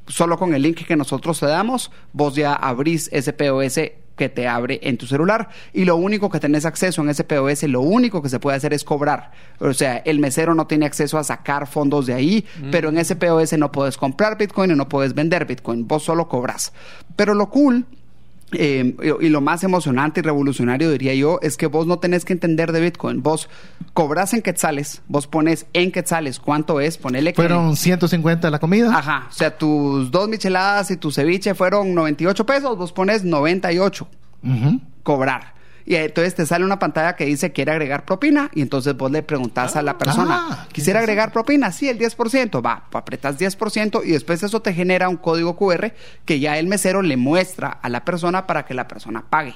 solo 0.07 0.37
con 0.37 0.53
el 0.53 0.61
link 0.61 0.85
que 0.85 0.95
nosotros 0.95 1.37
te 1.39 1.45
damos, 1.47 1.91
vos 2.13 2.33
ya 2.35 2.53
abrís 2.53 3.09
ese 3.11 3.33
POS 3.33 3.91
que 4.17 4.27
te 4.27 4.47
abre 4.47 4.79
en 4.83 4.97
tu 4.97 5.07
celular 5.07 5.49
y 5.71 5.85
lo 5.85 5.95
único 5.95 6.29
que 6.29 6.39
tenés 6.39 6.65
acceso 6.65 7.01
en 7.01 7.09
ese 7.09 7.23
POS, 7.23 7.63
lo 7.63 7.81
único 7.81 8.21
que 8.21 8.29
se 8.29 8.39
puede 8.39 8.57
hacer 8.57 8.73
es 8.73 8.83
cobrar. 8.83 9.31
O 9.59 9.73
sea, 9.73 9.97
el 9.97 10.19
mesero 10.19 10.53
no 10.55 10.67
tiene 10.67 10.85
acceso 10.85 11.17
a 11.17 11.23
sacar 11.23 11.67
fondos 11.67 12.05
de 12.07 12.13
ahí, 12.13 12.45
pero 12.71 12.89
en 12.89 12.97
ese 12.97 13.15
POS 13.15 13.57
no 13.57 13.71
puedes 13.71 13.97
comprar 13.97 14.37
Bitcoin 14.37 14.71
y 14.71 14.75
no 14.75 14.89
puedes 14.89 15.13
vender 15.13 15.45
Bitcoin, 15.45 15.87
vos 15.87 16.03
solo 16.03 16.27
cobras. 16.27 16.73
Pero 17.15 17.33
lo 17.33 17.49
cool 17.49 17.85
eh, 18.53 18.95
y, 19.21 19.29
lo 19.29 19.41
más 19.41 19.63
emocionante 19.63 20.21
y 20.21 20.23
revolucionario, 20.23 20.89
diría 20.89 21.13
yo, 21.13 21.39
es 21.41 21.57
que 21.57 21.67
vos 21.67 21.85
no 21.85 21.99
tenés 21.99 22.23
que 22.23 22.33
entender 22.33 22.71
de 22.71 22.79
Bitcoin. 22.79 23.21
Vos 23.21 23.49
cobras 23.93 24.33
en 24.33 24.41
quetzales, 24.41 25.01
vos 25.07 25.27
pones 25.27 25.65
en 25.73 25.91
quetzales 25.91 26.39
cuánto 26.39 26.79
es, 26.79 26.97
ponele 26.97 27.33
que... 27.33 27.35
Fueron 27.35 27.75
150 27.75 28.49
la 28.49 28.59
comida. 28.59 28.97
Ajá, 28.97 29.27
o 29.29 29.33
sea, 29.33 29.57
tus 29.57 30.11
dos 30.11 30.29
micheladas 30.29 30.91
y 30.91 30.97
tu 30.97 31.11
ceviche 31.11 31.55
fueron 31.55 31.93
98 31.93 32.45
pesos, 32.45 32.77
vos 32.77 32.93
pones 32.93 33.23
98, 33.25 34.07
Ujú. 34.43 34.81
cobrar. 35.03 35.56
Y 35.89 35.95
entonces 35.95 36.35
te 36.35 36.45
sale 36.45 36.65
una 36.65 36.79
pantalla 36.79 37.15
que 37.15 37.23
dice 37.23 37.53
quiere 37.53 37.71
agregar 37.71 38.03
propina 38.03 38.51
y 38.53 38.61
entonces 38.61 38.97
vos 38.97 39.09
le 39.09 39.23
preguntás 39.23 39.77
a 39.77 39.81
la 39.81 39.97
persona, 39.97 40.47
Ah, 40.49 40.67
¿quisiera 40.73 40.99
agregar 40.99 41.31
propina? 41.31 41.71
Sí, 41.71 41.87
el 41.87 41.97
10%, 41.97 42.63
va, 42.63 42.89
apretas 42.91 43.39
10% 43.39 44.01
y 44.03 44.11
después 44.11 44.43
eso 44.43 44.61
te 44.61 44.73
genera 44.73 45.07
un 45.07 45.15
código 45.15 45.55
QR 45.55 45.93
que 46.25 46.41
ya 46.41 46.57
el 46.57 46.67
mesero 46.67 47.01
le 47.01 47.15
muestra 47.15 47.69
a 47.69 47.87
la 47.87 48.03
persona 48.03 48.45
para 48.45 48.65
que 48.65 48.73
la 48.73 48.85
persona 48.85 49.23
pague. 49.29 49.53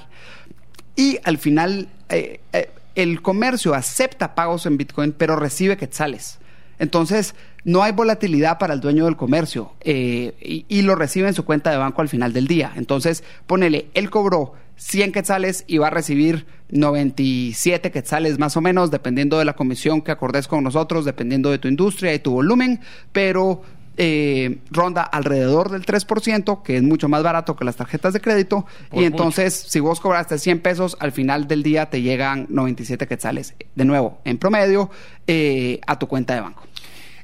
Y 0.95 1.19
al 1.25 1.37
final, 1.37 1.89
eh, 2.07 2.39
eh, 2.53 2.71
el 2.95 3.21
comercio 3.21 3.73
acepta 3.73 4.33
pagos 4.33 4.65
en 4.65 4.77
Bitcoin, 4.77 5.11
pero 5.11 5.35
recibe 5.35 5.75
quetzales. 5.75 6.39
Entonces, 6.81 7.35
no 7.63 7.83
hay 7.83 7.91
volatilidad 7.91 8.57
para 8.57 8.73
el 8.73 8.81
dueño 8.81 9.05
del 9.05 9.15
comercio 9.15 9.73
eh, 9.81 10.33
y, 10.41 10.65
y 10.67 10.81
lo 10.81 10.95
recibe 10.95 11.27
en 11.27 11.35
su 11.35 11.45
cuenta 11.45 11.69
de 11.69 11.77
banco 11.77 12.01
al 12.01 12.09
final 12.09 12.33
del 12.33 12.47
día. 12.47 12.73
Entonces, 12.75 13.23
ponele, 13.45 13.89
él 13.93 14.09
cobró 14.09 14.53
100 14.77 15.11
quetzales 15.11 15.63
y 15.67 15.77
va 15.77 15.87
a 15.87 15.91
recibir 15.91 16.47
97 16.69 17.91
quetzales 17.91 18.39
más 18.39 18.57
o 18.57 18.61
menos, 18.61 18.89
dependiendo 18.89 19.37
de 19.37 19.45
la 19.45 19.53
comisión 19.53 20.01
que 20.01 20.11
acordes 20.11 20.47
con 20.47 20.63
nosotros, 20.63 21.05
dependiendo 21.05 21.51
de 21.51 21.59
tu 21.59 21.67
industria 21.67 22.15
y 22.15 22.19
tu 22.19 22.31
volumen, 22.31 22.79
pero 23.11 23.61
eh, 23.97 24.57
ronda 24.71 25.03
alrededor 25.03 25.69
del 25.69 25.85
3%, 25.85 26.63
que 26.63 26.77
es 26.77 26.81
mucho 26.81 27.09
más 27.09 27.21
barato 27.21 27.55
que 27.55 27.63
las 27.63 27.75
tarjetas 27.75 28.13
de 28.13 28.21
crédito. 28.21 28.65
Por 28.89 29.03
y 29.03 29.05
entonces, 29.05 29.53
si 29.53 29.79
vos 29.79 29.99
cobraste 29.99 30.39
100 30.39 30.61
pesos, 30.61 30.97
al 30.99 31.11
final 31.11 31.47
del 31.47 31.61
día 31.61 31.91
te 31.91 32.01
llegan 32.01 32.47
97 32.49 33.05
quetzales, 33.05 33.53
de 33.75 33.85
nuevo, 33.85 34.19
en 34.23 34.39
promedio, 34.39 34.89
eh, 35.27 35.79
a 35.85 35.99
tu 35.99 36.07
cuenta 36.07 36.33
de 36.33 36.41
banco. 36.41 36.63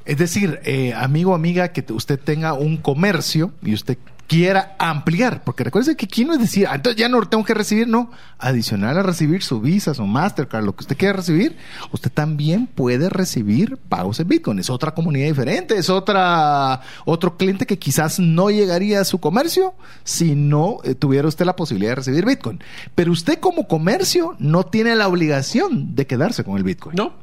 Es 0.08 0.18
decir, 0.18 0.60
eh, 0.64 0.94
amigo 0.94 1.36
amiga, 1.36 1.68
que 1.74 1.82
te- 1.82 1.94
usted 1.94 2.20
tenga 2.20 2.54
un 2.54 2.78
comercio 2.78 3.52
y 3.62 3.74
usted 3.74 3.98
quiera 4.26 4.76
ampliar, 4.78 5.42
porque 5.46 5.64
recuerde 5.64 5.96
que 5.96 6.06
aquí 6.06 6.26
no 6.26 6.34
es 6.34 6.40
decir, 6.40 6.68
"Ah, 6.70 6.76
entonces 6.76 7.00
ya 7.00 7.08
no 7.08 7.22
tengo 7.30 7.46
que 7.46 7.54
recibir, 7.54 7.88
no, 7.88 8.12
adicional 8.40 8.98
a 8.98 9.02
recibir 9.04 9.42
su 9.42 9.62
Visa, 9.62 9.94
su 9.94 10.06
Mastercard, 10.06 10.66
lo 10.66 10.76
que 10.76 10.82
usted 10.84 10.98
quiera 10.98 11.14
recibir, 11.14 11.56
usted 11.94 12.12
también 12.12 12.68
puede 12.68 13.10
recibir 13.10 13.78
pagos 13.88 14.20
en 14.20 14.28
Bitcoin. 14.28 14.60
Es 14.60 14.70
otra 14.70 14.94
comunidad 14.94 15.28
diferente, 15.28 15.78
es 15.78 15.90
otra 15.90 16.82
otro 17.06 17.38
cliente 17.38 17.66
que 17.66 17.80
quizás 17.80 18.20
no 18.20 18.50
llegaría 18.50 19.00
a 19.00 19.06
su 19.06 19.20
comercio 19.20 19.74
si 20.04 20.36
no 20.36 20.80
eh, 20.84 20.94
tuviera 20.94 21.28
usted 21.30 21.46
la 21.46 21.56
posibilidad 21.56 21.92
de 21.92 21.96
recibir 21.96 22.26
Bitcoin. 22.26 22.60
Pero 22.96 23.14
usted 23.14 23.40
como 23.40 23.66
comercio 23.70 24.36
no 24.40 24.66
tiene 24.66 24.94
la 24.98 25.08
obligación 25.08 25.96
de 25.96 26.06
quedarse 26.06 26.44
con 26.44 26.58
el 26.58 26.64
Bitcoin 26.64 26.98
No. 26.98 27.14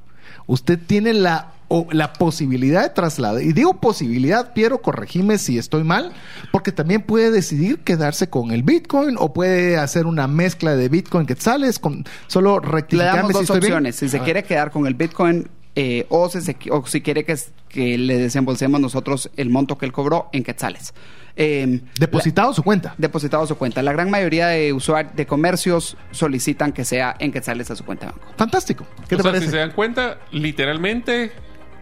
Usted 0.46 0.78
tiene 0.86 1.12
la, 1.14 1.52
o 1.68 1.86
la 1.90 2.12
posibilidad 2.12 2.82
de 2.82 2.90
trasladar. 2.90 3.42
Y 3.42 3.52
digo 3.52 3.80
posibilidad, 3.80 4.52
Piero, 4.52 4.82
corregime 4.82 5.38
si 5.38 5.58
estoy 5.58 5.84
mal, 5.84 6.12
porque 6.52 6.72
también 6.72 7.02
puede 7.02 7.30
decidir 7.30 7.78
quedarse 7.80 8.28
con 8.28 8.50
el 8.52 8.62
Bitcoin 8.62 9.16
o 9.18 9.32
puede 9.32 9.76
hacer 9.78 10.06
una 10.06 10.26
mezcla 10.28 10.76
de 10.76 10.88
Bitcoin 10.88 11.26
quetzales. 11.26 11.78
Con, 11.78 12.04
solo 12.26 12.60
Le 12.60 12.68
rectificarme 12.68 13.16
damos 13.32 13.32
si 13.38 13.38
dos 13.46 13.48
bien. 13.60 13.62
opciones. 13.72 13.96
Si 13.96 14.08
se 14.08 14.20
quiere 14.20 14.42
quedar 14.44 14.70
con 14.70 14.86
el 14.86 14.94
Bitcoin 14.94 15.48
eh, 15.76 16.06
o, 16.08 16.28
si 16.28 16.40
se- 16.40 16.56
o 16.70 16.86
si 16.86 17.00
quiere 17.00 17.24
que, 17.24 17.36
que 17.68 17.98
le 17.98 18.18
desembolsemos 18.18 18.80
nosotros 18.80 19.30
el 19.36 19.50
monto 19.50 19.76
que 19.78 19.86
él 19.86 19.92
cobró 19.92 20.28
en 20.32 20.44
quetzales. 20.44 20.94
Eh, 21.36 21.80
Depositado 21.98 22.52
su 22.54 22.62
cuenta. 22.62 22.94
depositado 22.96 23.46
su 23.46 23.56
cuenta. 23.56 23.82
La 23.82 23.92
gran 23.92 24.08
mayoría 24.10 24.46
de 24.48 24.72
usuarios 24.72 25.14
de 25.16 25.26
comercios 25.26 25.96
solicitan 26.12 26.72
que 26.72 26.84
sea 26.84 27.16
en 27.18 27.32
quetzales 27.32 27.70
a 27.70 27.76
su 27.76 27.84
cuenta 27.84 28.06
de 28.06 28.12
banco. 28.12 28.26
Fantástico. 28.36 28.86
¿Qué 29.08 29.16
o 29.16 29.18
te 29.18 29.22
sea, 29.22 29.32
parece? 29.32 29.46
si 29.46 29.50
se 29.50 29.58
dan 29.58 29.72
cuenta, 29.72 30.18
literalmente 30.30 31.32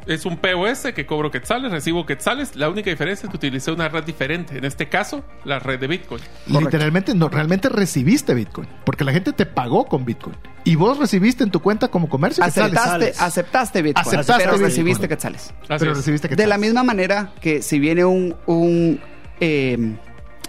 es 0.07 0.27
un 0.27 0.37
POS 0.39 0.93
que 0.95 1.07
cobro 1.07 1.31
quetzales, 1.31 1.71
recibo 1.71 2.05
quetzales. 2.07 2.57
La 2.57 2.69
única 2.69 2.91
diferencia 2.91 3.27
es 3.27 3.31
que 3.31 3.37
utilicé 3.37 3.71
una 3.71 3.89
red 3.89 4.03
diferente. 4.03 4.57
En 4.59 4.65
este 4.65 4.89
caso, 4.89 5.23
la 5.45 5.59
red 5.61 5.79
de 5.79 5.87
Bitcoin. 5.87 6.21
Literalmente, 6.49 7.15
no, 7.15 7.29
realmente 7.29 7.69
recibiste 7.69 8.35
Bitcoin, 8.35 8.67
porque 8.85 9.05
la 9.05 9.13
gente 9.13 9.33
te 9.33 9.47
pagó 9.47 9.85
con 9.85 10.05
Bitcoin. 10.05 10.35
Y 10.65 10.75
vos 10.75 10.99
recibiste 10.99 11.45
en 11.45 11.51
tu 11.53 11.61
cuenta 11.61 11.87
como 11.89 12.09
comercio 12.09 12.43
quetzales. 12.43 12.73
Aceptaste, 12.79 13.07
Quetzales. 13.07 13.21
aceptaste 13.23 13.83
Bitcoin, 13.83 14.07
Aceptaste 14.07 14.33
pero 14.43 14.53
Bitcoin. 14.53 14.71
recibiste 14.71 15.09
quetzales. 15.09 15.43
Así 15.69 15.79
Pero 15.79 15.93
es. 15.93 15.99
recibiste 15.99 16.27
De 16.27 16.31
quetzales. 16.31 16.49
la 16.49 16.59
misma 16.59 16.83
manera 16.83 17.33
que 17.41 17.63
si 17.63 17.79
viene 17.79 18.05
un, 18.05 18.35
un, 18.47 19.01
eh, 19.43 19.97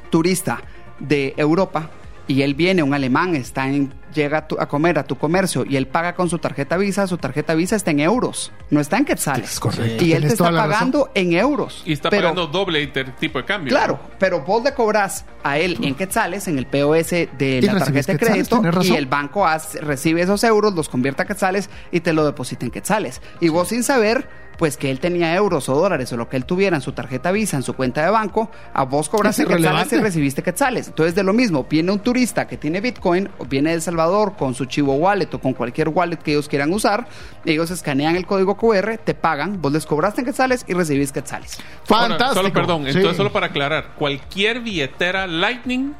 turista 0.10 0.62
de 1.00 1.34
Europa 1.38 1.90
y 2.26 2.42
él 2.44 2.54
viene, 2.54 2.82
un 2.84 2.94
alemán, 2.94 3.36
está 3.36 3.68
en, 3.68 3.94
llega 4.14 4.38
a, 4.38 4.48
tu- 4.48 4.56
a 4.58 4.66
comer 4.70 4.98
a 4.98 5.04
tu 5.04 5.18
comercio 5.18 5.66
y 5.68 5.76
él 5.76 5.88
paga 5.88 6.16
con 6.16 6.30
su 6.30 6.38
tarjeta 6.40 6.78
Visa, 6.78 7.06
su 7.06 7.18
tarjeta 7.18 7.54
Visa 7.54 7.76
está 7.76 7.92
en 7.92 8.00
euros, 8.00 8.54
no 8.70 8.80
está 8.80 8.98
en 8.98 9.04
quetzales. 9.04 9.52
Es 9.54 9.60
correcto. 9.60 10.06
Y 10.06 10.14
él 10.14 10.22
te 10.22 10.28
está 10.30 10.50
pagando 10.50 11.10
en 11.16 11.34
euros. 11.34 11.82
Y 11.86 11.92
está 11.92 12.10
Pero- 12.10 12.30
pagando 12.30 12.48
doble 12.48 12.82
inter- 12.82 13.14
tipo 13.18 13.40
de 13.40 13.46
cambio. 13.46 13.72
Claro, 13.72 14.00
pero 14.20 14.40
vos 14.40 14.64
le 14.64 14.74
cobras 14.74 15.26
a 15.44 15.58
él 15.58 15.78
en 15.82 15.96
quetzales, 15.96 16.48
en 16.48 16.58
el 16.58 16.66
POS 16.66 17.10
de 17.10 17.60
la 17.62 17.78
tarjeta 17.80 18.14
de 18.14 18.20
crédito, 18.20 18.62
y 18.84 18.94
el 18.96 19.06
banco 19.08 19.46
hace- 19.46 19.82
recibe 19.82 20.22
esos 20.22 20.42
euros, 20.46 20.74
los 20.76 20.88
convierte 20.88 21.24
a 21.24 21.26
quetzales 21.26 21.70
y 21.92 22.00
te 22.00 22.14
lo 22.14 22.24
deposita 22.26 22.64
en 22.66 22.72
quetzales. 22.72 23.22
Y 23.42 23.50
vos 23.50 23.68
sin 23.68 23.84
saber, 23.84 24.30
pues 24.58 24.78
que 24.78 24.92
él 24.92 25.00
tenía 25.00 25.36
euros 25.36 25.68
o 25.70 25.76
dólares 25.76 26.12
o 26.14 26.18
lo 26.18 26.30
que 26.30 26.38
él 26.38 26.46
tuviera 26.46 26.76
en 26.76 26.82
su 26.82 26.92
tarjeta 26.92 27.32
Visa, 27.32 27.58
en 27.58 27.64
su 27.64 27.74
cuenta 27.74 28.04
de 28.04 28.10
banco, 28.12 28.50
a 28.74 28.84
vos 28.86 29.10
cobraste 29.10 29.44
Es 29.44 29.48
quetzales 29.48 29.92
y 29.94 29.98
recibiste 29.98 30.44
quetzales. 30.44 30.88
Entonces, 30.88 31.16
de 31.16 31.24
lo 31.24 31.34
mismo, 31.34 31.66
viene 31.70 31.92
un 31.92 32.00
turista 32.00 32.48
que 32.48 32.58
tiene 32.58 32.82
Bitcoin 32.82 33.30
o 33.38 33.46
viene 33.46 33.70
de 33.72 33.76
El 33.78 33.82
Salvador 33.82 34.34
con 34.38 34.54
su 34.54 34.66
Chivo 34.66 34.94
Wallet 34.96 35.34
o 35.34 35.40
con 35.40 35.54
cualquier 35.54 35.90
wallet 35.90 36.18
que 36.18 36.32
ellos 36.32 36.48
quieran 36.48 36.72
usar, 36.74 37.08
ellos 37.46 37.72
escanean 37.72 38.16
el 38.16 38.26
código 38.26 38.56
QR, 38.58 38.98
te 39.04 39.14
pagan, 39.14 39.62
vos 39.62 39.72
les 39.74 39.86
cobraste 39.86 40.22
en 40.22 40.26
quetzales 40.26 40.66
y 40.68 40.74
recibís 40.74 41.12
quetzales. 41.12 41.58
Ahora, 41.90 42.10
Fantástico. 42.10 42.34
solo 42.42 42.54
perdón, 42.54 42.84
Sí. 42.86 42.90
entonces 42.98 43.18
solo 43.18 43.32
para 43.32 43.48
aclarar, 43.48 43.94
cualquier 43.98 44.60
billetera 44.62 45.28
Lightning 45.28 45.94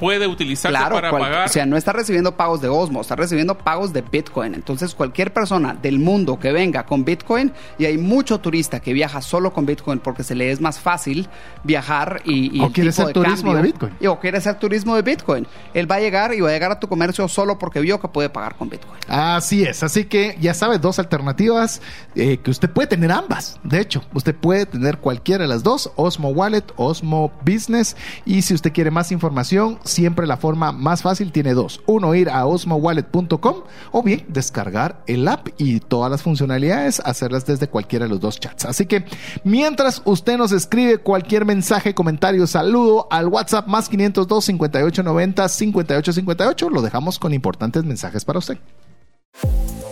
puede 0.00 0.26
utilizarse 0.26 0.76
Claro, 0.76 0.96
para 0.96 1.10
cual- 1.10 1.22
pagar. 1.22 1.46
o 1.46 1.48
sea, 1.52 1.66
no 1.66 1.76
está 1.76 1.92
recibiendo 1.92 2.36
pagos 2.36 2.60
de 2.60 2.68
Osmo, 2.68 3.00
está 3.02 3.14
recibiendo 3.14 3.56
pagos 3.56 3.92
de 3.92 4.00
Bitcoin. 4.02 4.54
Entonces, 4.54 4.94
cualquier 4.94 5.32
persona 5.32 5.74
del 5.80 5.98
mundo 5.98 6.38
que 6.40 6.50
venga 6.52 6.86
con 6.86 7.04
Bitcoin, 7.04 7.52
y 7.78 7.84
hay 7.84 7.98
mucho 7.98 8.40
turista 8.40 8.80
que 8.80 8.92
viaja 8.92 9.20
solo 9.22 9.52
con 9.52 9.66
Bitcoin 9.66 9.98
porque 10.00 10.24
se 10.24 10.34
le 10.34 10.50
es 10.50 10.60
más 10.60 10.80
fácil 10.80 11.28
viajar 11.64 12.22
y, 12.24 12.58
y 12.58 12.62
O 12.62 12.72
quiere 12.72 12.90
hacer 12.90 13.12
turismo 13.12 13.54
de 13.54 13.62
Bitcoin. 13.62 13.92
Y, 14.00 14.06
o 14.06 14.18
quiere 14.18 14.38
hacer 14.38 14.54
turismo 14.58 14.96
de 14.96 15.02
Bitcoin. 15.02 15.46
Él 15.74 15.90
va 15.90 15.96
a 15.96 16.00
llegar 16.00 16.32
y 16.34 16.40
va 16.40 16.48
a 16.48 16.52
llegar 16.52 16.70
a 16.72 16.80
tu 16.80 16.88
comercio 16.88 17.28
solo 17.28 17.58
porque 17.58 17.80
vio 17.80 18.00
que 18.00 18.08
puede 18.08 18.30
pagar 18.30 18.56
con 18.56 18.68
Bitcoin. 18.70 18.98
Así 19.08 19.62
es, 19.64 19.82
así 19.82 20.04
que 20.06 20.36
ya 20.40 20.54
sabe, 20.54 20.78
dos 20.78 20.98
alternativas 20.98 21.82
eh, 22.14 22.38
que 22.38 22.50
usted 22.50 22.70
puede 22.70 22.88
tener 22.88 23.12
ambas. 23.12 23.60
De 23.62 23.80
hecho, 23.80 24.02
usted 24.14 24.34
puede 24.34 24.66
tener 24.66 24.98
cualquiera 24.98 25.42
de 25.44 25.48
las 25.48 25.62
dos, 25.62 25.90
Osmo 25.96 26.30
Wallet, 26.30 26.64
Osmo 26.76 27.32
Business. 27.44 27.96
Y 28.24 28.42
si 28.42 28.54
usted 28.54 28.72
quiere 28.72 28.90
más 28.90 29.12
información, 29.12 29.78
siempre 29.90 30.26
la 30.26 30.36
forma 30.36 30.72
más 30.72 31.02
fácil 31.02 31.32
tiene 31.32 31.54
dos. 31.54 31.80
Uno, 31.86 32.14
ir 32.14 32.30
a 32.30 32.46
osmowallet.com 32.46 33.56
o 33.92 34.02
bien 34.02 34.24
descargar 34.28 35.02
el 35.06 35.26
app 35.28 35.48
y 35.58 35.80
todas 35.80 36.10
las 36.10 36.22
funcionalidades, 36.22 37.00
hacerlas 37.04 37.46
desde 37.46 37.68
cualquiera 37.68 38.06
de 38.06 38.10
los 38.10 38.20
dos 38.20 38.40
chats. 38.40 38.64
Así 38.64 38.86
que 38.86 39.04
mientras 39.44 40.02
usted 40.04 40.38
nos 40.38 40.52
escribe 40.52 40.98
cualquier 40.98 41.44
mensaje, 41.44 41.94
comentario, 41.94 42.46
saludo 42.46 43.08
al 43.10 43.28
WhatsApp 43.28 43.66
más 43.66 43.88
502 43.88 44.44
5890 44.44 45.48
5858, 45.48 46.70
lo 46.70 46.82
dejamos 46.82 47.18
con 47.18 47.34
importantes 47.34 47.84
mensajes 47.84 48.24
para 48.24 48.38
usted. 48.38 48.58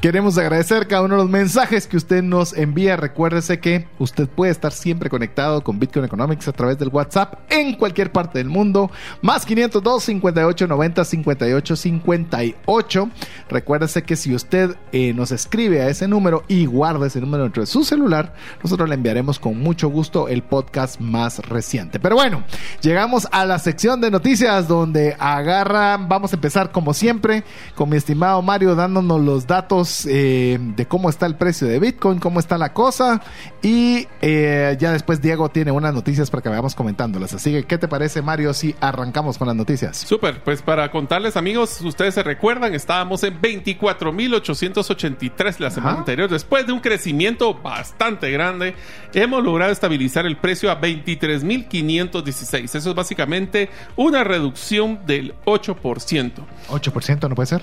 Queremos 0.00 0.38
agradecer 0.38 0.86
cada 0.86 1.02
uno 1.02 1.16
de 1.16 1.20
los 1.24 1.30
mensajes 1.30 1.86
que 1.86 1.98
usted 1.98 2.22
nos 2.22 2.54
envía. 2.54 2.96
Recuérdese 2.96 3.60
que 3.60 3.86
usted 3.98 4.30
puede 4.30 4.50
estar 4.50 4.72
siempre 4.72 5.10
conectado 5.10 5.62
con 5.62 5.78
Bitcoin 5.78 6.06
Economics 6.06 6.48
a 6.48 6.52
través 6.52 6.78
del 6.78 6.88
WhatsApp 6.88 7.34
en 7.50 7.74
cualquier 7.74 8.10
parte 8.10 8.38
del 8.38 8.48
mundo. 8.48 8.90
Más 9.20 9.44
502 9.44 10.02
58 10.02 10.66
90 10.68 11.04
58 11.04 11.76
58. 11.76 13.10
Recuérdese 13.50 14.02
que 14.02 14.16
si 14.16 14.34
usted 14.34 14.74
eh, 14.92 15.12
nos 15.12 15.32
escribe 15.32 15.82
a 15.82 15.90
ese 15.90 16.08
número 16.08 16.44
y 16.48 16.64
guarda 16.64 17.06
ese 17.06 17.20
número 17.20 17.42
dentro 17.42 17.62
de 17.62 17.66
su 17.66 17.84
celular, 17.84 18.32
nosotros 18.62 18.88
le 18.88 18.94
enviaremos 18.94 19.38
con 19.38 19.58
mucho 19.58 19.90
gusto 19.90 20.28
el 20.28 20.42
podcast 20.42 20.98
más 20.98 21.40
reciente. 21.40 22.00
Pero 22.00 22.16
bueno, 22.16 22.42
llegamos 22.80 23.28
a 23.32 23.44
la 23.44 23.58
sección 23.58 24.00
de 24.00 24.10
noticias 24.10 24.66
donde 24.66 25.14
agarran, 25.18 26.08
vamos 26.08 26.32
a 26.32 26.36
empezar 26.36 26.72
como 26.72 26.94
siempre 26.94 27.44
con 27.74 27.90
mi 27.90 27.98
estimado 27.98 28.40
Mario 28.40 28.74
dándonos 28.74 29.20
los 29.20 29.46
datos 29.46 29.89
eh, 30.06 30.58
de 30.60 30.86
cómo 30.86 31.10
está 31.10 31.26
el 31.26 31.36
precio 31.36 31.66
de 31.66 31.78
Bitcoin, 31.78 32.18
cómo 32.18 32.40
está 32.40 32.58
la 32.58 32.72
cosa 32.72 33.20
y 33.62 34.06
eh, 34.20 34.76
ya 34.78 34.92
después 34.92 35.20
Diego 35.20 35.48
tiene 35.48 35.70
unas 35.70 35.94
noticias 35.94 36.30
para 36.30 36.42
que 36.42 36.48
vayamos 36.48 36.74
comentándolas. 36.74 37.34
Así 37.34 37.52
que, 37.52 37.64
¿qué 37.64 37.78
te 37.78 37.88
parece 37.88 38.22
Mario 38.22 38.54
si 38.54 38.74
arrancamos 38.80 39.38
con 39.38 39.48
las 39.48 39.56
noticias? 39.56 39.98
Super, 39.98 40.42
pues 40.42 40.62
para 40.62 40.90
contarles 40.90 41.36
amigos, 41.36 41.80
ustedes 41.82 42.14
se 42.14 42.22
recuerdan, 42.22 42.74
estábamos 42.74 43.22
en 43.24 43.40
24.883 43.40 45.58
la 45.58 45.70
semana 45.70 45.92
Ajá. 45.92 45.98
anterior. 46.00 46.30
Después 46.30 46.66
de 46.66 46.72
un 46.72 46.80
crecimiento 46.80 47.54
bastante 47.54 48.30
grande, 48.30 48.74
hemos 49.14 49.42
logrado 49.42 49.72
estabilizar 49.72 50.26
el 50.26 50.36
precio 50.36 50.70
a 50.70 50.80
23.516. 50.80 52.74
Eso 52.74 52.90
es 52.90 52.94
básicamente 52.94 53.70
una 53.96 54.24
reducción 54.24 55.00
del 55.06 55.34
8%. 55.44 56.32
8% 56.68 57.28
no 57.28 57.34
puede 57.34 57.46
ser. 57.46 57.62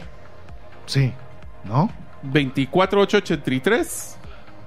Sí, 0.86 1.12
¿no? 1.66 1.90
24.883. 2.24 4.16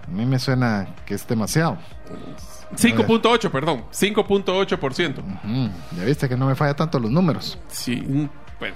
A 0.06 0.10
mí 0.10 0.26
me 0.26 0.38
suena 0.38 0.88
que 1.04 1.14
es 1.14 1.26
demasiado. 1.26 1.78
5.8, 2.76 3.50
perdón, 3.50 3.84
5.8%. 3.92 5.22
Mm, 5.42 5.68
ya 5.96 6.04
viste 6.04 6.28
que 6.28 6.36
no 6.36 6.46
me 6.46 6.54
falla 6.54 6.74
tanto 6.74 6.98
los 6.98 7.10
números. 7.10 7.58
Sí, 7.68 8.28
pues. 8.58 8.74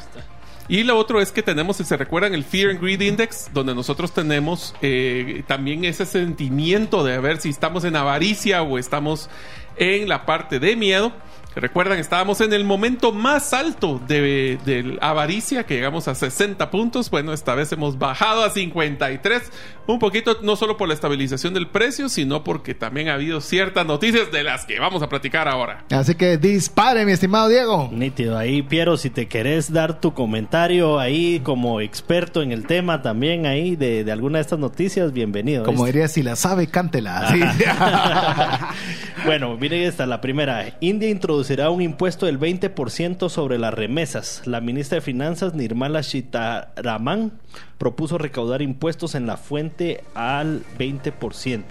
Y 0.66 0.82
lo 0.82 0.96
otro 0.96 1.20
es 1.20 1.30
que 1.30 1.42
tenemos, 1.42 1.76
si 1.76 1.84
se 1.84 1.96
recuerdan, 1.96 2.34
el 2.34 2.42
Fear 2.42 2.70
and 2.70 2.80
Greed 2.80 3.00
Index, 3.00 3.50
donde 3.52 3.74
nosotros 3.74 4.12
tenemos 4.12 4.74
eh, 4.80 5.44
también 5.46 5.84
ese 5.84 6.06
sentimiento 6.06 7.04
de 7.04 7.18
ver 7.18 7.38
si 7.40 7.50
estamos 7.50 7.84
en 7.84 7.96
avaricia 7.96 8.62
o 8.62 8.78
estamos 8.78 9.28
en 9.76 10.08
la 10.08 10.24
parte 10.24 10.58
de 10.60 10.74
miedo. 10.74 11.12
Recuerdan, 11.56 11.98
estábamos 11.98 12.40
en 12.40 12.52
el 12.52 12.64
momento 12.64 13.12
más 13.12 13.52
alto 13.52 14.00
de, 14.06 14.58
de 14.64 14.98
avaricia, 15.00 15.64
que 15.64 15.74
llegamos 15.74 16.08
a 16.08 16.14
60 16.14 16.70
puntos. 16.70 17.10
Bueno, 17.10 17.32
esta 17.32 17.54
vez 17.54 17.70
hemos 17.72 17.98
bajado 17.98 18.42
a 18.42 18.50
53. 18.50 19.42
Un 19.86 19.98
poquito, 19.98 20.38
no 20.42 20.56
solo 20.56 20.76
por 20.76 20.88
la 20.88 20.94
estabilización 20.94 21.54
del 21.54 21.68
precio, 21.68 22.08
sino 22.08 22.42
porque 22.42 22.74
también 22.74 23.08
ha 23.08 23.14
habido 23.14 23.40
ciertas 23.40 23.86
noticias 23.86 24.32
de 24.32 24.42
las 24.42 24.64
que 24.64 24.80
vamos 24.80 25.02
a 25.02 25.08
platicar 25.08 25.46
ahora. 25.46 25.84
Así 25.90 26.14
que 26.14 26.38
dispare, 26.38 27.04
mi 27.04 27.12
estimado 27.12 27.48
Diego. 27.48 27.90
Nítido. 27.92 28.36
Ahí, 28.36 28.62
Piero, 28.62 28.96
si 28.96 29.10
te 29.10 29.28
querés 29.28 29.72
dar 29.72 30.00
tu 30.00 30.14
comentario 30.14 30.98
ahí 30.98 31.40
como 31.40 31.80
experto 31.80 32.42
en 32.42 32.50
el 32.50 32.66
tema 32.66 33.02
también 33.02 33.46
ahí 33.46 33.76
de, 33.76 34.04
de 34.04 34.12
alguna 34.12 34.38
de 34.38 34.42
estas 34.42 34.58
noticias, 34.58 35.12
bienvenido. 35.12 35.64
Como 35.64 35.84
¿viste? 35.84 35.98
diría, 35.98 36.08
si 36.08 36.22
la 36.22 36.36
sabe, 36.36 36.66
cántela. 36.66 37.28
Sí. 37.30 37.40
bueno, 39.24 39.56
miren 39.56 39.82
esta, 39.82 40.06
la 40.06 40.20
primera. 40.20 40.76
India 40.80 41.08
introducirá 41.44 41.68
un 41.68 41.82
impuesto 41.82 42.24
del 42.24 42.40
20% 42.40 43.28
sobre 43.28 43.58
las 43.58 43.74
remesas. 43.74 44.40
La 44.46 44.62
ministra 44.62 44.96
de 44.96 45.00
Finanzas, 45.02 45.52
Nirmala 45.52 46.02
Sitaraman, 46.02 47.32
propuso 47.76 48.16
recaudar 48.16 48.62
impuestos 48.62 49.14
en 49.14 49.26
la 49.26 49.36
fuente 49.36 50.02
al 50.14 50.62
20%, 50.78 51.62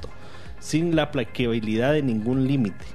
sin 0.59 0.95
la 0.95 1.03
aplicabilidad 1.03 1.93
de 1.93 2.03
ningún 2.03 2.47
límite. 2.47 2.85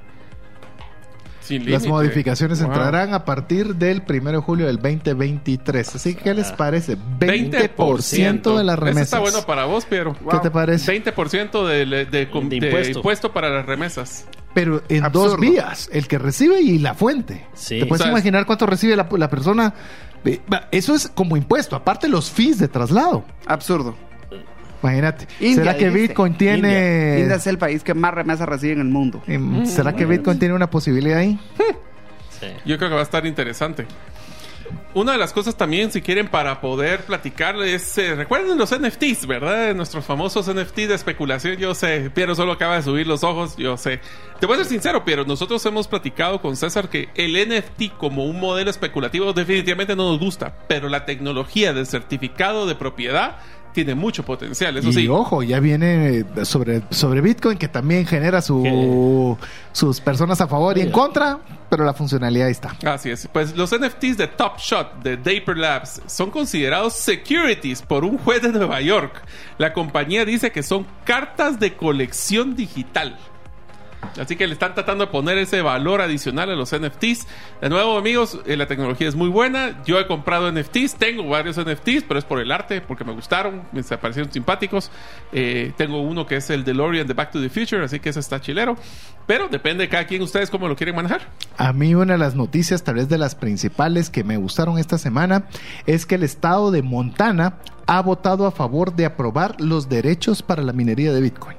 Las 1.51 1.87
modificaciones 1.87 2.61
Wow. 2.63 2.69
entrarán 2.71 3.15
a 3.15 3.25
partir 3.25 3.75
del 3.77 4.03
1 4.07 4.33
de 4.33 4.37
julio 4.39 4.67
del 4.67 4.77
2023. 4.77 5.95
Así 5.97 6.15
que, 6.15 6.23
¿qué 6.25 6.35
les 6.35 6.53
parece? 6.53 6.97
20% 7.19 8.57
de 8.59 8.65
las 8.65 8.77
Eso 8.77 8.85
remesas. 8.85 9.05
está 9.05 9.19
bueno 9.19 9.43
para 9.47 9.65
vos, 9.65 9.85
Piero. 9.87 10.15
¿Qué 10.31 10.39
te 10.43 10.51
parece? 10.51 10.93
20% 11.03 11.67
de, 11.67 11.87
de, 11.87 12.05
De 12.05 12.27
de 12.27 12.57
impuesto. 12.67 12.99
impuesto 12.99 13.33
para 13.33 13.49
las 13.49 13.65
remesas. 13.65 14.27
Pero 14.55 14.83
en 14.89 15.05
Absurdo. 15.05 15.31
dos 15.31 15.41
vías, 15.41 15.89
el 15.93 16.09
que 16.09 16.19
recibe 16.19 16.61
y 16.61 16.79
la 16.79 16.95
fuente. 16.95 17.47
Sí. 17.55 17.81
¿Te 17.81 17.87
puedes 17.87 18.01
O 18.01 18.05
sea, 18.05 18.13
imaginar 18.13 18.47
cuánto 18.47 18.67
recibe 18.67 18.97
la, 18.97 19.07
la 19.11 19.31
persona? 19.31 19.75
Eso 20.71 20.95
es 20.95 21.09
como 21.15 21.37
impuesto, 21.37 21.77
aparte 21.77 22.09
los 22.09 22.31
fees 22.31 22.59
de 22.59 22.67
traslado. 22.69 23.25
Absurdo. 23.47 23.95
Imagínate. 24.83 25.27
India, 25.41 25.55
¿Será 25.57 25.77
que 25.77 25.87
dijiste. 25.87 26.09
Bitcoin 26.09 26.35
tiene... 26.37 27.19
India 27.21 27.37
es 27.37 27.47
el 27.47 27.59
país 27.59 27.83
que 27.83 27.95
más 27.95 28.15
remesas 28.15 28.49
recibe 28.49 28.75
en 28.75 28.81
el 28.81 28.89
mundo. 28.89 29.23
Em, 29.27 29.67
¿Será 29.67 29.95
que 29.95 30.07
Bitcoin 30.07 30.39
tiene 30.39 30.55
una 30.55 30.71
posibilidad 30.71 31.19
ahí? 31.19 31.39
Sí. 32.39 32.47
Yo 32.65 32.79
creo 32.79 32.89
que 32.89 32.95
va 32.95 33.01
a 33.01 33.05
estar 33.05 33.27
interesante. 33.27 33.87
Una 34.95 35.13
de 35.13 35.19
las 35.19 35.33
cosas 35.33 35.57
también, 35.57 35.93
si 35.93 36.03
quieren, 36.03 36.29
para 36.29 36.61
poder 36.61 37.05
platicar 37.05 37.57
es, 37.63 37.99
eh, 37.99 38.15
recuerden 38.15 38.59
los 38.59 38.73
NFTs, 38.73 39.27
¿verdad? 39.27 39.75
Nuestros 39.75 40.05
famosos 40.05 40.49
NFTs 40.49 40.89
de 40.89 40.95
especulación. 40.95 41.57
Yo 41.57 41.75
sé, 41.75 42.11
Piero 42.11 42.35
solo 42.35 42.53
acaba 42.53 42.77
de 42.77 42.83
subir 42.83 43.07
los 43.07 43.23
ojos, 43.23 43.57
yo 43.57 43.77
sé. 43.77 44.01
Te 44.41 44.47
voy 44.47 44.55
a 44.55 44.59
ser 44.59 44.67
sincero, 44.67 45.05
Piero, 45.05 45.25
nosotros 45.25 45.65
hemos 45.67 45.87
platicado 45.89 46.41
con 46.41 46.57
César 46.57 46.89
que 46.89 47.09
el 47.15 47.35
NFT 47.35 47.97
como 47.97 48.25
un 48.25 48.41
modelo 48.41 48.71
especulativo 48.71 49.33
definitivamente 49.33 49.95
no 49.95 50.11
nos 50.11 50.21
gusta, 50.21 50.57
pero 50.69 50.89
la 50.89 51.05
tecnología 51.05 51.73
del 51.73 51.87
certificado 51.87 52.67
de 52.67 52.75
propiedad 52.75 53.39
tiene 53.73 53.95
mucho 53.95 54.25
potencial, 54.25 54.77
eso 54.77 54.89
y 54.89 54.93
sí. 54.93 55.09
ojo, 55.09 55.43
ya 55.43 55.61
viene 55.61 56.25
sobre, 56.45 56.83
sobre 56.91 57.21
Bitcoin 57.21 57.59
que 57.59 57.69
también 57.69 58.07
genera 58.07 58.43
su, 58.43 59.37
sus 59.73 60.01
personas 60.01 60.41
a 60.41 60.49
favor 60.49 60.77
y 60.79 60.83
en 60.83 60.91
contra, 60.91 61.39
pero 61.69 61.85
la 61.85 61.95
funcionalidad 61.95 62.47
ahí 62.47 62.53
está. 62.53 62.77
Así 62.85 63.11
es. 63.11 63.29
Pues 63.33 63.57
los 63.57 63.71
NFTs 63.71 64.17
de 64.17 64.27
Top 64.29 64.59
Shot 64.59 65.03
de 65.03 65.17
Dapper 65.17 65.57
Labs 65.57 66.03
son 66.07 66.31
considerados 66.31 66.95
securities 66.95 67.83
por 67.83 68.05
un 68.05 68.19
juez 68.19 68.43
de 68.43 68.51
Nueva 68.51 68.81
York. 68.81 69.23
La 69.59 69.73
compañía 69.73 70.25
dice 70.25 70.51
que 70.51 70.63
son 70.63 70.87
cartas 71.05 71.61
de 71.61 71.77
colección 71.77 72.57
digital. 72.57 73.19
Así 74.19 74.37
que 74.37 74.47
le 74.47 74.53
están 74.53 74.75
tratando 74.75 75.07
de 75.07 75.13
poner 75.13 75.39
ese 75.39 75.63
valor 75.63 76.01
adicional 76.01 76.51
a 76.51 76.55
los 76.55 76.75
NFTs. 76.75 77.27
De 77.61 77.69
nuevo, 77.69 77.97
amigos, 77.97 78.41
eh, 78.47 78.57
la 78.57 78.67
tecnología 78.67 79.09
es 79.09 79.15
muy 79.15 79.29
buena. 79.29 79.83
Yo 79.85 79.99
he 79.99 80.07
comprado 80.07 80.51
NFTs, 80.51 80.97
tengo 80.97 81.29
varios 81.29 81.57
NFTs, 81.59 82.05
pero 82.07 82.19
es 82.19 82.25
por 82.25 82.41
el 82.41 82.51
arte, 82.51 82.81
porque 82.81 83.05
me 83.05 83.13
gustaron, 83.13 83.63
me 83.73 83.83
parecieron 83.83 84.33
simpáticos. 84.33 84.91
Eh, 85.33 85.73
tengo 85.77 86.01
uno 86.01 86.27
que 86.27 86.37
es 86.37 86.51
el 86.51 86.65
DeLorean 86.65 87.07
de 87.07 87.15
Back 87.15 87.33
to 87.33 87.41
the 87.41 87.49
Future, 87.49 87.85
así 87.85 88.01
que 88.01 88.09
ese 88.09 88.21
está 88.21 88.41
chilero. 88.41 88.77
Pero 89.27 89.49
depende 89.49 89.85
de 89.85 89.89
cada 89.89 90.07
quien 90.07 90.23
ustedes 90.23 90.49
cómo 90.51 90.69
lo 90.69 90.77
quieren 90.77 90.97
manejar. 90.97 91.29
A 91.57 91.73
mí 91.73 91.95
una 91.95 92.15
de 92.15 92.19
las 92.19 92.35
noticias, 92.35 92.83
tal 92.83 92.95
vez 92.95 93.09
de 93.09 93.19
las 93.19 93.35
principales 93.35 94.09
que 94.11 94.25
me 94.25 94.39
gustaron 94.39 94.79
esta 94.79 94.97
semana, 94.97 95.45
es 95.87 96.07
que 96.07 96.15
el 96.15 96.23
estado 96.23 96.71
de 96.71 96.83
Montana 96.83 97.59
ha 97.87 98.01
votado 98.01 98.47
a 98.47 98.53
favor 98.53 98.95
de 98.95 99.05
aprobar 99.05 99.61
los 99.61 99.89
derechos 99.89 100.43
para 100.43 100.63
la 100.63 100.73
minería 100.73 101.13
de 101.13 101.21
Bitcoin. 101.21 101.58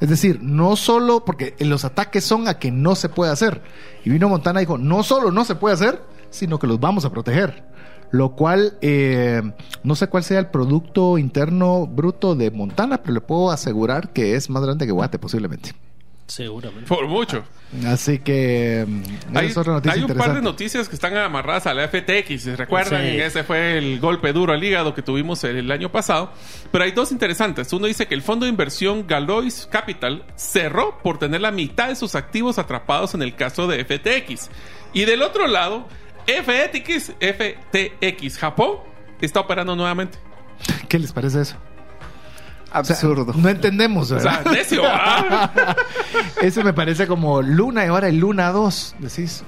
Es 0.00 0.08
decir, 0.08 0.40
no 0.42 0.76
solo 0.76 1.24
porque 1.24 1.54
los 1.60 1.84
ataques 1.84 2.24
son 2.24 2.48
a 2.48 2.58
que 2.58 2.70
no 2.70 2.94
se 2.94 3.10
puede 3.10 3.32
hacer. 3.32 3.62
Y 4.04 4.10
vino 4.10 4.28
Montana 4.28 4.60
y 4.60 4.64
dijo, 4.64 4.78
no 4.78 5.02
solo 5.02 5.30
no 5.30 5.44
se 5.44 5.54
puede 5.54 5.74
hacer, 5.74 6.02
sino 6.30 6.58
que 6.58 6.66
los 6.66 6.80
vamos 6.80 7.04
a 7.04 7.10
proteger. 7.10 7.64
Lo 8.10 8.34
cual, 8.34 8.78
eh, 8.80 9.42
no 9.84 9.94
sé 9.94 10.08
cuál 10.08 10.24
sea 10.24 10.40
el 10.40 10.46
Producto 10.46 11.18
Interno 11.18 11.86
Bruto 11.86 12.34
de 12.34 12.50
Montana, 12.50 13.02
pero 13.02 13.14
le 13.14 13.20
puedo 13.20 13.50
asegurar 13.50 14.12
que 14.12 14.34
es 14.34 14.50
más 14.50 14.62
grande 14.62 14.86
que 14.86 14.92
Guate 14.92 15.18
posiblemente. 15.18 15.74
Seguramente. 16.30 16.86
Por 16.86 17.08
mucho. 17.08 17.42
Así 17.86 18.20
que 18.20 18.84
mm, 18.86 19.36
Hay, 19.36 19.46
es 19.48 19.56
otra 19.56 19.72
noticia 19.72 19.98
hay 19.98 20.04
un 20.04 20.16
par 20.16 20.32
de 20.32 20.40
noticias 20.40 20.88
que 20.88 20.94
están 20.94 21.16
amarradas 21.16 21.66
a 21.66 21.74
la 21.74 21.88
FTX. 21.88 22.42
¿se 22.42 22.56
¿Recuerdan? 22.56 23.02
Sí. 23.02 23.20
Ese 23.20 23.42
fue 23.42 23.78
el 23.78 23.98
golpe 23.98 24.32
duro 24.32 24.52
al 24.52 24.62
hígado 24.62 24.94
que 24.94 25.02
tuvimos 25.02 25.42
el, 25.42 25.56
el 25.56 25.72
año 25.72 25.90
pasado. 25.90 26.32
Pero 26.70 26.84
hay 26.84 26.92
dos 26.92 27.10
interesantes. 27.10 27.72
Uno 27.72 27.86
dice 27.86 28.06
que 28.06 28.14
el 28.14 28.22
fondo 28.22 28.46
de 28.46 28.50
inversión 28.50 29.08
Galois 29.08 29.66
Capital 29.70 30.24
cerró 30.36 30.98
por 31.02 31.18
tener 31.18 31.40
la 31.40 31.50
mitad 31.50 31.88
de 31.88 31.96
sus 31.96 32.14
activos 32.14 32.60
atrapados 32.60 33.14
en 33.14 33.22
el 33.22 33.34
caso 33.34 33.66
de 33.66 33.84
FTX. 33.84 34.50
Y 34.92 35.06
del 35.06 35.22
otro 35.22 35.48
lado, 35.48 35.88
FTX, 36.26 37.14
FTX 37.18 38.38
Japón 38.38 38.78
está 39.20 39.40
operando 39.40 39.74
nuevamente. 39.74 40.18
¿Qué 40.88 40.98
les 41.00 41.12
parece 41.12 41.40
eso? 41.40 41.56
O 42.72 42.84
sea, 42.84 42.94
Absurdo. 42.96 43.32
no 43.36 43.48
entendemos, 43.48 44.10
O 44.12 44.20
sea, 44.20 44.38
¿verdad? 44.38 44.52
necio. 44.52 44.82
Eso 46.42 46.62
me 46.62 46.72
parece 46.72 47.06
como 47.06 47.42
Luna 47.42 47.84
y 47.84 47.88
ahora 47.88 48.08
el 48.08 48.18
Luna 48.18 48.50
2. 48.52 48.96
Decís. 49.00 49.44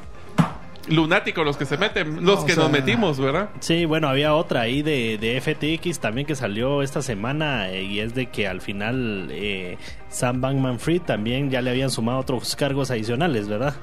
Lunáticos 0.88 1.44
los 1.44 1.56
que 1.56 1.64
se 1.64 1.76
meten, 1.78 2.24
los 2.24 2.40
No, 2.40 2.44
que 2.44 2.52
o 2.52 2.54
sea- 2.56 2.64
nos 2.64 2.72
metimos, 2.72 3.20
¿verdad? 3.20 3.50
Sí, 3.60 3.84
bueno, 3.84 4.08
había 4.08 4.34
otra 4.34 4.62
ahí 4.62 4.82
de, 4.82 5.16
de 5.16 5.40
FTX 5.40 6.00
también 6.00 6.26
que 6.26 6.34
salió 6.34 6.82
esta 6.82 7.02
semana 7.02 7.68
eh, 7.70 7.84
y 7.84 8.00
es 8.00 8.14
de 8.14 8.26
que 8.30 8.48
al 8.48 8.60
final 8.60 9.28
eh, 9.30 9.78
Sam 10.08 10.40
Bankman 10.40 10.80
Fried 10.80 11.02
también 11.02 11.50
ya 11.50 11.62
le 11.62 11.70
habían 11.70 11.90
sumado 11.90 12.18
otros 12.18 12.56
cargos 12.56 12.90
adicionales, 12.90 13.46
¿verdad? 13.46 13.74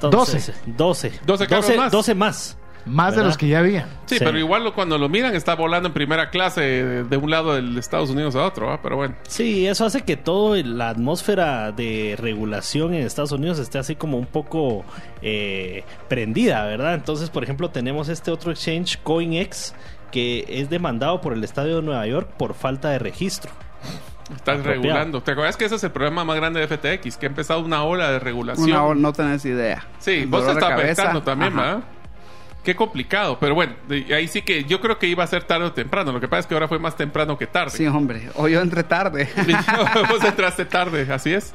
12. 0.00 0.52
12. 0.66 1.12
12 1.24 1.46
cargos 1.46 1.76
más. 1.76 1.92
12 1.92 2.14
más. 2.16 2.58
Más 2.84 3.14
de 3.14 3.22
los 3.22 3.36
que 3.36 3.46
ya 3.48 3.60
había. 3.60 3.86
Sí, 4.06 4.18
Sí. 4.18 4.24
pero 4.24 4.38
igual 4.38 4.64
lo- 4.64 4.74
cuando 4.74 4.98
lo 4.98 5.08
miran 5.08 5.34
está 5.34 5.54
volando 5.54 5.88
en 5.88 5.94
primera 5.94 6.30
clase 6.30 6.60
de, 6.60 7.04
de 7.04 7.16
un 7.16 7.30
lado 7.30 7.54
de 7.60 7.78
Estados 7.80 8.10
Unidos 8.10 8.34
a 8.34 8.44
otro, 8.44 8.72
¿ah? 8.72 8.80
pero 8.82 8.96
bueno. 8.96 9.14
Sí, 9.28 9.66
eso 9.66 9.84
hace 9.86 10.02
que 10.02 10.16
toda 10.16 10.58
la 10.64 10.88
atmósfera 10.90 11.70
de 11.72 12.16
regulación 12.18 12.94
en 12.94 13.06
Estados 13.06 13.32
Unidos 13.32 13.58
esté 13.58 13.78
así 13.78 13.94
como 13.96 14.18
un 14.18 14.26
poco 14.26 14.84
eh, 15.22 15.84
prendida, 16.08 16.64
¿verdad? 16.66 16.94
Entonces, 16.94 17.30
por 17.30 17.44
ejemplo, 17.44 17.70
tenemos 17.70 18.08
este 18.08 18.30
otro 18.30 18.50
exchange, 18.50 18.98
CoinEx, 19.02 19.74
que 20.10 20.44
es 20.48 20.68
demandado 20.68 21.20
por 21.20 21.32
el 21.32 21.42
Estadio 21.44 21.76
de 21.76 21.82
Nueva 21.82 22.06
York 22.06 22.30
por 22.36 22.54
falta 22.54 22.90
de 22.90 22.98
registro. 22.98 23.52
Estás 24.24 24.58
Apropiado. 24.60 24.72
regulando. 24.82 25.22
¿Te 25.22 25.32
acuerdas 25.32 25.56
que 25.56 25.64
ese 25.66 25.74
es 25.76 25.84
el 25.84 25.90
problema 25.90 26.24
más 26.24 26.36
grande 26.36 26.60
de 26.60 26.66
FTX? 26.66 27.16
Que 27.16 27.26
ha 27.26 27.28
empezado 27.28 27.60
una 27.60 27.82
ola 27.84 28.10
de 28.10 28.18
regulación. 28.18 28.70
Una 28.70 28.82
hora 28.84 28.98
no 29.00 29.12
tenés 29.12 29.44
idea. 29.44 29.84
Sí, 29.98 30.10
El 30.22 30.26
vos 30.28 30.46
estás 30.46 30.80
pensando 30.80 31.22
también, 31.22 31.52
ajá. 31.52 31.62
¿verdad? 31.62 31.82
Qué 32.64 32.76
complicado. 32.76 33.38
Pero 33.40 33.54
bueno, 33.54 33.74
ahí 34.14 34.28
sí 34.28 34.42
que 34.42 34.64
yo 34.64 34.80
creo 34.80 34.98
que 34.98 35.08
iba 35.08 35.24
a 35.24 35.26
ser 35.26 35.44
tarde 35.44 35.66
o 35.66 35.72
temprano. 35.72 36.12
Lo 36.12 36.20
que 36.20 36.28
pasa 36.28 36.40
es 36.40 36.46
que 36.46 36.54
ahora 36.54 36.68
fue 36.68 36.78
más 36.78 36.96
temprano 36.96 37.36
que 37.36 37.46
tarde. 37.46 37.76
Sí, 37.76 37.86
hombre. 37.86 38.28
O 38.34 38.46
yo 38.46 38.60
entré 38.60 38.84
tarde. 38.84 39.28
Vos 40.08 40.22
entraste 40.24 40.64
tarde, 40.64 41.12
así 41.12 41.32
es. 41.34 41.52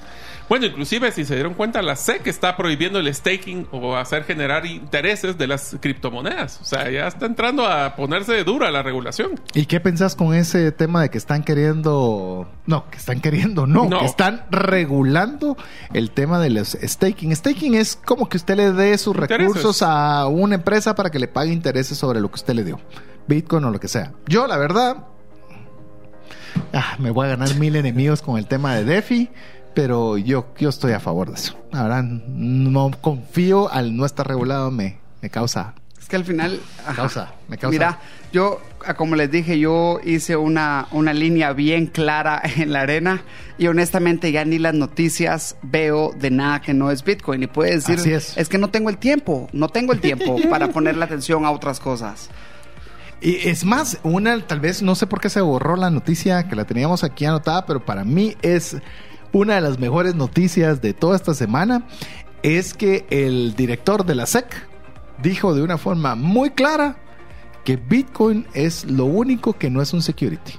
Bueno, 0.49 0.65
inclusive 0.65 1.11
si 1.11 1.25
se 1.25 1.33
dieron 1.35 1.55
cuenta, 1.55 1.81
la 1.81 1.97
SEC 1.97 2.25
está 2.27 2.55
prohibiendo 2.55 2.99
el 2.99 3.13
staking 3.13 3.67
o 3.71 3.97
hacer 3.97 4.23
generar 4.23 4.65
intereses 4.65 5.37
de 5.37 5.45
las 5.45 5.75
criptomonedas. 5.81 6.61
O 6.61 6.65
sea, 6.65 6.89
ya 6.89 7.07
está 7.07 7.25
entrando 7.25 7.65
a 7.67 7.95
ponerse 7.97 8.41
dura 8.45 8.71
la 8.71 8.81
regulación. 8.81 9.39
¿Y 9.53 9.65
qué 9.65 9.81
pensás 9.81 10.15
con 10.15 10.33
ese 10.33 10.71
tema 10.71 11.01
de 11.01 11.09
que 11.09 11.17
están 11.17 11.43
queriendo... 11.43 12.49
No, 12.65 12.89
que 12.89 12.97
están 12.97 13.19
queriendo, 13.19 13.67
no, 13.67 13.89
No. 13.89 13.99
que 13.99 14.05
están 14.05 14.45
regulando 14.49 15.57
el 15.93 16.11
tema 16.11 16.39
de 16.39 16.49
los 16.49 16.77
staking. 16.81 17.35
Staking 17.35 17.75
es 17.75 17.97
como 17.97 18.29
que 18.29 18.37
usted 18.37 18.55
le 18.55 18.71
dé 18.71 18.97
sus 18.97 19.15
Intereses. 19.17 19.47
recursos 19.47 19.81
a 19.81 20.27
una 20.27 20.55
empresa 20.55 20.95
para 20.95 21.09
que 21.09 21.19
le 21.19 21.27
pague 21.27 21.51
intereses 21.51 21.97
sobre 21.97 22.21
lo 22.21 22.29
que 22.29 22.35
usted 22.35 22.53
le 22.53 22.63
dio. 22.63 22.79
Bitcoin 23.27 23.65
o 23.65 23.71
lo 23.71 23.79
que 23.81 23.89
sea. 23.89 24.13
Yo, 24.27 24.47
la 24.47 24.55
verdad, 24.57 25.05
ah, 26.73 26.95
me 26.99 27.11
voy 27.11 27.25
a 27.25 27.29
ganar 27.31 27.53
mil 27.55 27.75
enemigos 27.75 28.21
con 28.21 28.37
el 28.37 28.47
tema 28.47 28.75
de 28.75 28.85
DeFi, 28.85 29.29
pero 29.77 30.17
yo, 30.17 30.47
yo 30.57 30.69
estoy 30.69 30.93
a 30.93 30.99
favor 30.99 31.29
de 31.29 31.35
eso. 31.35 31.55
La 31.71 31.83
verdad, 31.83 32.01
no 32.01 32.89
confío 32.99 33.71
al 33.71 33.95
no 33.95 34.07
estar 34.07 34.27
regulado, 34.27 34.71
me, 34.71 34.97
me 35.21 35.29
causa... 35.29 35.75
Es 35.99 36.07
que 36.07 36.15
al 36.15 36.25
final... 36.25 36.59
ajá. 36.83 36.95
Causa, 36.95 37.33
me 37.47 37.59
causa. 37.59 37.71
Mira, 37.71 37.99
yo, 38.33 38.59
como 38.95 39.15
les 39.15 39.29
dije, 39.29 39.59
yo 39.59 39.99
hice 40.03 40.35
una, 40.35 40.87
una 40.91 41.13
línea 41.13 41.53
bien 41.53 41.85
clara 41.85 42.41
en 42.57 42.73
la 42.73 42.81
arena 42.81 43.21
y 43.59 43.67
honestamente 43.67 44.31
ya 44.31 44.45
ni 44.45 44.57
las 44.57 44.73
noticias 44.73 45.57
veo 45.61 46.11
de 46.11 46.31
nada 46.31 46.59
que 46.59 46.73
no 46.73 46.89
es 46.89 47.03
Bitcoin. 47.03 47.43
Y 47.43 47.47
puede 47.47 47.75
decir, 47.75 47.99
Así 47.99 48.11
es. 48.13 48.49
que 48.49 48.57
no 48.57 48.71
tengo 48.71 48.89
el 48.89 48.97
tiempo, 48.97 49.47
no 49.53 49.69
tengo 49.69 49.93
el 49.93 50.01
tiempo 50.01 50.37
para 50.49 50.69
ponerle 50.69 51.03
atención 51.03 51.45
a 51.45 51.51
otras 51.51 51.79
cosas. 51.79 52.31
Y 53.21 53.47
es 53.47 53.63
más, 53.63 53.99
una, 54.01 54.39
tal 54.41 54.59
vez, 54.59 54.81
no 54.81 54.95
sé 54.95 55.05
por 55.05 55.21
qué 55.21 55.29
se 55.29 55.41
borró 55.41 55.75
la 55.75 55.91
noticia 55.91 56.47
que 56.47 56.55
la 56.55 56.65
teníamos 56.65 57.03
aquí 57.03 57.25
anotada, 57.25 57.67
pero 57.67 57.85
para 57.85 58.03
mí 58.03 58.35
es 58.41 58.75
una 59.33 59.55
de 59.55 59.61
las 59.61 59.79
mejores 59.79 60.15
noticias 60.15 60.81
de 60.81 60.93
toda 60.93 61.15
esta 61.15 61.33
semana. 61.33 61.87
Es 62.43 62.73
que 62.73 63.05
el 63.09 63.55
director 63.55 64.05
de 64.05 64.15
la 64.15 64.25
SEC 64.25 64.45
dijo 65.21 65.53
de 65.53 65.63
una 65.63 65.77
forma 65.77 66.15
muy 66.15 66.51
clara 66.51 66.97
que 67.63 67.75
Bitcoin 67.75 68.47
es 68.53 68.85
lo 68.85 69.05
único 69.05 69.53
que 69.53 69.69
no 69.69 69.81
es 69.81 69.93
un 69.93 70.01
security. 70.01 70.53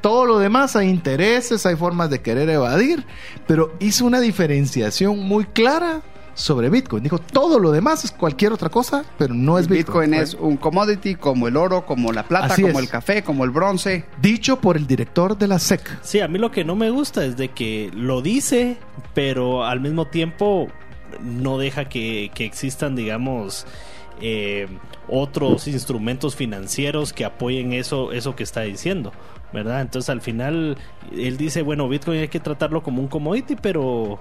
Todo 0.00 0.26
lo 0.26 0.38
demás 0.38 0.76
hay 0.76 0.88
intereses, 0.88 1.64
hay 1.64 1.76
formas 1.76 2.10
de 2.10 2.20
querer 2.20 2.50
evadir, 2.50 3.06
pero 3.46 3.74
hizo 3.80 4.04
una 4.04 4.20
diferenciación 4.20 5.20
muy 5.20 5.44
clara 5.46 6.02
sobre 6.34 6.68
Bitcoin. 6.68 7.02
Dijo, 7.02 7.18
todo 7.18 7.58
lo 7.58 7.70
demás 7.70 8.04
es 8.04 8.10
cualquier 8.10 8.52
otra 8.52 8.68
cosa, 8.68 9.04
pero 9.18 9.34
no 9.34 9.58
es 9.58 9.68
Bitcoin. 9.68 10.10
Bitcoin 10.10 10.14
es 10.14 10.34
un 10.34 10.56
commodity 10.56 11.14
como 11.14 11.48
el 11.48 11.56
oro, 11.56 11.86
como 11.86 12.12
la 12.12 12.24
plata, 12.24 12.46
Así 12.46 12.62
como 12.62 12.78
es. 12.78 12.84
el 12.84 12.90
café, 12.90 13.22
como 13.22 13.44
el 13.44 13.50
bronce. 13.50 14.04
Dicho 14.20 14.60
por 14.60 14.76
el 14.76 14.86
director 14.86 15.38
de 15.38 15.48
la 15.48 15.58
SEC. 15.58 15.98
Sí, 16.02 16.20
a 16.20 16.28
mí 16.28 16.38
lo 16.38 16.50
que 16.50 16.64
no 16.64 16.76
me 16.76 16.90
gusta 16.90 17.24
es 17.24 17.36
de 17.36 17.48
que 17.48 17.90
lo 17.94 18.20
dice, 18.22 18.76
pero 19.14 19.64
al 19.64 19.80
mismo 19.80 20.06
tiempo 20.06 20.68
no 21.22 21.58
deja 21.58 21.88
que, 21.88 22.30
que 22.34 22.44
existan, 22.44 22.96
digamos, 22.96 23.66
eh, 24.20 24.68
otros 25.08 25.68
instrumentos 25.68 26.34
financieros 26.36 27.12
que 27.12 27.24
apoyen 27.24 27.72
eso, 27.72 28.12
eso 28.12 28.34
que 28.34 28.42
está 28.42 28.62
diciendo, 28.62 29.12
¿verdad? 29.52 29.80
Entonces 29.80 30.08
al 30.08 30.20
final 30.20 30.78
él 31.12 31.36
dice, 31.36 31.62
bueno, 31.62 31.88
Bitcoin 31.88 32.20
hay 32.20 32.28
que 32.28 32.40
tratarlo 32.40 32.82
como 32.82 33.02
un 33.02 33.08
commodity, 33.08 33.56
pero... 33.56 34.18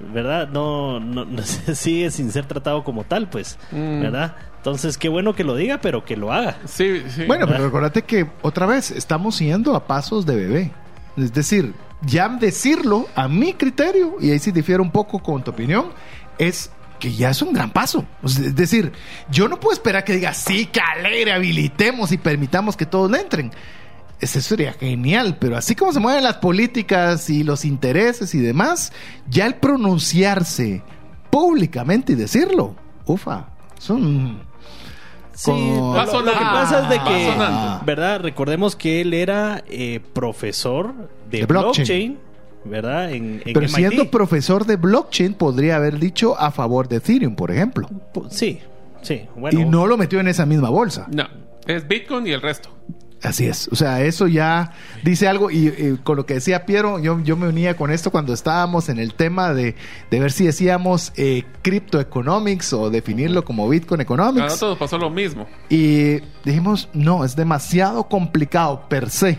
¿Verdad? 0.00 0.48
No, 0.48 0.98
no, 1.00 1.24
no 1.24 1.42
sigue 1.74 2.10
sin 2.10 2.30
ser 2.32 2.46
tratado 2.46 2.82
como 2.84 3.04
tal, 3.04 3.28
pues, 3.28 3.58
Mm. 3.70 4.00
¿verdad? 4.00 4.36
Entonces, 4.56 4.96
qué 4.96 5.08
bueno 5.08 5.34
que 5.34 5.44
lo 5.44 5.54
diga, 5.56 5.78
pero 5.80 6.04
que 6.04 6.16
lo 6.16 6.32
haga. 6.32 6.56
Sí, 6.64 7.02
sí. 7.10 7.24
Bueno, 7.26 7.46
pero 7.46 7.64
recordate 7.64 8.02
que 8.02 8.26
otra 8.42 8.64
vez 8.66 8.90
estamos 8.90 9.38
yendo 9.38 9.76
a 9.76 9.86
pasos 9.86 10.24
de 10.24 10.36
bebé. 10.36 10.70
Es 11.18 11.32
decir, 11.34 11.74
ya 12.02 12.28
decirlo 12.30 13.06
a 13.14 13.28
mi 13.28 13.52
criterio, 13.52 14.16
y 14.20 14.30
ahí 14.30 14.38
sí 14.38 14.52
difiero 14.52 14.82
un 14.82 14.90
poco 14.90 15.18
con 15.22 15.44
tu 15.44 15.50
opinión, 15.50 15.86
es 16.38 16.70
que 16.98 17.12
ya 17.12 17.28
es 17.30 17.42
un 17.42 17.52
gran 17.52 17.70
paso. 17.72 18.06
Es 18.24 18.56
decir, 18.56 18.90
yo 19.30 19.48
no 19.48 19.60
puedo 19.60 19.74
esperar 19.74 20.02
que 20.02 20.14
diga, 20.14 20.32
sí, 20.32 20.64
que 20.66 20.80
alegre, 20.80 21.32
habilitemos 21.32 22.10
y 22.12 22.16
permitamos 22.18 22.74
que 22.76 22.86
todos 22.86 23.10
le 23.10 23.20
entren. 23.20 23.52
Eso 24.20 24.40
sería 24.40 24.72
genial, 24.72 25.36
pero 25.38 25.56
así 25.56 25.74
como 25.74 25.92
se 25.92 26.00
mueven 26.00 26.22
las 26.24 26.36
políticas 26.36 27.28
y 27.28 27.44
los 27.44 27.64
intereses 27.64 28.34
y 28.34 28.38
demás, 28.40 28.92
ya 29.28 29.46
el 29.46 29.54
pronunciarse 29.56 30.82
públicamente 31.30 32.12
y 32.12 32.16
decirlo, 32.16 32.74
ufa, 33.06 33.48
son... 33.78 34.40
Sí, 35.32 35.50
Como- 35.50 35.74
lo, 35.76 35.88
Va 35.98 36.04
lo 36.06 36.12
sonando. 36.12 36.38
que 36.38 36.44
pasa 36.44 36.82
es 36.84 36.88
de 36.90 36.98
Va 36.98 37.80
que. 37.80 37.84
¿verdad? 37.86 38.20
Recordemos 38.20 38.76
que 38.76 39.00
él 39.00 39.12
era 39.14 39.64
eh, 39.68 39.98
profesor 40.12 40.94
de, 41.28 41.38
De 41.40 41.46
blockchain. 41.46 41.74
blockchain. 41.86 42.18
¿verdad? 42.66 43.10
En, 43.12 43.42
en 43.44 43.52
Pero 43.52 43.60
MIT. 43.62 43.70
siendo 43.74 44.10
profesor 44.12 44.64
de 44.64 44.76
blockchain, 44.76 45.34
podría 45.34 45.74
haber 45.76 45.98
dicho 45.98 46.38
a 46.38 46.52
favor 46.52 46.86
de 46.88 46.96
Ethereum, 46.96 47.34
por 47.34 47.50
ejemplo. 47.50 47.88
Sí, 48.30 48.60
sí. 49.02 49.22
Bueno, 49.36 49.58
Y 49.60 49.64
no 49.64 49.86
lo 49.88 49.96
metió 49.96 50.20
en 50.20 50.28
esa 50.28 50.46
misma 50.46 50.70
bolsa. 50.70 51.08
No, 51.10 51.24
es 51.66 51.86
Bitcoin 51.88 52.26
y 52.28 52.30
el 52.30 52.40
resto. 52.40 52.70
Así 53.24 53.46
es. 53.46 53.68
O 53.72 53.74
sea, 53.74 54.02
eso 54.02 54.26
ya 54.28 54.72
dice 55.02 55.26
algo. 55.26 55.50
Y, 55.50 55.68
y 55.68 55.98
con 56.02 56.16
lo 56.16 56.26
que 56.26 56.34
decía 56.34 56.66
Piero, 56.66 56.98
yo, 56.98 57.18
yo 57.20 57.36
me 57.36 57.48
unía 57.48 57.74
con 57.74 57.90
esto 57.90 58.10
cuando 58.10 58.34
estábamos 58.34 58.90
en 58.90 58.98
el 58.98 59.14
tema 59.14 59.54
de, 59.54 59.74
de 60.10 60.20
ver 60.20 60.30
si 60.30 60.44
decíamos 60.44 61.10
eh, 61.16 61.44
Crypto 61.62 62.00
Economics 62.00 62.72
o 62.74 62.90
definirlo 62.90 63.44
como 63.44 63.66
Bitcoin 63.68 64.00
A 64.00 64.02
Economics. 64.02 64.44
nosotros 64.44 64.70
nos 64.72 64.78
pasó 64.78 64.98
lo 64.98 65.08
mismo. 65.08 65.48
Y 65.70 66.20
dijimos, 66.44 66.88
no, 66.92 67.24
es 67.24 67.34
demasiado 67.34 68.04
complicado 68.08 68.88
per 68.88 69.08
se. 69.08 69.38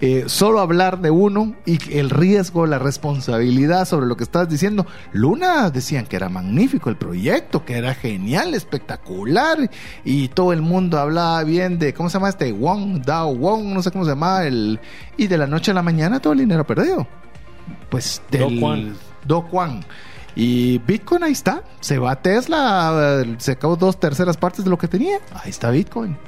Eh, 0.00 0.24
solo 0.26 0.60
hablar 0.60 1.00
de 1.00 1.10
uno 1.10 1.54
y 1.64 1.78
el 1.98 2.10
riesgo, 2.10 2.66
la 2.66 2.78
responsabilidad 2.78 3.86
sobre 3.86 4.06
lo 4.06 4.16
que 4.16 4.24
estás 4.24 4.48
diciendo. 4.48 4.86
Luna 5.12 5.70
decían 5.70 6.06
que 6.06 6.16
era 6.16 6.28
magnífico 6.28 6.90
el 6.90 6.96
proyecto, 6.96 7.64
que 7.64 7.78
era 7.78 7.94
genial, 7.94 8.54
espectacular. 8.54 9.70
Y 10.04 10.28
todo 10.28 10.52
el 10.52 10.60
mundo 10.60 10.98
hablaba 10.98 11.42
bien 11.44 11.78
de, 11.78 11.94
¿cómo 11.94 12.10
se 12.10 12.14
llama 12.14 12.28
este? 12.28 12.52
Wong, 12.52 13.02
Dao 13.04 13.34
Wong, 13.34 13.72
no 13.72 13.82
sé 13.82 13.90
cómo 13.90 14.04
se 14.04 14.10
llama. 14.10 14.44
El, 14.44 14.78
y 15.16 15.26
de 15.26 15.38
la 15.38 15.46
noche 15.46 15.70
a 15.70 15.74
la 15.74 15.82
mañana 15.82 16.20
todo 16.20 16.34
el 16.34 16.40
dinero 16.40 16.66
perdido. 16.66 17.06
Pues 17.88 18.20
del 18.30 18.40
Do 18.40 18.60
Kwon. 18.60 18.96
Do 19.24 19.46
Kwon. 19.48 19.84
Y 20.34 20.78
Bitcoin 20.78 21.24
ahí 21.24 21.32
está. 21.32 21.62
Se 21.80 21.98
va 21.98 22.10
a 22.12 22.22
Tesla, 22.22 23.22
eh, 23.24 23.36
se 23.38 23.52
acabó 23.52 23.76
dos 23.76 23.98
terceras 23.98 24.36
partes 24.36 24.64
de 24.64 24.70
lo 24.70 24.76
que 24.76 24.86
tenía. 24.86 25.18
Ahí 25.32 25.48
está 25.48 25.70
Bitcoin. 25.70 26.18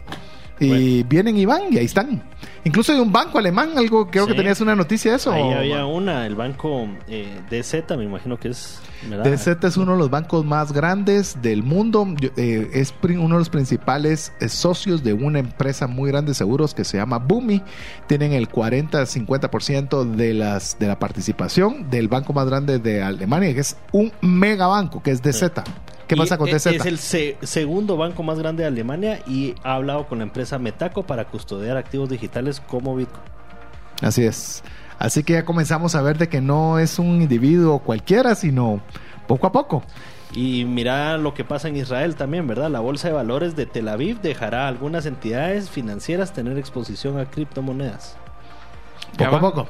Y 0.61 1.03
vienen 1.05 1.37
y 1.37 1.45
van 1.45 1.63
y 1.71 1.79
ahí 1.79 1.85
están. 1.85 2.23
Incluso 2.65 2.93
hay 2.93 2.99
un 2.99 3.13
banco 3.13 3.39
alemán, 3.39 3.71
algo 3.77 4.11
creo 4.11 4.27
que 4.27 4.35
tenías 4.35 4.61
una 4.61 4.75
noticia 4.75 5.13
de 5.13 5.17
eso. 5.17 5.33
Ahí 5.33 5.53
había 5.53 5.87
una, 5.87 6.27
el 6.27 6.35
banco 6.35 6.89
eh, 7.09 7.41
DZ, 7.51 7.97
me 7.97 8.05
imagino 8.05 8.39
que 8.39 8.49
es. 8.49 8.81
¿verdad? 9.09 9.25
DZ 9.25 9.65
es 9.65 9.77
uno 9.77 9.93
de 9.93 9.99
los 9.99 10.11
bancos 10.11 10.45
más 10.45 10.73
grandes 10.73 11.41
del 11.41 11.63
mundo. 11.63 12.07
Eh, 12.37 12.69
es 12.75 12.93
uno 13.03 13.37
de 13.37 13.39
los 13.39 13.49
principales 13.49 14.33
eh, 14.41 14.49
socios 14.49 15.03
de 15.03 15.13
una 15.13 15.39
empresa 15.39 15.87
muy 15.87 16.11
grande 16.11 16.31
de 16.31 16.35
seguros 16.35 16.75
que 16.75 16.85
se 16.85 16.99
llama 16.99 17.19
Boomi. 17.19 17.63
Tienen 18.07 18.33
el 18.33 18.49
40-50% 18.49 20.05
de, 20.05 20.35
las, 20.35 20.79
de 20.79 20.89
la 20.89 20.99
participación 20.99 21.89
del 21.91 22.09
banco 22.09 22.33
más 22.33 22.47
grande 22.47 22.79
de 22.79 23.03
Alemania, 23.03 23.55
que 23.55 23.61
es 23.61 23.77
un 23.93 24.13
megabanco, 24.21 25.03
que 25.03 25.13
es 25.13 25.23
DZ. 25.23 25.63
¿Qué 26.09 26.15
Y 26.15 26.19
pasa 26.19 26.37
con 26.39 26.49
e- 26.49 26.55
DZ? 26.55 26.67
Es 26.67 26.87
el 26.87 26.99
se- 26.99 27.37
segundo 27.43 27.97
banco 27.97 28.23
más 28.23 28.39
grande 28.39 28.63
de 28.65 28.69
Alemania 28.69 29.21
y 29.27 29.55
ha 29.63 29.75
hablado 29.75 30.07
con 30.09 30.19
la 30.19 30.25
empresa 30.25 30.59
Metaco 30.59 31.05
para 31.05 31.27
custodiar 31.27 31.77
activos 31.77 32.09
digitales 32.09 32.61
como 32.67 32.97
Bitcoin. 32.97 33.23
Así 34.03 34.25
es. 34.25 34.63
Así 34.99 35.23
que 35.23 35.35
ya 35.35 35.45
comenzamos 35.45 35.95
a 35.95 36.03
ver 36.03 36.19
de 36.19 36.29
que 36.29 36.41
no 36.41 36.79
es 36.79 36.99
un 36.99 37.23
individuo 37.23 37.79
cualquiera, 37.81 38.35
sino 38.35 38.81
poco 39.29 39.47
a 39.47 39.53
poco. 39.53 39.83
Y 40.35 40.65
mira 40.67 41.17
lo 41.19 41.35
que 41.35 41.45
pasa 41.45 41.69
en 41.69 41.77
Israel 41.77 42.15
también, 42.17 42.47
¿verdad? 42.47 42.71
La 42.71 42.81
Bolsa 42.81 43.09
de 43.09 43.15
Valores 43.15 43.57
de 43.57 43.67
Tel 43.67 43.89
Aviv 43.89 44.21
dejará 44.21 44.65
a 44.65 44.69
algunas 44.69 45.07
entidades 45.07 45.71
financieras 45.71 46.33
tener 46.33 46.59
exposición 46.59 47.19
a 47.19 47.27
criptomonedas. 47.31 48.17
Poco 49.17 49.37
a 49.37 49.41
poco. 49.41 49.69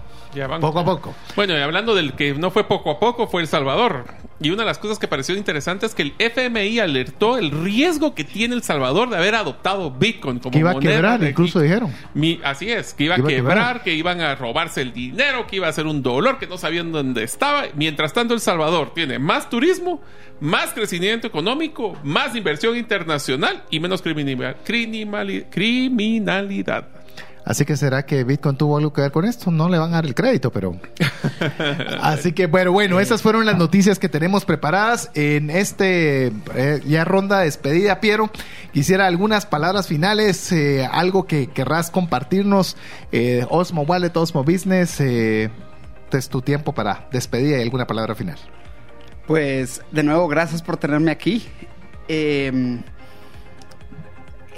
Poco 0.61 0.79
a 0.81 0.85
poco. 0.85 1.15
Bueno, 1.37 1.57
y 1.57 1.61
hablando 1.61 1.95
del 1.95 2.13
que 2.13 2.35
no 2.35 2.51
fue 2.51 2.65
poco 2.65 2.91
a 2.91 3.01
poco, 3.01 3.27
fue 3.29 3.41
El 3.43 3.49
Salvador. 3.49 4.05
Y 4.41 4.51
una 4.51 4.63
de 4.63 4.67
las 4.67 4.79
cosas 4.79 4.99
que 5.01 5.09
pareció 5.09 5.35
interesante 5.35 5.85
es 5.87 5.97
que 5.97 6.03
el 6.03 6.15
FMI 6.19 6.79
alertó 6.79 7.39
el 7.39 7.51
riesgo 7.51 8.15
que 8.15 8.23
tiene 8.23 8.55
El 8.55 8.63
Salvador 8.63 9.11
de 9.11 9.17
haber 9.17 9.35
adoptado 9.35 9.91
Bitcoin 9.91 10.39
como 10.39 10.53
Que 10.53 10.59
iba 10.61 10.71
a 10.71 10.75
moneda 10.75 10.93
quebrar, 10.93 11.19
de- 11.21 11.31
incluso 11.31 11.59
dijeron. 11.61 11.93
Mi- 12.15 12.39
así 12.45 12.71
es, 12.71 12.95
que 12.95 13.05
iba 13.05 13.17
a 13.17 13.19
Iba 13.19 13.27
a 13.27 13.31
quebrar, 13.31 13.57
quebrar. 13.57 13.83
que 13.83 13.95
iban 13.95 14.21
a 14.21 14.37
robarse 14.37 14.83
el 14.83 14.93
dinero, 14.93 15.47
que 15.49 15.57
iba 15.57 15.67
a 15.67 15.73
ser 15.73 15.87
un 15.87 16.03
dolor, 16.05 16.39
que 16.39 16.47
no 16.47 16.57
sabían 16.57 16.93
dónde 16.93 17.25
estaba. 17.25 17.65
Mientras 17.75 18.13
tanto, 18.13 18.33
El 18.35 18.41
Salvador 18.41 18.93
tiene 18.95 19.19
más 19.19 19.51
turismo, 19.51 20.01
más 20.41 20.73
crecimiento 20.73 21.27
económico, 21.27 21.97
más 22.05 22.37
inversión 22.37 22.77
internacional 22.77 23.65
y 23.71 23.81
menos 23.81 24.03
criminal- 24.03 24.57
criminali- 24.65 25.47
criminalidad. 25.51 26.87
Así 27.49 27.65
que 27.65 27.79
será 27.79 28.05
que 28.05 28.25
Bitcoin 28.25 28.59
tuvo 28.59 28.77
algo 28.77 28.93
que 28.93 29.01
ver 29.01 29.11
con 29.11 29.25
esto. 29.25 29.51
No 29.51 29.71
le 29.71 29.79
van 29.79 29.89
a 29.93 29.95
dar 29.95 30.05
el 30.05 30.15
crédito, 30.15 30.53
pero. 30.53 30.79
Así 32.03 32.33
que, 32.33 32.47
bueno, 32.47 32.73
bueno, 32.73 33.01
esas 33.01 33.23
fueron 33.23 33.47
las 33.47 33.57
noticias 33.57 33.99
que 33.99 34.11
tenemos 34.11 34.45
preparadas 34.45 35.11
en 35.15 35.49
este 35.49 36.27
eh, 36.55 36.83
ya 36.87 37.07
ronda 37.07 37.39
de 37.39 37.47
despedida, 37.47 38.01
Piero. 38.01 38.31
Quisiera 38.75 39.07
algunas 39.07 39.47
palabras 39.47 39.87
finales, 39.87 40.53
eh, 40.53 40.87
algo 40.93 41.27
que 41.27 41.47
querrás 41.47 41.91
compartirnos. 41.91 42.77
Eh, 43.13 43.47
Osmo 43.49 43.81
Wallet, 43.81 44.15
Osmo 44.15 44.45
Business. 44.45 45.01
Eh, 45.01 45.49
este 46.05 46.19
es 46.19 46.29
tu 46.29 46.43
tiempo 46.43 46.75
para 46.75 47.09
despedida 47.13 47.57
y 47.57 47.63
alguna 47.63 47.87
palabra 47.87 48.15
final. 48.15 48.37
Pues 49.27 49.81
de 49.91 50.03
nuevo, 50.03 50.29
gracias 50.29 50.61
por 50.61 50.77
tenerme 50.77 51.13
aquí. 51.13 51.49
Eh, 52.09 52.83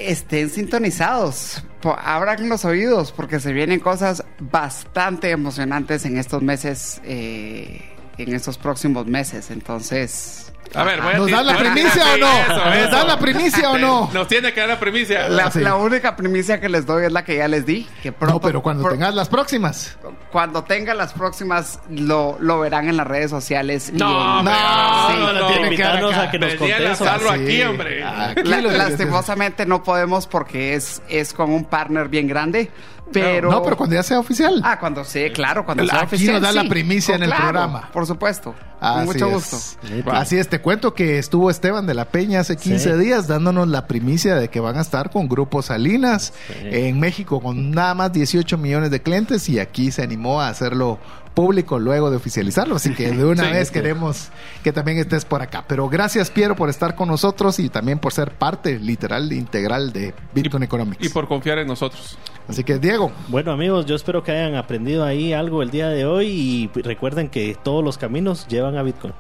estén 0.01 0.51
sintonizados, 0.51 1.65
abran 1.83 2.49
los 2.49 2.65
oídos 2.65 3.13
porque 3.13 3.41
se 3.41 3.53
vienen 3.53 3.81
cosas 3.81 4.25
bastante 4.39 5.31
emocionantes 5.31 6.05
en 6.05 6.19
estos 6.19 6.43
meses, 6.43 7.01
eh, 7.05 7.83
en 8.23 8.35
estos 8.35 8.59
próximos 8.59 9.07
meses. 9.07 9.51
Entonces, 9.51 10.53
A 10.75 10.85
ver, 10.85 11.01
voy 11.01 11.15
a 11.15 11.17
¿Nos 11.19 11.31
dan 11.31 11.47
la 11.47 11.55
a 11.55 11.59
primicia 11.59 12.05
o 12.15 12.17
no? 12.19 12.27
Eso, 12.33 12.65
¿Nos 12.83 12.91
dan 12.93 13.07
la 13.09 13.19
primicia 13.19 13.71
o 13.73 13.79
no? 13.79 14.11
Nos 14.15 14.29
tiene 14.29 14.53
que 14.53 14.61
dar 14.61 14.69
la 14.69 14.79
primicia. 14.79 15.29
la, 15.29 15.51
sí. 15.51 15.61
la 15.61 15.75
única 15.77 16.15
primicia 16.15 16.61
que 16.61 16.69
les 16.69 16.87
doy 16.87 17.07
es 17.07 17.13
la 17.13 17.25
que 17.25 17.37
ya 17.37 17.49
les 17.49 17.67
di. 17.67 17.89
Que 18.03 18.13
pronto, 18.13 18.35
no, 18.35 18.41
pero 18.41 18.63
cuando 18.63 18.89
tengas 18.89 19.15
las 19.15 19.29
próximas. 19.29 19.97
cuando 20.31 20.63
tenga 20.65 20.95
las 20.95 21.13
próximas 21.13 21.81
lo, 21.91 22.37
lo 22.41 22.61
verán 22.61 22.89
en 22.89 22.97
las 22.97 23.07
redes 23.07 23.31
sociales. 23.31 23.91
y 23.93 23.99
No, 23.99 24.39
en- 24.41 24.45
No, 24.45 25.09
Sí, 25.11 25.17
no, 25.19 25.33
no, 25.33 25.47
tiene 25.49 25.77
que 25.77 25.83
a 25.85 25.93
que 25.95 26.01
nos 26.01 26.15
a 26.15 26.31
contes. 26.31 27.29
Sí. 27.29 27.29
aquí, 27.35 27.63
hombre. 27.63 28.05
Aquí 28.05 28.43
La- 28.45 28.61
lastimosamente 28.61 29.67
no 29.67 29.83
podemos 29.83 30.27
porque 30.27 30.75
es, 30.75 31.03
es 31.09 31.33
con 31.33 31.51
un 31.51 31.65
partner 31.65 32.09
bien 32.09 32.29
grande. 32.29 32.71
Pero. 33.13 33.51
No, 33.51 33.63
pero 33.63 33.77
cuando 33.77 33.95
ya 33.97 34.03
sea 34.03 34.19
oficial. 34.19 34.61
Ah, 34.65 34.79
cuando 34.79 35.05
sí, 35.05 35.31
claro, 35.35 35.65
cuando 35.65 35.85
sea 35.87 35.97
Aquí 36.03 36.05
oficial. 36.17 36.35
nos 36.35 36.43
da 36.43 36.53
la 36.63 36.69
primicia 36.69 37.13
Oh, 37.15 37.17
en 37.17 37.23
el 37.25 37.29
claro, 37.29 37.43
programa. 37.45 37.91
Por 37.93 38.07
supuesto. 38.07 38.55
Así 38.81 38.97
Con 38.99 39.05
mucho 39.07 39.27
es. 39.27 39.33
gusto. 39.35 40.11
Así 40.13 40.39
es, 40.39 40.49
te 40.49 40.61
cuento 40.61 40.95
que 40.95 41.19
estuvo 41.19 41.51
Esteban 41.51 41.87
de 41.87 41.93
la 41.95 42.07
Peña 42.07 42.41
hace 42.41 42.57
15 42.57 42.95
Sí. 42.95 42.99
días 43.05 43.27
dándonos 43.29 43.69
la 43.69 43.87
primicia 43.87 44.37
de 44.37 44.49
que 44.49 44.61
van 44.61 44.79
a 44.79 44.81
estar 44.81 45.11
con 45.11 45.29
Grupo 45.29 45.61
Salinas 45.61 46.33
en 46.63 46.99
México 46.99 47.41
con 47.43 47.73
nada 47.73 47.95
más 47.95 48.13
18 48.13 48.57
millones 48.57 48.91
de 48.91 49.03
clientes 49.03 49.49
y 49.51 49.59
aquí 49.59 49.91
se 49.91 50.03
animó 50.03 50.41
a 50.41 50.49
hacerlo 50.49 50.99
público 51.35 51.79
luego 51.79 52.11
de 52.11 52.17
oficializarlo. 52.17 52.77
Así 52.77 52.95
que 52.95 53.11
de 53.11 53.25
una 53.25 53.45
Sí, 53.45 53.53
vez 53.53 53.71
queremos 53.71 54.29
que 54.63 54.73
también 54.73 54.99
estés 54.99 55.25
por 55.25 55.43
acá. 55.43 55.65
Pero 55.67 55.89
gracias, 55.89 56.31
Piero, 56.31 56.57
por 56.57 56.69
estar 56.69 56.95
con 56.95 57.09
nosotros 57.09 57.59
y 57.59 57.69
también 57.69 57.99
por 57.99 58.13
ser 58.13 58.33
parte 58.33 58.79
literal, 58.79 59.33
integral 59.33 59.93
de 59.93 60.15
Bitcoin 60.35 60.63
Economics. 60.63 61.05
Y 61.05 61.09
por 61.09 61.29
confiar 61.29 61.59
en 61.59 61.67
nosotros. 61.69 62.19
Así 62.49 62.65
que, 62.65 62.79
Diego, 62.79 63.13
Bueno 63.29 63.53
amigos, 63.53 63.87
yo 63.87 63.95
espero 63.95 64.23
que 64.25 64.33
hayan 64.33 64.57
aprendido 64.57 65.05
ahí 65.05 65.33
algo 65.33 65.63
el 65.63 65.71
día 65.71 65.89
de 65.89 66.05
hoy 66.05 66.27
y 66.75 66.81
recuerden 66.83 67.29
que 67.29 67.57
todos 67.63 67.85
los 67.85 67.97
caminos 67.97 68.47
llevan 68.49 68.77
a 68.77 68.83
Bitcoin. 68.83 69.15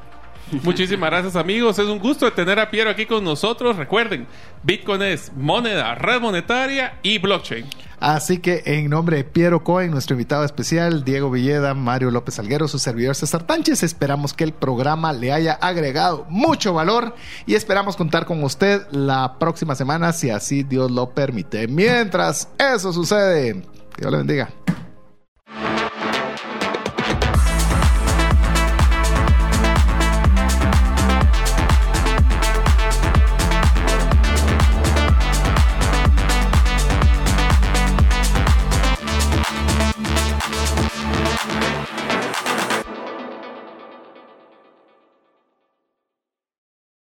Muchísimas 0.64 1.11
gracias 1.11 1.36
amigos, 1.36 1.78
es 1.78 1.86
un 1.86 1.98
gusto 1.98 2.32
tener 2.32 2.59
a 2.59 2.70
Piero 2.70 2.90
aquí 2.90 3.07
con 3.07 3.22
nosotros. 3.22 3.76
Recuerden, 3.76 4.26
Bitcoin 4.62 5.03
es 5.03 5.32
moneda, 5.36 5.94
red 5.94 6.20
monetaria 6.20 6.98
y 7.03 7.18
blockchain. 7.18 7.66
Así 8.01 8.38
que 8.38 8.62
en 8.64 8.88
nombre 8.88 9.18
de 9.18 9.24
Piero 9.24 9.62
Cohen, 9.62 9.90
nuestro 9.90 10.14
invitado 10.14 10.44
especial, 10.44 11.05
Diego 11.05 11.30
Villeda, 11.30 11.74
Mario 11.74 12.11
López 12.11 12.38
Alguero, 12.38 12.66
su 12.66 12.78
servidor 12.78 13.14
César 13.14 13.42
Tánchez, 13.42 13.82
esperamos 13.82 14.32
que 14.32 14.44
el 14.44 14.53
programa 14.53 15.12
le 15.12 15.32
haya 15.32 15.53
agregado 15.53 16.26
mucho 16.30 16.72
valor 16.72 17.14
y 17.46 17.55
esperamos 17.55 17.96
contar 17.96 18.24
con 18.24 18.42
usted 18.42 18.86
la 18.90 19.38
próxima 19.38 19.74
semana 19.74 20.14
si 20.14 20.30
así 20.30 20.62
Dios 20.62 20.90
lo 20.90 21.11
permite. 21.11 21.68
Mientras 21.68 22.48
eso 22.59 22.92
sucede, 22.92 23.62
Dios 23.98 24.11
le 24.11 24.16
bendiga. 24.16 24.51